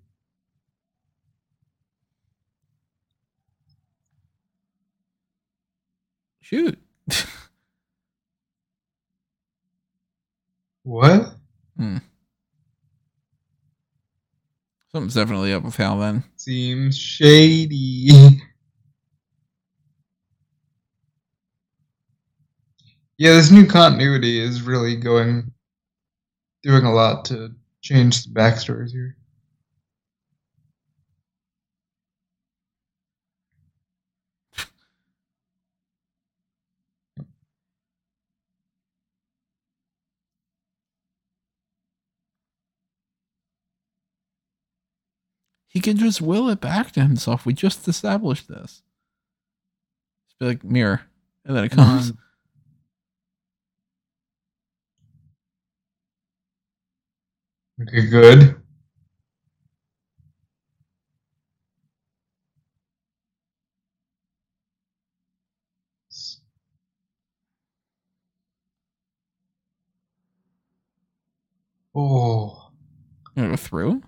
Shoot. 6.46 6.78
What? 10.84 11.34
Hmm. 11.76 11.96
Something's 14.92 15.14
definitely 15.14 15.52
up 15.52 15.64
with 15.64 15.74
Hal 15.74 15.98
then. 15.98 16.22
Seems 16.36 16.96
shady. 16.96 18.06
yeah, 23.18 23.32
this 23.32 23.50
new 23.50 23.66
continuity 23.66 24.38
is 24.38 24.62
really 24.62 24.94
going, 24.94 25.50
doing 26.62 26.84
a 26.84 26.94
lot 26.94 27.24
to 27.24 27.50
change 27.82 28.22
the 28.22 28.30
backstories 28.30 28.92
here. 28.92 29.16
He 45.76 45.80
can 45.82 45.98
just 45.98 46.22
will 46.22 46.48
it 46.48 46.58
back 46.62 46.92
to 46.92 47.02
himself. 47.02 47.44
We 47.44 47.52
just 47.52 47.86
established 47.86 48.48
this. 48.48 48.80
Just 50.26 50.38
be 50.40 50.46
like 50.46 50.64
mirror, 50.64 51.02
and 51.44 51.54
then 51.54 51.64
it 51.64 51.72
comes. 51.72 52.12
Um, 52.12 52.18
Okay, 57.82 58.06
good. 58.08 58.56
Oh, 71.94 72.70
Gonna 73.34 73.50
go 73.50 73.56
through. 73.56 74.02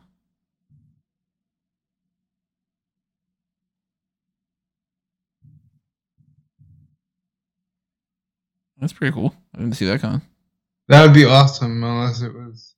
That's 8.81 8.93
pretty 8.93 9.13
cool. 9.13 9.35
I 9.55 9.59
didn't 9.59 9.75
see 9.75 9.87
that 9.87 10.01
coming. 10.01 10.23
that 10.89 11.03
would 11.05 11.15
be 11.15 11.25
awesome 11.25 11.83
unless 11.83 12.23
it 12.23 12.33
was. 12.33 12.75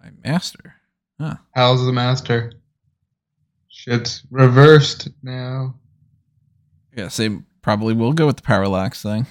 My 0.00 0.10
master. 0.22 0.74
Huh. 1.20 1.36
Hal's 1.54 1.84
the 1.84 1.92
master. 1.92 2.52
Shit's 3.68 4.22
reversed 4.30 5.08
now. 5.22 5.76
Yeah, 6.96 7.08
they 7.08 7.38
probably 7.62 7.94
will 7.94 8.12
go 8.12 8.26
with 8.26 8.36
the 8.36 8.42
parallax 8.42 9.02
thing. 9.02 9.26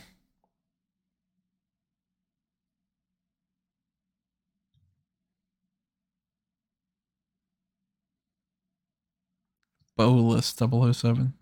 Bolus 9.96 10.54
007. 10.58 11.34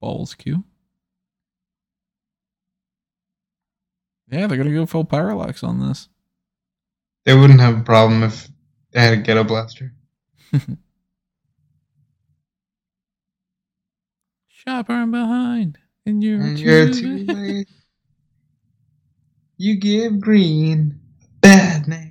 Balls 0.00 0.34
Q. 0.34 0.64
Yeah, 4.30 4.46
they're 4.46 4.58
gonna 4.58 4.72
go 4.72 4.86
full 4.86 5.04
parallax 5.04 5.62
on 5.64 5.80
this. 5.80 6.08
They 7.24 7.34
wouldn't 7.34 7.60
have 7.60 7.78
a 7.80 7.82
problem 7.82 8.22
if 8.22 8.48
they 8.92 9.00
had 9.00 9.14
a 9.14 9.16
ghetto 9.18 9.44
blaster. 9.44 9.92
Shot 14.48 14.86
from 14.86 15.10
behind, 15.10 15.78
and 16.04 16.22
you're, 16.22 16.40
And 16.40 16.56
too, 16.58 16.64
you're 16.64 16.92
too 16.92 17.24
late. 17.24 17.68
You 19.56 19.76
give 19.76 20.20
green 20.20 21.00
bad 21.40 21.88
name. 21.88 22.07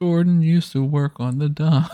Jordan 0.00 0.40
used 0.40 0.72
to 0.72 0.82
work 0.82 1.20
on 1.20 1.38
the 1.38 1.50
dock. 1.50 1.92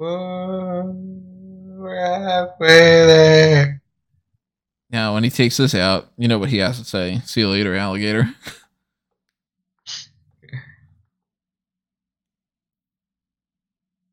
We're 0.00 0.84
halfway 1.96 3.06
there. 3.06 3.82
now, 4.90 5.14
when 5.14 5.22
he 5.24 5.30
takes 5.30 5.56
this 5.56 5.74
out, 5.74 6.10
you 6.16 6.28
know 6.28 6.38
what 6.38 6.50
he 6.50 6.58
has 6.58 6.78
to 6.78 6.84
say. 6.84 7.20
See 7.24 7.40
you 7.40 7.48
later, 7.48 7.74
alligator. 7.76 8.28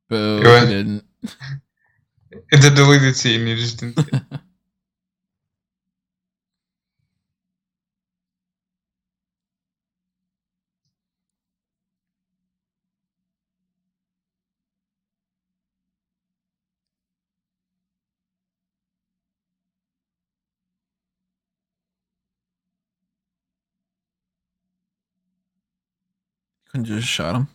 Boo, 0.09 0.43
didn't. 0.43 1.03
It's 2.51 2.65
a 2.65 2.69
deleted 2.69 3.15
scene. 3.15 3.47
You 3.47 3.55
just 3.55 3.79
didn't. 3.79 4.07
see 26.75 26.83
just 26.83 27.07
shot 27.07 27.35
him. 27.35 27.47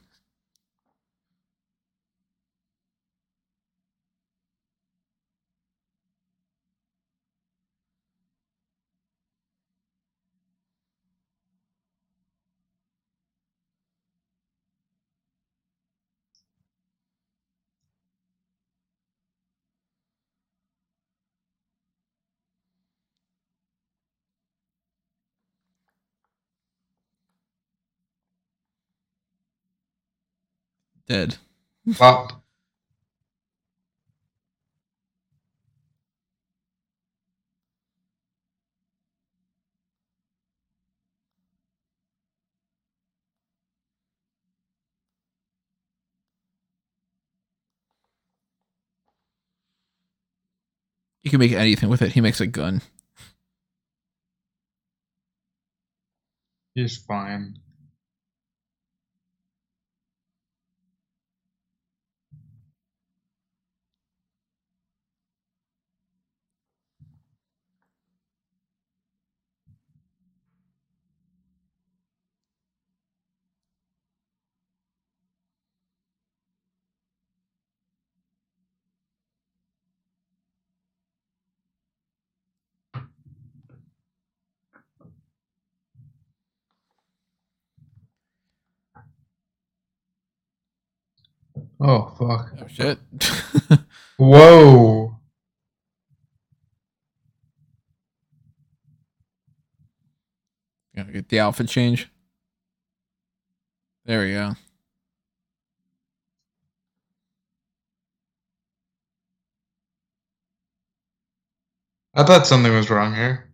Dead. 31.10 31.38
Well, 31.98 32.44
You 51.24 51.30
can 51.30 51.40
make 51.40 51.50
anything 51.50 51.88
with 51.88 52.02
it. 52.02 52.12
He 52.12 52.20
makes 52.20 52.40
a 52.40 52.46
gun. 52.46 52.82
he's 56.76 56.98
fine. 56.98 57.56
Oh 91.80 92.14
fuck! 92.18 92.52
Oh 92.60 92.66
shit. 92.68 92.98
Whoa! 94.18 95.16
Gotta 100.94 101.12
get 101.12 101.28
the 101.30 101.40
outfit 101.40 101.68
change. 101.68 102.10
There 104.04 104.20
we 104.20 104.32
go. 104.32 104.54
I 112.14 112.24
thought 112.24 112.46
something 112.46 112.72
was 112.74 112.90
wrong 112.90 113.14
here. 113.14 113.49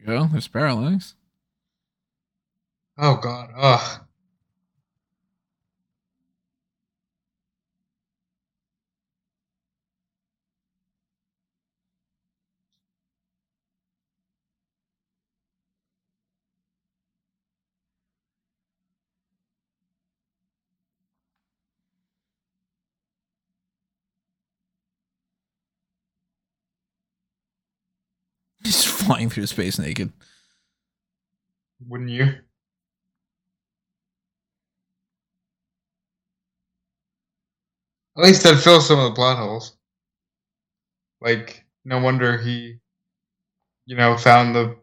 You 0.00 0.06
go. 0.06 0.28
There's 0.30 0.48
parallax. 0.48 1.14
Oh 2.98 3.16
god! 3.16 3.50
Ugh. 3.56 4.00
He's 28.62 28.84
flying 29.10 29.28
through 29.28 29.46
space 29.46 29.76
naked. 29.76 30.12
Wouldn't 31.88 32.10
you? 32.10 32.26
At 38.16 38.24
least 38.24 38.42
that 38.44 38.62
fills 38.62 38.86
some 38.86 38.98
of 39.00 39.06
the 39.10 39.14
plot 39.14 39.38
holes. 39.38 39.76
Like, 41.20 41.64
no 41.84 41.98
wonder 41.98 42.38
he, 42.38 42.78
you 43.86 43.96
know, 43.96 44.16
found 44.16 44.54
the 44.54 44.76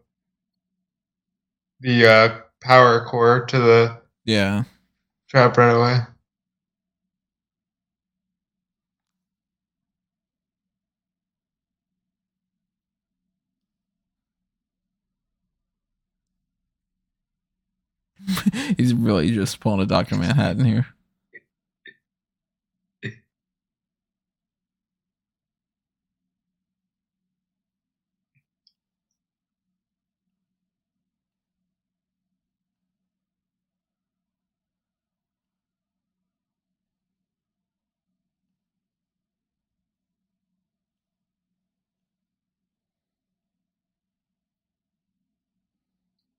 the 1.80 2.06
uh, 2.06 2.40
power 2.60 3.04
core 3.06 3.46
to 3.46 3.58
the 3.58 4.02
Yeah. 4.24 4.64
trap 5.28 5.56
right 5.56 5.70
away. 5.70 6.00
He's 18.76 18.94
really 18.94 19.30
just 19.32 19.60
pulling 19.60 19.80
a 19.80 19.86
Dr. 19.86 20.16
Manhattan 20.16 20.64
here. 20.64 20.86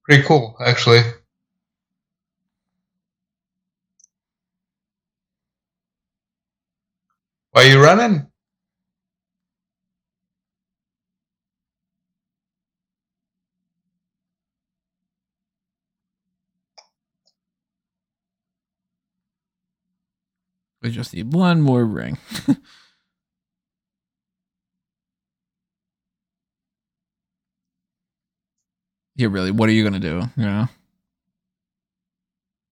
Pretty 0.03 0.23
cool, 0.23 0.57
actually. 0.59 1.01
Why 7.59 7.65
you 7.65 7.83
running? 7.83 8.25
We 20.81 20.89
just 20.91 21.13
need 21.13 21.33
one 21.33 21.59
more 21.59 21.83
ring. 21.83 22.17
yeah, 29.17 29.27
really. 29.29 29.51
What 29.51 29.67
are 29.67 29.73
you 29.73 29.83
gonna 29.83 29.99
do? 29.99 30.23
You 30.37 30.45
know, 30.45 30.67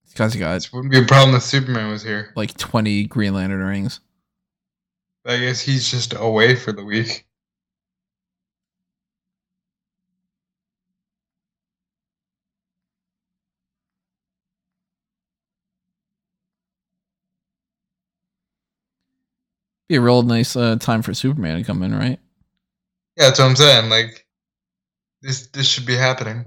because 0.08 0.32
he 0.32 0.40
got 0.40 0.54
This 0.54 0.72
wouldn't 0.72 0.94
be 0.94 1.00
a 1.00 1.04
problem 1.04 1.36
if 1.36 1.44
Superman 1.44 1.90
was 1.92 2.04
here. 2.04 2.32
like 2.38 2.56
twenty 2.58 3.04
Green 3.04 3.34
Lantern 3.34 3.60
rings. 3.60 4.00
I 5.28 5.38
guess 5.38 5.60
he's 5.60 5.92
just 5.92 6.14
away 6.14 6.56
for 6.56 6.72
the 6.72 6.86
week. 6.86 7.26
Be 19.90 19.96
a 19.96 20.02
real 20.02 20.24
nice 20.24 20.56
uh, 20.56 20.78
time 20.78 21.02
for 21.02 21.14
Superman 21.14 21.58
to 21.58 21.64
come 21.64 21.84
in, 21.84 21.94
right? 21.94 22.20
Yeah, 23.18 23.26
that's 23.26 23.40
what 23.40 23.46
I'm 23.46 23.56
saying. 23.56 23.90
Like, 23.90 24.26
this 25.22 25.48
this 25.48 25.68
should 25.68 25.86
be 25.86 25.96
happening. 25.96 26.46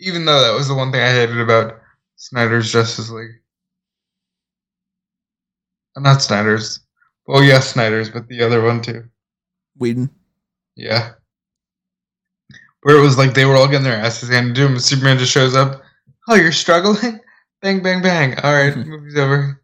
Even 0.00 0.24
though 0.24 0.40
that 0.40 0.56
was 0.56 0.68
the 0.68 0.74
one 0.74 0.92
thing 0.92 1.00
I 1.00 1.10
hated 1.10 1.40
about 1.40 1.80
Snyder's 2.16 2.72
Justice 2.72 3.10
League. 3.10 3.41
Not 5.96 6.22
Snyder's. 6.22 6.80
Well, 7.26 7.42
yes, 7.42 7.72
Snyder's, 7.72 8.10
but 8.10 8.28
the 8.28 8.42
other 8.42 8.62
one 8.62 8.82
too. 8.82 9.04
Whedon. 9.78 10.10
Yeah. 10.74 11.12
Where 12.82 12.96
it 12.96 13.00
was 13.02 13.16
like 13.18 13.34
they 13.34 13.44
were 13.44 13.56
all 13.56 13.68
getting 13.68 13.84
their 13.84 13.96
asses 13.96 14.28
handed 14.28 14.56
to 14.56 14.66
him, 14.66 14.78
Superman 14.78 15.18
just 15.18 15.32
shows 15.32 15.54
up. 15.54 15.82
Oh, 16.28 16.34
you're 16.34 16.52
struggling? 16.52 17.20
Bang, 17.60 17.82
bang, 17.82 18.02
bang. 18.02 18.38
All 18.40 18.52
right, 18.52 18.76
movie's 18.86 19.16
over. 19.16 19.61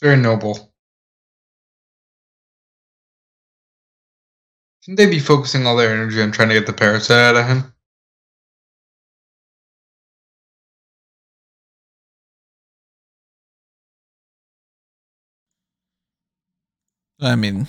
Very 0.00 0.16
noble. 0.16 0.72
Shouldn't 4.80 4.96
they 4.98 5.06
be 5.06 5.20
focusing 5.20 5.66
all 5.66 5.76
their 5.76 5.92
energy 5.92 6.20
on 6.20 6.32
trying 6.32 6.48
to 6.48 6.54
get 6.54 6.66
the 6.66 6.72
parasite 6.72 7.18
out 7.18 7.36
of 7.36 7.46
him? 7.46 7.72
I 17.20 17.36
mean, 17.36 17.68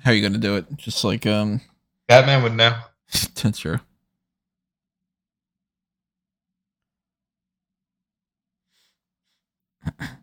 how 0.00 0.10
are 0.10 0.14
you 0.14 0.20
going 0.22 0.32
to 0.34 0.38
do 0.38 0.56
it? 0.56 0.66
Just 0.76 1.04
like 1.04 1.26
um, 1.26 1.60
Batman 2.08 2.42
would 2.42 2.56
know. 2.56 2.78
that's 3.34 3.58
true. 3.60 3.80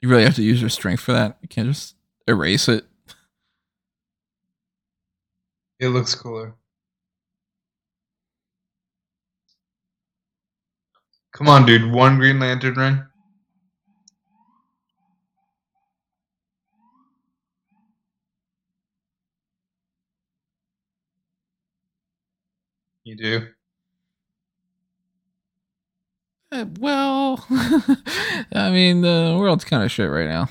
You 0.00 0.08
really 0.08 0.24
have 0.24 0.36
to 0.36 0.42
use 0.42 0.60
your 0.60 0.70
strength 0.70 1.00
for 1.02 1.12
that. 1.12 1.38
You 1.42 1.48
can't 1.48 1.68
just 1.68 1.94
erase 2.26 2.68
it. 2.68 2.86
It 5.78 5.88
looks 5.88 6.14
cooler. 6.14 6.54
Come 11.32 11.48
on, 11.48 11.66
dude. 11.66 11.90
One 11.92 12.18
Green 12.18 12.38
Lantern 12.38 12.74
ring. 12.74 13.06
You 23.04 23.16
do. 23.16 23.48
Uh, 26.52 26.64
well, 26.80 27.44
I 28.52 28.70
mean, 28.72 29.02
the 29.02 29.36
world's 29.38 29.64
kind 29.64 29.84
of 29.84 29.90
shit 29.90 30.10
right 30.10 30.28
now. 30.28 30.48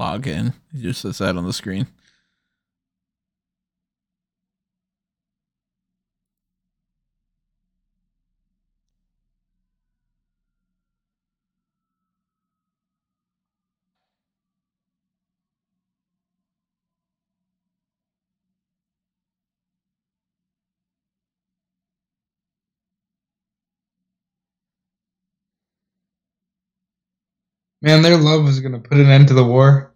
Log 0.00 0.26
in. 0.26 0.54
It 0.72 0.80
just 0.80 1.02
says 1.02 1.18
that 1.18 1.36
on 1.36 1.44
the 1.44 1.52
screen. 1.52 1.86
Man, 27.82 28.00
their 28.00 28.16
love 28.16 28.44
was 28.44 28.60
gonna 28.60 28.78
put 28.78 28.96
an 28.96 29.08
end 29.08 29.28
to 29.28 29.34
the 29.34 29.44
war. 29.44 29.89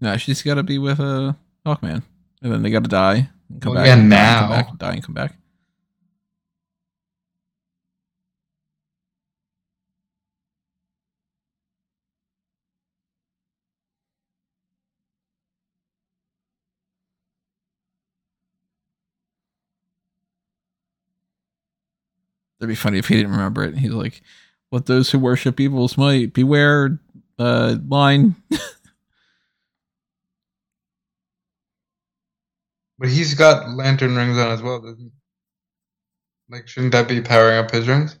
No, 0.00 0.16
she's 0.16 0.42
got 0.42 0.54
to 0.54 0.62
be 0.62 0.78
with 0.78 1.00
a 1.00 1.04
uh, 1.04 1.32
Hawkman, 1.66 2.02
and 2.42 2.52
then 2.52 2.62
they 2.62 2.70
got 2.70 2.84
to 2.84 2.88
die 2.90 3.30
and 3.50 3.62
come 3.62 3.74
Well, 3.74 3.82
back. 3.82 3.86
yeah, 3.88 3.94
and 3.94 4.10
die 4.10 4.16
and 4.16 4.40
now. 4.40 4.40
come 4.40 4.50
back, 4.50 4.68
and 4.70 4.78
die 4.78 4.92
and 4.92 5.02
come 5.04 5.14
back. 5.14 5.34
That'd 22.58 22.70
be 22.70 22.74
funny 22.76 22.98
if 22.98 23.08
he 23.08 23.16
didn't 23.16 23.32
remember 23.32 23.64
it. 23.64 23.76
He's 23.78 23.90
like, 23.92 24.22
"Let 24.70 24.86
those 24.86 25.10
who 25.10 25.18
worship 25.18 25.60
evils 25.60 25.96
might 25.98 26.32
beware." 26.32 26.98
Uh, 27.38 27.76
line. 27.88 28.36
But 32.98 33.10
he's 33.10 33.34
got 33.34 33.70
lantern 33.70 34.16
rings 34.16 34.38
on 34.38 34.52
as 34.52 34.62
well, 34.62 34.80
doesn't 34.80 34.98
he? 35.00 35.12
Like, 36.48 36.68
shouldn't 36.68 36.92
that 36.92 37.08
be 37.08 37.20
powering 37.20 37.58
up 37.58 37.70
his 37.70 37.88
rings? 37.88 38.18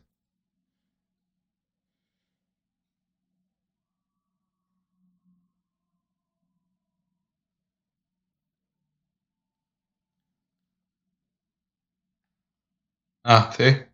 Ah, 13.24 13.50
see? 13.56 13.84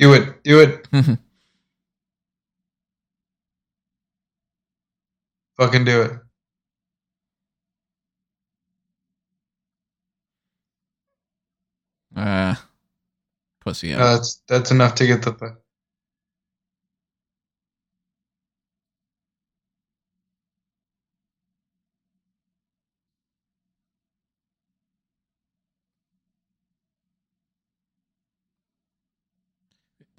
Do 0.00 0.14
it. 0.14 0.42
Do 0.42 0.60
it. 0.60 0.88
Fucking 5.58 5.84
do 5.84 6.02
it. 6.02 6.12
uh, 12.16 12.54
pussy. 13.60 13.92
No, 13.92 13.98
out. 13.98 14.16
that's 14.16 14.42
that's 14.48 14.70
enough 14.70 14.94
to 14.96 15.06
get 15.06 15.22
the. 15.22 15.56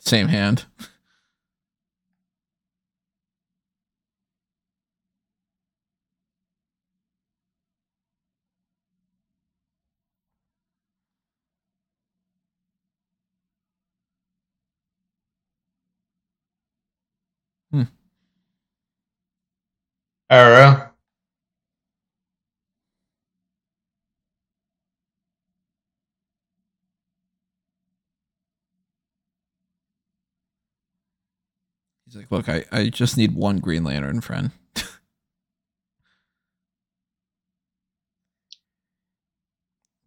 Same 0.04 0.30
hand. 0.30 0.66
Hmm. 17.72 17.84
Arrow. 20.30 20.91
He's 32.12 32.18
like, 32.18 32.30
look, 32.30 32.50
I, 32.50 32.66
I 32.74 32.90
just 32.90 33.16
need 33.16 33.36
one 33.36 33.60
Green 33.60 33.86
Lantern 33.86 34.20
friend. 34.20 34.52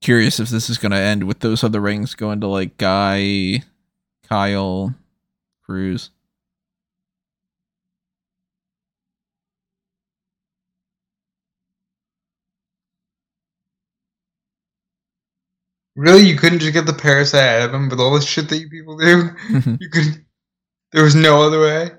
Curious 0.03 0.39
if 0.39 0.51
this 0.51 0.69
is 0.69 0.77
going 0.77 0.93
to 0.93 0.99
end 0.99 1.25
with 1.25 1.41
those 1.41 1.65
other 1.65 1.81
rings 1.81 2.15
going 2.15 2.43
to 2.43 2.47
like 2.47 2.77
Guy, 2.77 3.63
Kyle, 4.29 4.95
Cruz. 5.63 6.11
Really, 15.97 16.25
you 16.29 16.37
couldn't 16.37 16.59
just 16.59 16.75
get 16.75 16.85
the 16.85 16.93
Parasite 16.93 17.63
out 17.63 17.69
of 17.71 17.75
him 17.75 17.89
with 17.89 17.99
all 17.99 18.13
this 18.13 18.27
shit 18.27 18.51
that 18.51 18.59
you 18.59 18.69
people 18.69 18.99
do? 18.99 19.31
you 19.81 19.89
could 19.89 20.24
there 20.95 21.03
was 21.03 21.17
no 21.17 21.43
other 21.43 21.59
way. 21.59 21.91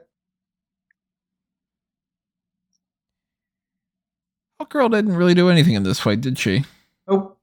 Hawkgirl 4.61 4.89
didn't 4.89 5.17
really 5.17 5.33
do 5.33 5.49
anything 5.49 5.73
in 5.73 5.83
this 5.83 5.99
fight, 5.99 6.21
did 6.21 6.39
she? 6.39 6.63
Nope. 7.05 7.37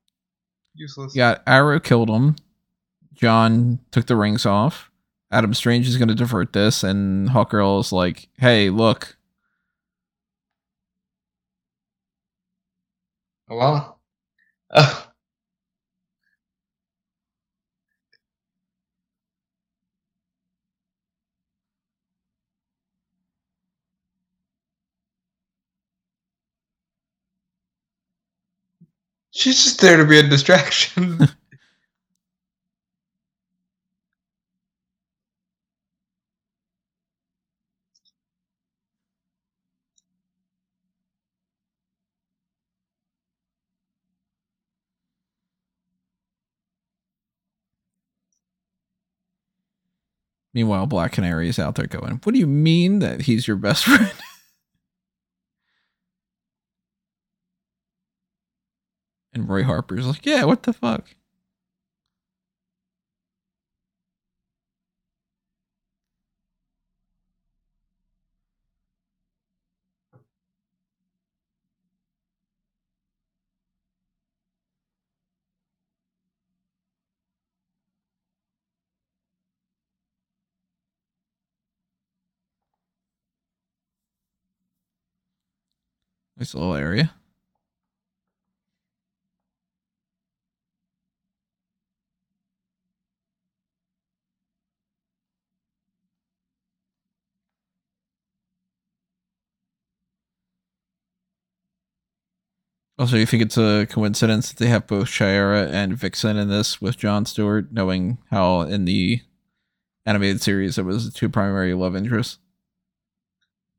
Useless. 0.74 1.14
Yeah, 1.14 1.40
Arrow 1.46 1.78
killed 1.78 2.08
him. 2.08 2.36
John 3.12 3.80
took 3.90 4.06
the 4.06 4.16
rings 4.16 4.46
off. 4.46 4.90
Adam 5.30 5.52
Strange 5.52 5.86
is 5.86 5.98
going 5.98 6.08
to 6.08 6.14
divert 6.14 6.54
this, 6.54 6.82
and 6.82 7.28
Hawkgirl 7.28 7.80
is 7.80 7.92
like, 7.92 8.30
"Hey, 8.38 8.70
look, 8.70 9.18
Well. 13.46 14.00
Uh, 14.70 15.01
she's 29.42 29.64
just 29.64 29.80
there 29.80 29.96
to 29.96 30.04
be 30.04 30.18
a 30.20 30.22
distraction. 30.22 31.28
Meanwhile, 50.54 50.86
Black 50.86 51.12
Canary 51.12 51.48
is 51.48 51.58
out 51.58 51.76
there 51.76 51.86
going, 51.86 52.20
What 52.22 52.34
do 52.34 52.38
you 52.38 52.46
mean 52.46 52.98
that 53.00 53.22
he's 53.22 53.48
your 53.48 53.56
best 53.56 53.84
friend? 53.86 54.12
Roy 59.52 59.64
Harper's 59.64 60.06
like, 60.06 60.24
Yeah, 60.24 60.44
what 60.44 60.62
the 60.62 60.72
fuck? 60.72 61.14
Nice 86.38 86.54
little 86.54 86.74
area. 86.74 87.12
Also, 103.02 103.16
you 103.16 103.26
think 103.26 103.42
it's 103.42 103.58
a 103.58 103.84
coincidence 103.90 104.48
that 104.48 104.58
they 104.58 104.68
have 104.68 104.86
both 104.86 105.08
Shayera 105.08 105.68
and 105.72 105.96
Vixen 105.96 106.36
in 106.36 106.48
this 106.48 106.80
with 106.80 106.98
John 106.98 107.26
Stewart, 107.26 107.72
knowing 107.72 108.18
how 108.30 108.60
in 108.60 108.84
the 108.84 109.22
animated 110.06 110.40
series 110.40 110.78
it 110.78 110.84
was 110.84 111.06
the 111.06 111.10
two 111.10 111.28
primary 111.28 111.74
love 111.74 111.96
interests? 111.96 112.38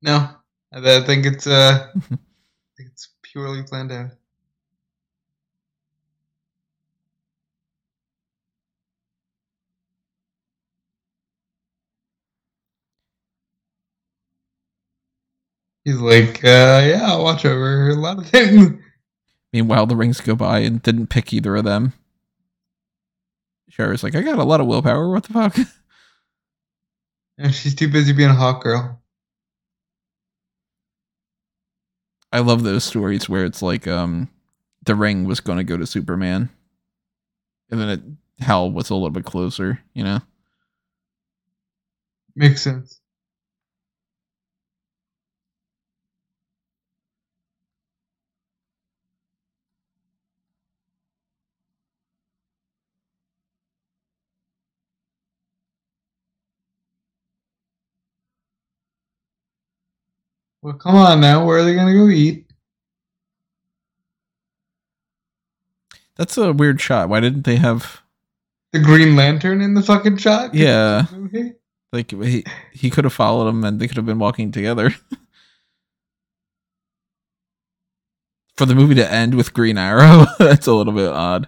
no, 0.01 0.27
I 0.73 0.99
think 1.05 1.25
it's 1.25 1.47
uh, 1.47 1.87
I 1.95 1.99
think 2.01 2.89
it's 2.91 3.11
purely 3.21 3.63
planned 3.63 3.93
out. 3.93 4.09
He's 15.85 15.95
like, 15.95 16.43
uh, 16.43 16.83
yeah, 16.83 17.03
I'll 17.05 17.23
watch 17.23 17.45
over 17.45 17.89
a 17.89 17.95
lot 17.95 18.17
of 18.17 18.27
things. 18.27 18.81
Meanwhile, 19.53 19.85
the 19.85 19.95
rings 19.95 20.19
go 20.19 20.35
by 20.35 20.59
and 20.59 20.81
didn't 20.81 21.07
pick 21.07 21.31
either 21.31 21.55
of 21.55 21.63
them. 21.63 21.93
Shayera's 23.71 24.03
like, 24.03 24.15
I 24.15 24.21
got 24.21 24.39
a 24.39 24.43
lot 24.43 24.59
of 24.61 24.67
willpower. 24.67 25.09
What 25.09 25.23
the 25.23 25.33
fuck? 25.33 25.57
And 27.35 27.53
she's 27.53 27.73
too 27.73 27.87
busy 27.89 28.13
being 28.13 28.29
a 28.29 28.35
hot 28.35 28.61
girl. 28.61 29.01
I 32.31 32.39
love 32.39 32.63
those 32.63 32.83
stories 32.83 33.27
where 33.27 33.43
it's 33.43 33.63
like 33.63 33.87
um 33.87 34.29
the 34.85 34.95
ring 34.95 35.25
was 35.25 35.39
going 35.39 35.57
to 35.57 35.63
go 35.63 35.75
to 35.75 35.87
Superman, 35.87 36.49
and 37.71 37.79
then 37.79 37.89
it 37.89 38.01
Hal 38.43 38.71
was 38.71 38.91
a 38.91 38.93
little 38.93 39.09
bit 39.09 39.25
closer. 39.25 39.79
You 39.95 40.03
know, 40.03 40.19
Makes 42.35 42.61
sense. 42.61 43.01
Well, 60.63 60.73
come 60.75 60.95
on 60.95 61.19
now. 61.19 61.45
Where 61.45 61.59
are 61.59 61.63
they 61.63 61.75
gonna 61.75 61.93
go 61.93 62.07
eat? 62.07 62.45
that's 66.15 66.37
a 66.37 66.53
weird 66.53 66.79
shot. 66.79 67.09
Why 67.09 67.19
didn't 67.19 67.43
they 67.43 67.57
have 67.57 68.01
The 68.71 68.79
Green 68.79 69.17
Lantern 69.17 69.59
in 69.61 69.73
the 69.73 69.81
fucking 69.81 70.17
shot? 70.17 70.53
Yeah. 70.55 71.05
Like 71.91 72.09
he 72.09 72.43
he 72.71 72.89
could 72.89 73.03
have 73.03 73.13
followed 73.13 73.47
him 73.47 73.63
and 73.63 73.79
they 73.79 73.87
could 73.87 73.97
have 73.97 74.05
been 74.07 74.17
walking 74.17 74.51
together. 74.51 74.89
For 78.57 78.65
the 78.65 78.73
movie 78.73 78.95
to 78.95 79.11
end 79.11 79.35
with 79.35 79.53
Green 79.53 79.77
Arrow, 79.77 80.25
that's 80.39 80.65
a 80.65 80.73
little 80.73 80.91
bit 80.93 81.09
odd. 81.09 81.47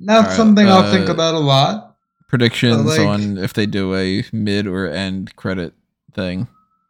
Not 0.00 0.24
Alright, 0.24 0.36
something 0.36 0.66
I'll 0.66 0.90
think 0.90 1.08
uh, 1.08 1.12
about 1.12 1.36
a 1.36 1.38
lot. 1.38 1.95
Predictions 2.28 2.84
like- 2.86 3.00
on 3.00 3.38
if 3.38 3.52
they 3.52 3.66
do 3.66 3.94
a 3.94 4.24
mid 4.32 4.66
or 4.66 4.88
end 4.88 5.36
credit 5.36 5.74
thing. 6.12 6.48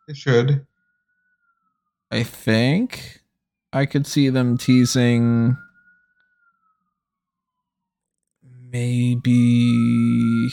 It 0.09 0.17
should. 0.17 0.67
I 2.11 2.23
think 2.23 3.21
I 3.73 3.85
could 3.87 4.07
see 4.07 4.29
them 4.29 4.57
teasing 4.57 5.57
maybe 8.77 10.49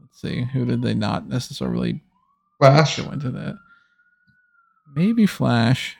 let's 0.00 0.20
see, 0.20 0.44
who 0.52 0.64
did 0.64 0.82
they 0.82 0.94
not 0.94 1.28
necessarily 1.28 2.02
Flash. 2.58 2.98
go 2.98 3.10
into 3.10 3.30
that? 3.30 3.56
Maybe 4.94 5.26
Flash. 5.26 5.96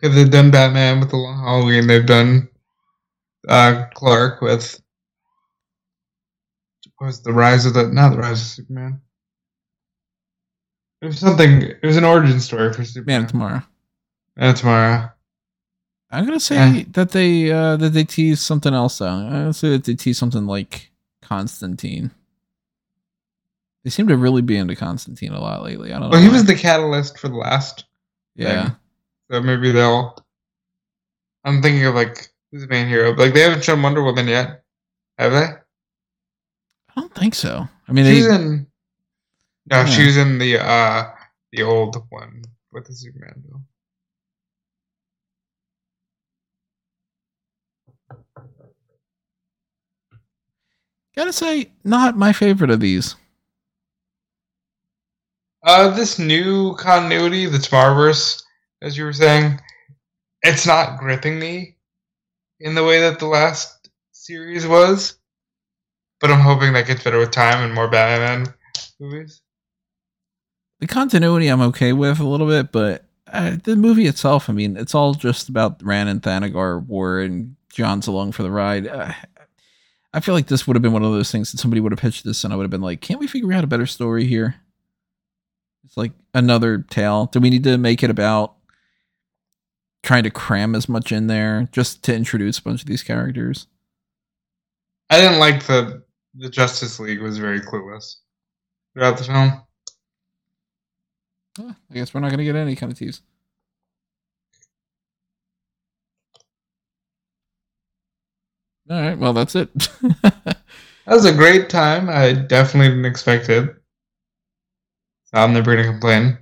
Because 0.00 0.14
they've 0.14 0.30
done 0.30 0.50
Batman 0.50 1.00
with 1.00 1.10
the 1.10 1.16
Long 1.16 1.38
Halloween. 1.42 1.86
They've 1.86 2.04
done 2.04 2.48
uh, 3.48 3.84
Clark 3.94 4.42
with 4.42 4.80
was 7.00 7.22
the 7.22 7.32
Rise 7.32 7.66
of 7.66 7.74
the 7.74 7.88
not 7.88 8.10
the 8.10 8.18
Rise 8.18 8.40
of 8.40 8.46
Superman. 8.46 9.00
It 11.02 11.06
was 11.06 11.18
something. 11.18 11.62
It 11.62 11.82
was 11.84 11.96
an 11.96 12.04
origin 12.04 12.40
story 12.40 12.72
for 12.72 12.78
Man 12.80 12.86
Superman. 12.86 13.24
of 13.24 13.30
Tomorrow. 13.30 13.62
Man 14.36 14.50
of 14.50 14.56
Tomorrow. 14.56 15.10
I'm 16.10 16.24
gonna 16.24 16.40
say 16.40 16.56
Eh. 16.80 16.84
that 16.92 17.10
they 17.10 17.50
uh 17.50 17.76
that 17.76 17.90
they 17.90 18.04
tease 18.04 18.40
something 18.40 18.72
else 18.72 18.98
though. 18.98 19.06
I'm 19.08 19.30
gonna 19.30 19.52
say 19.52 19.70
that 19.70 19.84
they 19.84 19.94
tease 19.94 20.18
something 20.18 20.46
like 20.46 20.90
Constantine. 21.22 22.10
They 23.84 23.90
seem 23.90 24.08
to 24.08 24.16
really 24.16 24.42
be 24.42 24.56
into 24.56 24.74
Constantine 24.74 25.32
a 25.32 25.40
lot 25.40 25.62
lately. 25.62 25.90
I 25.92 25.98
don't 25.98 26.10
know. 26.10 26.16
Well, 26.16 26.22
he 26.22 26.28
was 26.28 26.44
the 26.44 26.54
catalyst 26.54 27.18
for 27.18 27.28
the 27.28 27.36
last. 27.36 27.84
yeah. 28.34 28.64
thing. 28.64 28.76
So 29.30 29.42
maybe 29.42 29.70
they'll. 29.72 30.16
I'm 31.44 31.60
thinking 31.62 31.84
of 31.84 31.94
like 31.94 32.28
who's 32.50 32.62
the 32.62 32.68
main 32.68 32.88
hero? 32.88 33.12
Like 33.12 33.34
they 33.34 33.40
haven't 33.40 33.64
shown 33.64 33.82
Wonder 33.82 34.02
Woman 34.02 34.26
yet, 34.28 34.62
have 35.18 35.32
they? 35.32 35.48
I 36.96 37.00
don't 37.02 37.14
think 37.14 37.34
so. 37.34 37.68
I 37.88 37.92
mean, 37.92 38.06
She's 38.06 38.26
they, 38.28 38.34
in. 38.34 38.66
No, 39.70 39.78
Yeah. 39.78 39.84
she 39.86 40.06
was 40.06 40.16
in 40.16 40.38
the 40.38 40.58
uh 40.58 41.10
the 41.52 41.62
old 41.62 41.96
one 42.10 42.42
with 42.72 42.86
the 42.86 42.94
Superman 42.94 43.42
bill. 43.46 43.62
gotta 51.16 51.32
say, 51.32 51.70
not 51.84 52.16
my 52.16 52.32
favorite 52.32 52.70
of 52.70 52.80
these. 52.80 53.16
Uh, 55.62 55.88
this 55.88 56.18
new 56.18 56.76
continuity, 56.76 57.46
the 57.46 57.58
Tomorrowverse, 57.58 58.42
as 58.82 58.96
you 58.96 59.04
were 59.04 59.12
saying, 59.12 59.60
it's 60.42 60.66
not 60.66 60.98
gripping 60.98 61.38
me 61.40 61.76
in 62.60 62.74
the 62.74 62.84
way 62.84 63.00
that 63.00 63.18
the 63.18 63.26
last 63.26 63.88
series 64.12 64.66
was. 64.66 65.16
But 66.20 66.30
I'm 66.30 66.40
hoping 66.40 66.72
that 66.72 66.86
gets 66.86 67.04
better 67.04 67.18
with 67.18 67.30
time 67.30 67.62
and 67.62 67.74
more 67.74 67.88
Batman 67.88 68.46
movies. 68.98 69.42
The 70.80 70.86
continuity 70.86 71.48
I'm 71.48 71.60
okay 71.62 71.92
with 71.92 72.20
a 72.20 72.26
little 72.26 72.46
bit, 72.46 72.72
but 72.72 73.04
uh, 73.32 73.56
the 73.62 73.76
movie 73.76 74.06
itself, 74.06 74.48
I 74.48 74.52
mean, 74.52 74.76
it's 74.76 74.94
all 74.94 75.14
just 75.14 75.48
about 75.48 75.82
Rann 75.82 76.08
and 76.08 76.22
Thanagar 76.22 76.84
war 76.84 77.20
and 77.20 77.56
John's 77.70 78.06
along 78.06 78.32
for 78.32 78.42
the 78.42 78.50
ride. 78.50 78.86
Uh, 78.86 79.12
I 80.12 80.20
feel 80.20 80.34
like 80.34 80.46
this 80.46 80.66
would 80.66 80.76
have 80.76 80.82
been 80.82 80.92
one 80.92 81.04
of 81.04 81.12
those 81.12 81.30
things 81.30 81.52
that 81.52 81.58
somebody 81.58 81.80
would 81.80 81.92
have 81.92 81.98
pitched 81.98 82.24
this 82.24 82.44
and 82.44 82.52
I 82.52 82.56
would 82.56 82.64
have 82.64 82.70
been 82.70 82.80
like, 82.80 83.00
can't 83.00 83.20
we 83.20 83.26
figure 83.26 83.52
out 83.52 83.64
a 83.64 83.68
better 83.68 83.86
story 83.86 84.26
here? 84.26 84.56
It's 85.84 85.96
like 85.96 86.12
another 86.34 86.78
tale. 86.78 87.26
Do 87.26 87.40
we 87.40 87.50
need 87.50 87.64
to 87.64 87.78
make 87.78 88.02
it 88.02 88.10
about 88.10 88.54
trying 90.02 90.22
to 90.22 90.30
cram 90.30 90.74
as 90.74 90.88
much 90.88 91.12
in 91.12 91.26
there 91.26 91.68
just 91.72 92.02
to 92.04 92.14
introduce 92.14 92.58
a 92.58 92.62
bunch 92.62 92.80
of 92.80 92.88
these 92.88 93.02
characters? 93.02 93.66
I 95.10 95.20
didn't 95.20 95.38
like 95.38 95.66
the 95.66 96.02
the 96.38 96.50
Justice 96.50 96.98
League 97.00 97.20
was 97.20 97.38
very 97.38 97.60
clueless 97.60 98.16
throughout 98.94 99.18
the 99.18 99.24
film. 99.24 99.62
I 101.58 101.94
guess 101.94 102.12
we're 102.12 102.20
not 102.20 102.28
going 102.28 102.38
to 102.38 102.44
get 102.44 102.56
any 102.56 102.76
kind 102.76 102.92
of 102.92 102.98
tease. 102.98 103.22
All 108.88 109.00
right, 109.00 109.18
well 109.18 109.32
that's 109.32 109.56
it. 109.56 109.72
that 110.22 110.56
was 111.08 111.24
a 111.24 111.32
great 111.32 111.68
time. 111.68 112.08
I 112.08 112.32
definitely 112.32 112.90
didn't 112.90 113.04
expect 113.04 113.48
it. 113.48 113.74
I'm 115.32 115.52
never 115.52 115.74
gonna 115.74 115.88
complain. 115.88 116.38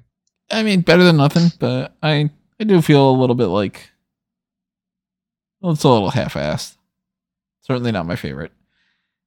I 0.50 0.62
mean, 0.62 0.82
better 0.82 1.04
than 1.04 1.16
nothing, 1.16 1.52
but 1.58 1.96
I 2.02 2.28
I 2.60 2.64
do 2.64 2.82
feel 2.82 3.08
a 3.08 3.16
little 3.18 3.34
bit 3.34 3.46
like 3.46 3.90
well, 5.62 5.72
it's 5.72 5.84
a 5.84 5.88
little 5.88 6.10
half-assed. 6.10 6.76
Certainly 7.62 7.92
not 7.92 8.04
my 8.04 8.16
favorite, 8.16 8.52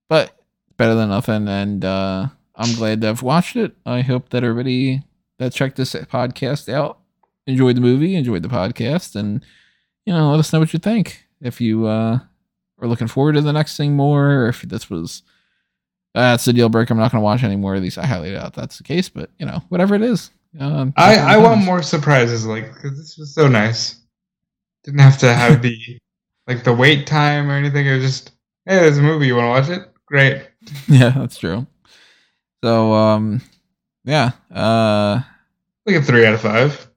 but 0.10 0.37
better 0.78 0.96
than 0.96 1.10
nothing. 1.10 1.48
And 1.48 1.84
uh, 1.84 2.28
I'm 2.56 2.76
glad 2.76 3.02
to 3.02 3.08
have 3.08 3.22
watched 3.22 3.56
it. 3.56 3.76
I 3.86 4.02
hope 4.02 4.30
that 4.30 4.44
everybody 4.44 5.04
that 5.40 5.54
checked 5.54 5.78
this 5.78 5.94
podcast 5.94 6.72
out 6.72 7.00
enjoyed 7.46 7.78
the 7.78 7.82
movie, 7.82 8.16
enjoyed 8.16 8.44
the 8.44 8.50
podcast, 8.50 9.16
and 9.16 9.46
you 10.06 10.14
know, 10.14 10.32
let 10.32 10.40
us 10.40 10.54
know 10.54 10.60
what 10.60 10.74
you 10.74 10.80
think. 10.80 11.26
If 11.42 11.62
you 11.62 11.86
uh, 11.86 12.20
are 12.80 12.88
looking 12.88 13.08
forward 13.08 13.34
to 13.34 13.42
the 13.42 13.54
next 13.54 13.78
thing 13.78 13.96
more, 13.96 14.32
or 14.32 14.50
if 14.50 14.62
this 14.62 14.90
was 14.90 15.24
that's 16.14 16.46
the 16.46 16.54
deal 16.54 16.70
breaker. 16.70 16.94
I'm 16.94 17.00
not 17.00 17.12
going 17.12 17.22
to 17.22 17.26
watch 17.26 17.44
any 17.44 17.56
more 17.56 17.76
of 17.76 17.82
these. 17.82 17.98
I 17.98 18.06
highly 18.06 18.32
doubt 18.32 18.54
that's 18.54 18.78
the 18.78 18.84
case, 18.84 19.08
but 19.08 19.30
you 19.38 19.46
know, 19.46 19.62
whatever 19.70 19.96
it 19.96 20.02
is. 20.02 20.32
Um, 20.60 20.94
I 20.98 21.18
I 21.18 21.38
want 21.38 21.64
more 21.64 21.84
surprises, 21.84 22.46
like 22.46 22.74
because 22.74 22.98
this 22.98 23.18
was 23.18 23.34
so 23.36 23.48
nice. 23.48 24.02
Didn't 24.84 25.02
have 25.02 25.18
to 25.20 25.34
have 25.34 25.62
the 25.62 25.78
like 26.48 26.64
the 26.64 26.74
wait 26.74 27.06
time 27.06 27.50
or 27.50 27.54
anything. 27.54 27.86
It 27.86 27.96
was 27.96 28.04
just 28.04 28.32
hey, 28.66 28.76
there's 28.76 28.98
a 28.98 29.02
movie. 29.02 29.28
You 29.28 29.36
want 29.36 29.66
to 29.66 29.72
watch 29.72 29.80
it? 29.80 29.92
Great. 30.08 30.47
Yeah, 30.88 31.10
that's 31.10 31.38
true. 31.38 31.68
So 32.64 32.94
um, 32.94 33.42
yeah, 34.04 34.32
uh, 34.54 35.22
like 35.86 35.98
a 35.98 36.02
three 36.02 36.26
out 36.26 36.34
of 36.34 36.42
five. 36.42 36.88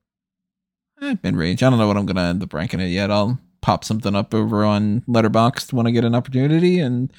Eh, 1.03 1.17
mid 1.23 1.37
range. 1.37 1.63
I 1.63 1.71
don't 1.71 1.79
know 1.79 1.87
what 1.87 1.97
I'm 1.97 2.07
gonna 2.07 2.23
end 2.23 2.43
up 2.43 2.53
ranking 2.55 2.81
it 2.81 2.89
yet. 2.89 3.11
I'll 3.11 3.39
pop 3.61 3.85
something 3.85 4.15
up 4.15 4.35
over 4.35 4.65
on 4.65 5.03
Letterboxd 5.03 5.73
when 5.73 5.87
I 5.87 5.91
get 5.91 6.05
an 6.05 6.15
opportunity 6.15 6.81
and 6.81 7.13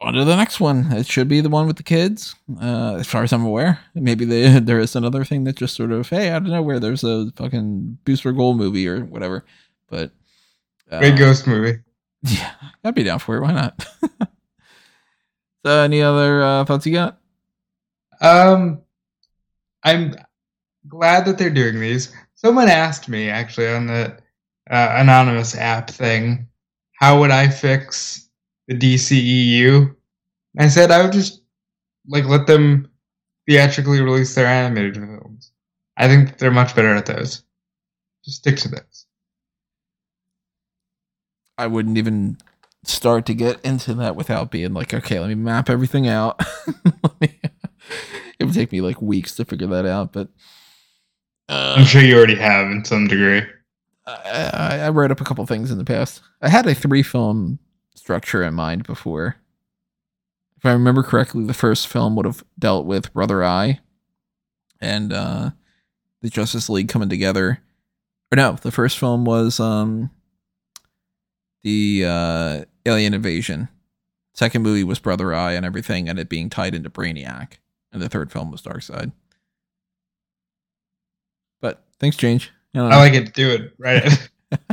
on 0.00 0.14
to 0.14 0.24
the 0.24 0.36
next 0.36 0.60
one. 0.60 0.92
It 0.92 1.06
should 1.06 1.28
be 1.28 1.40
the 1.40 1.48
one 1.48 1.66
with 1.66 1.76
the 1.76 1.82
kids, 1.82 2.34
uh, 2.60 2.96
as 2.98 3.06
far 3.06 3.22
as 3.24 3.32
I'm 3.32 3.44
aware. 3.44 3.80
Maybe 3.94 4.24
they, 4.24 4.58
there 4.60 4.78
is 4.78 4.94
another 4.96 5.24
thing 5.24 5.44
that 5.44 5.56
just 5.56 5.74
sort 5.74 5.92
of, 5.92 6.08
hey, 6.08 6.30
I 6.30 6.38
don't 6.38 6.50
know 6.50 6.62
where 6.62 6.80
there's 6.80 7.04
a 7.04 7.30
fucking 7.36 7.98
Booster 8.04 8.32
Gold 8.32 8.56
movie 8.58 8.86
or 8.88 9.04
whatever. 9.04 9.44
But 9.88 10.12
uh, 10.90 11.00
great 11.00 11.18
ghost 11.18 11.46
movie. 11.46 11.78
Yeah, 12.22 12.50
I'd 12.82 12.96
be 12.96 13.04
down 13.04 13.20
for 13.20 13.36
it. 13.36 13.42
Why 13.42 13.52
not? 13.52 13.86
So, 15.64 15.82
any 15.82 16.02
other 16.02 16.42
uh, 16.42 16.64
thoughts 16.64 16.86
you 16.86 16.92
got? 16.92 17.18
Um, 18.20 18.82
I'm 19.82 20.14
glad 20.86 21.24
that 21.26 21.38
they're 21.38 21.50
doing 21.50 21.80
these. 21.80 22.12
Someone 22.34 22.68
asked 22.68 23.08
me 23.08 23.28
actually 23.28 23.68
on 23.68 23.86
the 23.86 24.16
uh, 24.70 24.94
anonymous 24.96 25.56
app 25.56 25.90
thing, 25.90 26.48
how 26.92 27.18
would 27.20 27.30
I 27.30 27.48
fix 27.48 28.28
the 28.66 28.74
DCEU? 28.74 29.94
I 30.58 30.68
said 30.68 30.90
I 30.90 31.02
would 31.02 31.12
just 31.12 31.42
like 32.08 32.24
let 32.24 32.46
them 32.46 32.88
theatrically 33.48 34.00
release 34.00 34.34
their 34.34 34.46
animated 34.46 34.96
films. 34.96 35.52
I 35.96 36.06
think 36.06 36.38
they're 36.38 36.50
much 36.50 36.74
better 36.74 36.94
at 36.94 37.06
those. 37.06 37.42
Just 38.24 38.38
stick 38.38 38.56
to 38.58 38.68
those. 38.68 39.06
I 41.56 41.66
wouldn't 41.66 41.98
even 41.98 42.38
start 42.84 43.26
to 43.26 43.34
get 43.34 43.60
into 43.64 43.94
that 43.94 44.16
without 44.16 44.50
being 44.50 44.72
like, 44.72 44.94
okay, 44.94 45.20
let 45.20 45.28
me 45.28 45.34
map 45.34 45.68
everything 45.68 46.08
out. 46.08 46.40
it 47.20 48.44
would 48.44 48.54
take 48.54 48.72
me 48.72 48.80
like 48.80 49.02
weeks 49.02 49.34
to 49.36 49.44
figure 49.44 49.66
that 49.66 49.86
out, 49.86 50.12
but 50.12 50.28
uh, 51.48 51.74
I'm 51.78 51.84
sure 51.84 52.02
you 52.02 52.16
already 52.16 52.36
have 52.36 52.70
in 52.70 52.84
some 52.84 53.08
degree. 53.08 53.42
I, 54.06 54.80
I 54.84 54.88
wrote 54.90 55.10
up 55.10 55.20
a 55.20 55.24
couple 55.24 55.44
things 55.46 55.70
in 55.70 55.78
the 55.78 55.84
past. 55.84 56.22
I 56.40 56.48
had 56.48 56.66
a 56.66 56.74
three 56.74 57.02
film 57.02 57.58
structure 57.94 58.42
in 58.42 58.54
mind 58.54 58.84
before. 58.84 59.36
If 60.56 60.66
I 60.66 60.72
remember 60.72 61.02
correctly, 61.02 61.44
the 61.44 61.54
first 61.54 61.86
film 61.86 62.16
would 62.16 62.26
have 62.26 62.42
dealt 62.58 62.86
with 62.86 63.12
Brother 63.12 63.44
Eye 63.44 63.80
and 64.80 65.12
uh, 65.12 65.50
the 66.20 66.30
Justice 66.30 66.68
League 66.68 66.88
coming 66.88 67.08
together. 67.08 67.60
Or 68.32 68.36
no, 68.36 68.52
the 68.60 68.72
first 68.72 68.98
film 68.98 69.24
was 69.24 69.60
um, 69.60 70.10
the 71.62 72.04
uh, 72.06 72.64
alien 72.86 73.14
invasion. 73.14 73.68
Second 74.34 74.62
movie 74.62 74.84
was 74.84 74.98
Brother 74.98 75.34
Eye 75.34 75.52
and 75.52 75.66
everything, 75.66 76.08
and 76.08 76.18
it 76.18 76.28
being 76.28 76.48
tied 76.48 76.74
into 76.74 76.90
Brainiac. 76.90 77.54
And 77.92 78.00
the 78.00 78.08
third 78.08 78.30
film 78.30 78.50
was 78.50 78.62
Darkseid. 78.62 79.12
But 81.60 81.84
things 81.98 82.16
change. 82.16 82.52
I, 82.74 82.80
I 82.80 82.96
like 82.96 83.14
it. 83.14 83.34
Do 83.34 83.50
it 83.50 83.72
right. 83.78 84.28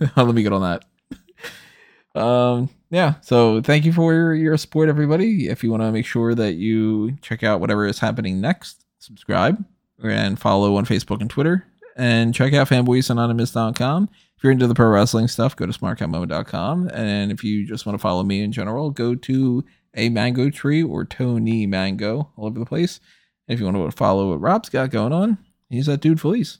Let 0.16 0.34
me 0.34 0.42
get 0.42 0.52
on 0.52 0.62
that. 0.62 2.20
Um, 2.20 2.70
yeah. 2.90 3.14
So 3.20 3.60
thank 3.62 3.84
you 3.84 3.92
for 3.92 4.34
your 4.34 4.56
support, 4.56 4.88
everybody. 4.88 5.48
If 5.48 5.62
you 5.62 5.70
want 5.70 5.82
to 5.82 5.92
make 5.92 6.06
sure 6.06 6.34
that 6.34 6.54
you 6.54 7.16
check 7.20 7.42
out 7.42 7.60
whatever 7.60 7.86
is 7.86 7.98
happening 7.98 8.40
next, 8.40 8.84
subscribe 8.98 9.64
and 10.02 10.38
follow 10.38 10.76
on 10.76 10.86
Facebook 10.86 11.20
and 11.20 11.28
Twitter, 11.28 11.64
and 11.96 12.34
check 12.34 12.54
out 12.54 12.68
fanboysanonymous.com. 12.68 14.08
If 14.38 14.44
you're 14.44 14.52
into 14.52 14.68
the 14.68 14.74
pro 14.74 14.86
wrestling 14.86 15.26
stuff, 15.26 15.56
go 15.56 15.66
to 15.66 15.72
smartcatmo.com. 15.72 16.90
And 16.94 17.32
if 17.32 17.42
you 17.42 17.66
just 17.66 17.86
want 17.86 17.98
to 17.98 18.00
follow 18.00 18.22
me 18.22 18.40
in 18.40 18.52
general, 18.52 18.92
go 18.92 19.16
to 19.16 19.64
a 19.94 20.10
mango 20.10 20.48
tree 20.48 20.80
or 20.80 21.04
Tony 21.04 21.66
Mango 21.66 22.30
all 22.36 22.46
over 22.46 22.60
the 22.60 22.64
place. 22.64 23.00
And 23.48 23.54
if 23.54 23.58
you 23.58 23.66
want 23.66 23.90
to 23.90 23.96
follow 23.96 24.30
what 24.30 24.40
Rob's 24.40 24.68
got 24.68 24.90
going 24.90 25.12
on, 25.12 25.38
he's 25.70 25.86
that 25.86 26.02
dude 26.02 26.20
Felice. 26.20 26.58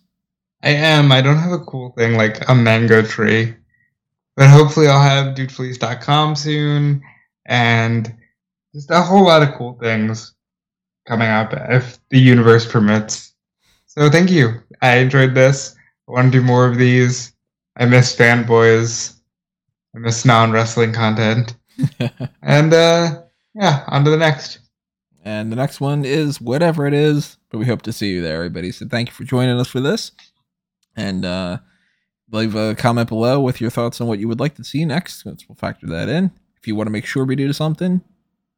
I 0.60 0.70
am. 0.70 1.12
I 1.12 1.20
don't 1.20 1.38
have 1.38 1.52
a 1.52 1.64
cool 1.64 1.94
thing 1.96 2.16
like 2.16 2.48
a 2.48 2.54
mango 2.56 3.00
tree. 3.00 3.54
But 4.34 4.50
hopefully 4.50 4.88
I'll 4.88 5.00
have 5.00 5.36
dudefleece.com 5.36 6.34
soon 6.34 7.00
and 7.46 8.12
just 8.74 8.90
a 8.90 9.02
whole 9.02 9.24
lot 9.24 9.44
of 9.44 9.54
cool 9.54 9.78
things 9.80 10.34
coming 11.06 11.28
up 11.28 11.52
if 11.70 12.00
the 12.10 12.18
universe 12.18 12.68
permits. 12.68 13.34
So 13.86 14.10
thank 14.10 14.32
you. 14.32 14.54
I 14.82 14.96
enjoyed 14.96 15.36
this. 15.36 15.76
I 16.08 16.12
want 16.12 16.32
to 16.32 16.40
do 16.40 16.44
more 16.44 16.66
of 16.66 16.76
these. 16.76 17.34
I 17.78 17.86
miss 17.86 18.14
fanboys. 18.14 19.14
I 19.94 19.98
miss 19.98 20.24
non 20.24 20.50
wrestling 20.50 20.92
content. 20.92 21.56
and 22.42 22.74
uh 22.74 23.22
yeah, 23.54 23.84
on 23.88 24.04
to 24.04 24.10
the 24.10 24.16
next. 24.16 24.58
And 25.24 25.52
the 25.52 25.56
next 25.56 25.80
one 25.80 26.04
is 26.04 26.40
whatever 26.40 26.86
it 26.86 26.94
is, 26.94 27.36
but 27.50 27.58
we 27.58 27.66
hope 27.66 27.82
to 27.82 27.92
see 27.92 28.10
you 28.10 28.22
there, 28.22 28.36
everybody. 28.36 28.72
So 28.72 28.86
thank 28.86 29.08
you 29.08 29.14
for 29.14 29.24
joining 29.24 29.58
us 29.58 29.68
for 29.68 29.80
this. 29.80 30.12
And 30.96 31.24
uh 31.24 31.58
leave 32.30 32.54
a 32.54 32.74
comment 32.74 33.08
below 33.08 33.40
with 33.40 33.60
your 33.60 33.70
thoughts 33.70 34.00
on 34.00 34.06
what 34.08 34.18
you 34.18 34.28
would 34.28 34.40
like 34.40 34.56
to 34.56 34.64
see 34.64 34.84
next. 34.84 35.24
We'll 35.24 35.56
factor 35.56 35.86
that 35.86 36.08
in. 36.08 36.30
If 36.60 36.66
you 36.66 36.74
want 36.74 36.88
to 36.88 36.92
make 36.92 37.06
sure 37.06 37.24
we 37.24 37.36
do 37.36 37.52
something, 37.52 38.02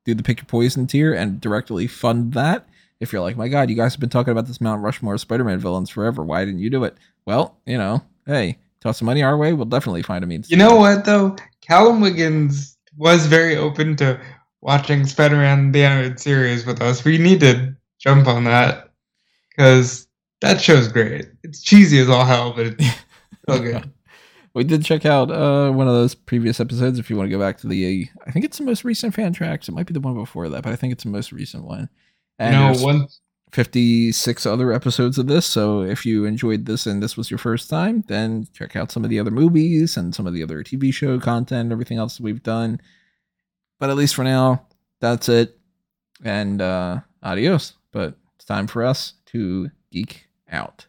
do 0.05 0.15
the 0.15 0.23
pick 0.23 0.39
your 0.39 0.47
poison 0.47 0.87
tier 0.87 1.13
and 1.13 1.41
directly 1.41 1.87
fund 1.87 2.33
that. 2.33 2.67
If 3.01 3.13
you're 3.13 3.23
like, 3.23 3.37
my 3.37 3.49
God, 3.49 3.71
you 3.71 3.77
guys 3.77 3.95
have 3.95 4.01
been 4.01 4.11
talking 4.11 4.33
about 4.33 4.47
this 4.47 4.61
Mount 4.61 4.83
Rushmore 4.83 5.17
Spider-Man 5.17 5.59
villains 5.59 5.89
forever. 5.91 6.23
Why 6.23 6.45
didn't 6.45 6.61
you 6.61 6.69
do 6.71 6.85
it? 6.85 6.97
Well, 7.25 7.59
you 7.65 7.79
know, 7.79 8.03
hey, 8.27 8.59
toss 8.81 8.99
some 8.99 9.07
money 9.07 9.23
our 9.23 9.37
way, 9.37 9.53
we'll 9.53 9.67
definitely 9.67 10.03
find 10.03 10.25
a 10.25 10.27
means. 10.27 10.51
You 10.51 10.57
know 10.57 10.77
what 10.77 11.05
though? 11.05 11.37
Callum 11.61 12.01
Wiggins 12.01 12.77
was 12.97 13.27
very 13.27 13.57
open 13.57 13.97
to 13.97 14.21
watching 14.61 15.07
Spider-Man 15.07 15.73
the 15.73 15.85
animated 15.85 16.21
series 16.21 16.67
with 16.67 16.81
us. 16.83 17.05
We 17.05 17.19
need 17.19 17.41
to 17.41 17.75
jump 17.99 18.27
on 18.27 18.45
that 18.45 18.91
because 19.51 20.07
that 20.41 20.61
show's 20.61 20.89
great. 20.89 21.29
It's 21.43 21.63
cheesy 21.63 21.99
as 21.99 22.09
all 22.09 22.25
hell, 22.25 22.53
but 22.53 22.67
it's 22.67 22.85
so 23.49 23.61
good. 23.61 23.91
we 24.55 24.65
did 24.65 24.85
check 24.85 25.07
out 25.07 25.31
uh, 25.31 25.71
one 25.71 25.89
of 25.89 25.95
those 25.95 26.15
previous 26.15 26.61
episodes. 26.61 26.99
If 26.99 27.11
you 27.11 27.17
want 27.17 27.31
to 27.31 27.37
go 27.37 27.39
back 27.39 27.59
to 27.59 27.69
the, 27.69 28.09
I 28.27 28.31
think 28.31 28.45
it's 28.45 28.59
the 28.59 28.65
most 28.65 28.85
recent 28.85 29.15
fan 29.15 29.33
tracks. 29.33 29.69
It 29.69 29.73
might 29.73 29.87
be 29.87 29.95
the 29.95 30.01
one 30.01 30.15
before 30.15 30.49
that, 30.49 30.63
but 30.63 30.73
I 30.73 30.77
think 30.77 30.93
it's 30.93 31.05
the 31.05 31.11
most 31.11 31.33
recent 31.33 31.65
one. 31.65 31.89
And 32.39 32.53
no, 32.55 32.85
one 32.85 33.07
56 33.53 34.47
other 34.47 34.73
episodes 34.73 35.19
of 35.19 35.27
this. 35.27 35.47
So 35.47 35.83
if 35.83 36.07
you 36.07 36.25
enjoyed 36.25 36.67
this 36.67 36.87
and 36.87 37.03
this 37.03 37.17
was 37.17 37.31
your 37.31 37.39
first 37.39 37.69
time, 37.69 38.05
then 38.07 38.47
check 38.53 38.77
out 38.77 38.93
some 38.93 39.05
of 39.05 39.11
the 39.11 39.19
other 39.19 39.31
movies 39.31 39.97
and 39.97 40.15
some 40.15 40.27
of 40.27 40.35
the 40.35 40.43
other 40.43 40.63
TV 40.63 40.93
show 40.93 41.19
content, 41.19 41.73
everything 41.73 41.99
else 41.99 42.21
we've 42.21 42.43
done. 42.43 42.81
But 43.79 43.91
at 43.91 43.97
least 43.97 44.15
for 44.15 44.25
now, 44.25 44.67
that's 45.01 45.29
it. 45.29 45.59
And 46.25 46.61
uh, 46.61 47.01
adios. 47.23 47.75
But 47.93 48.15
it's 48.37 48.45
time 48.45 48.67
for 48.67 48.85
us 48.85 49.15
to 49.27 49.71
geek 49.91 50.27
out. 50.51 50.87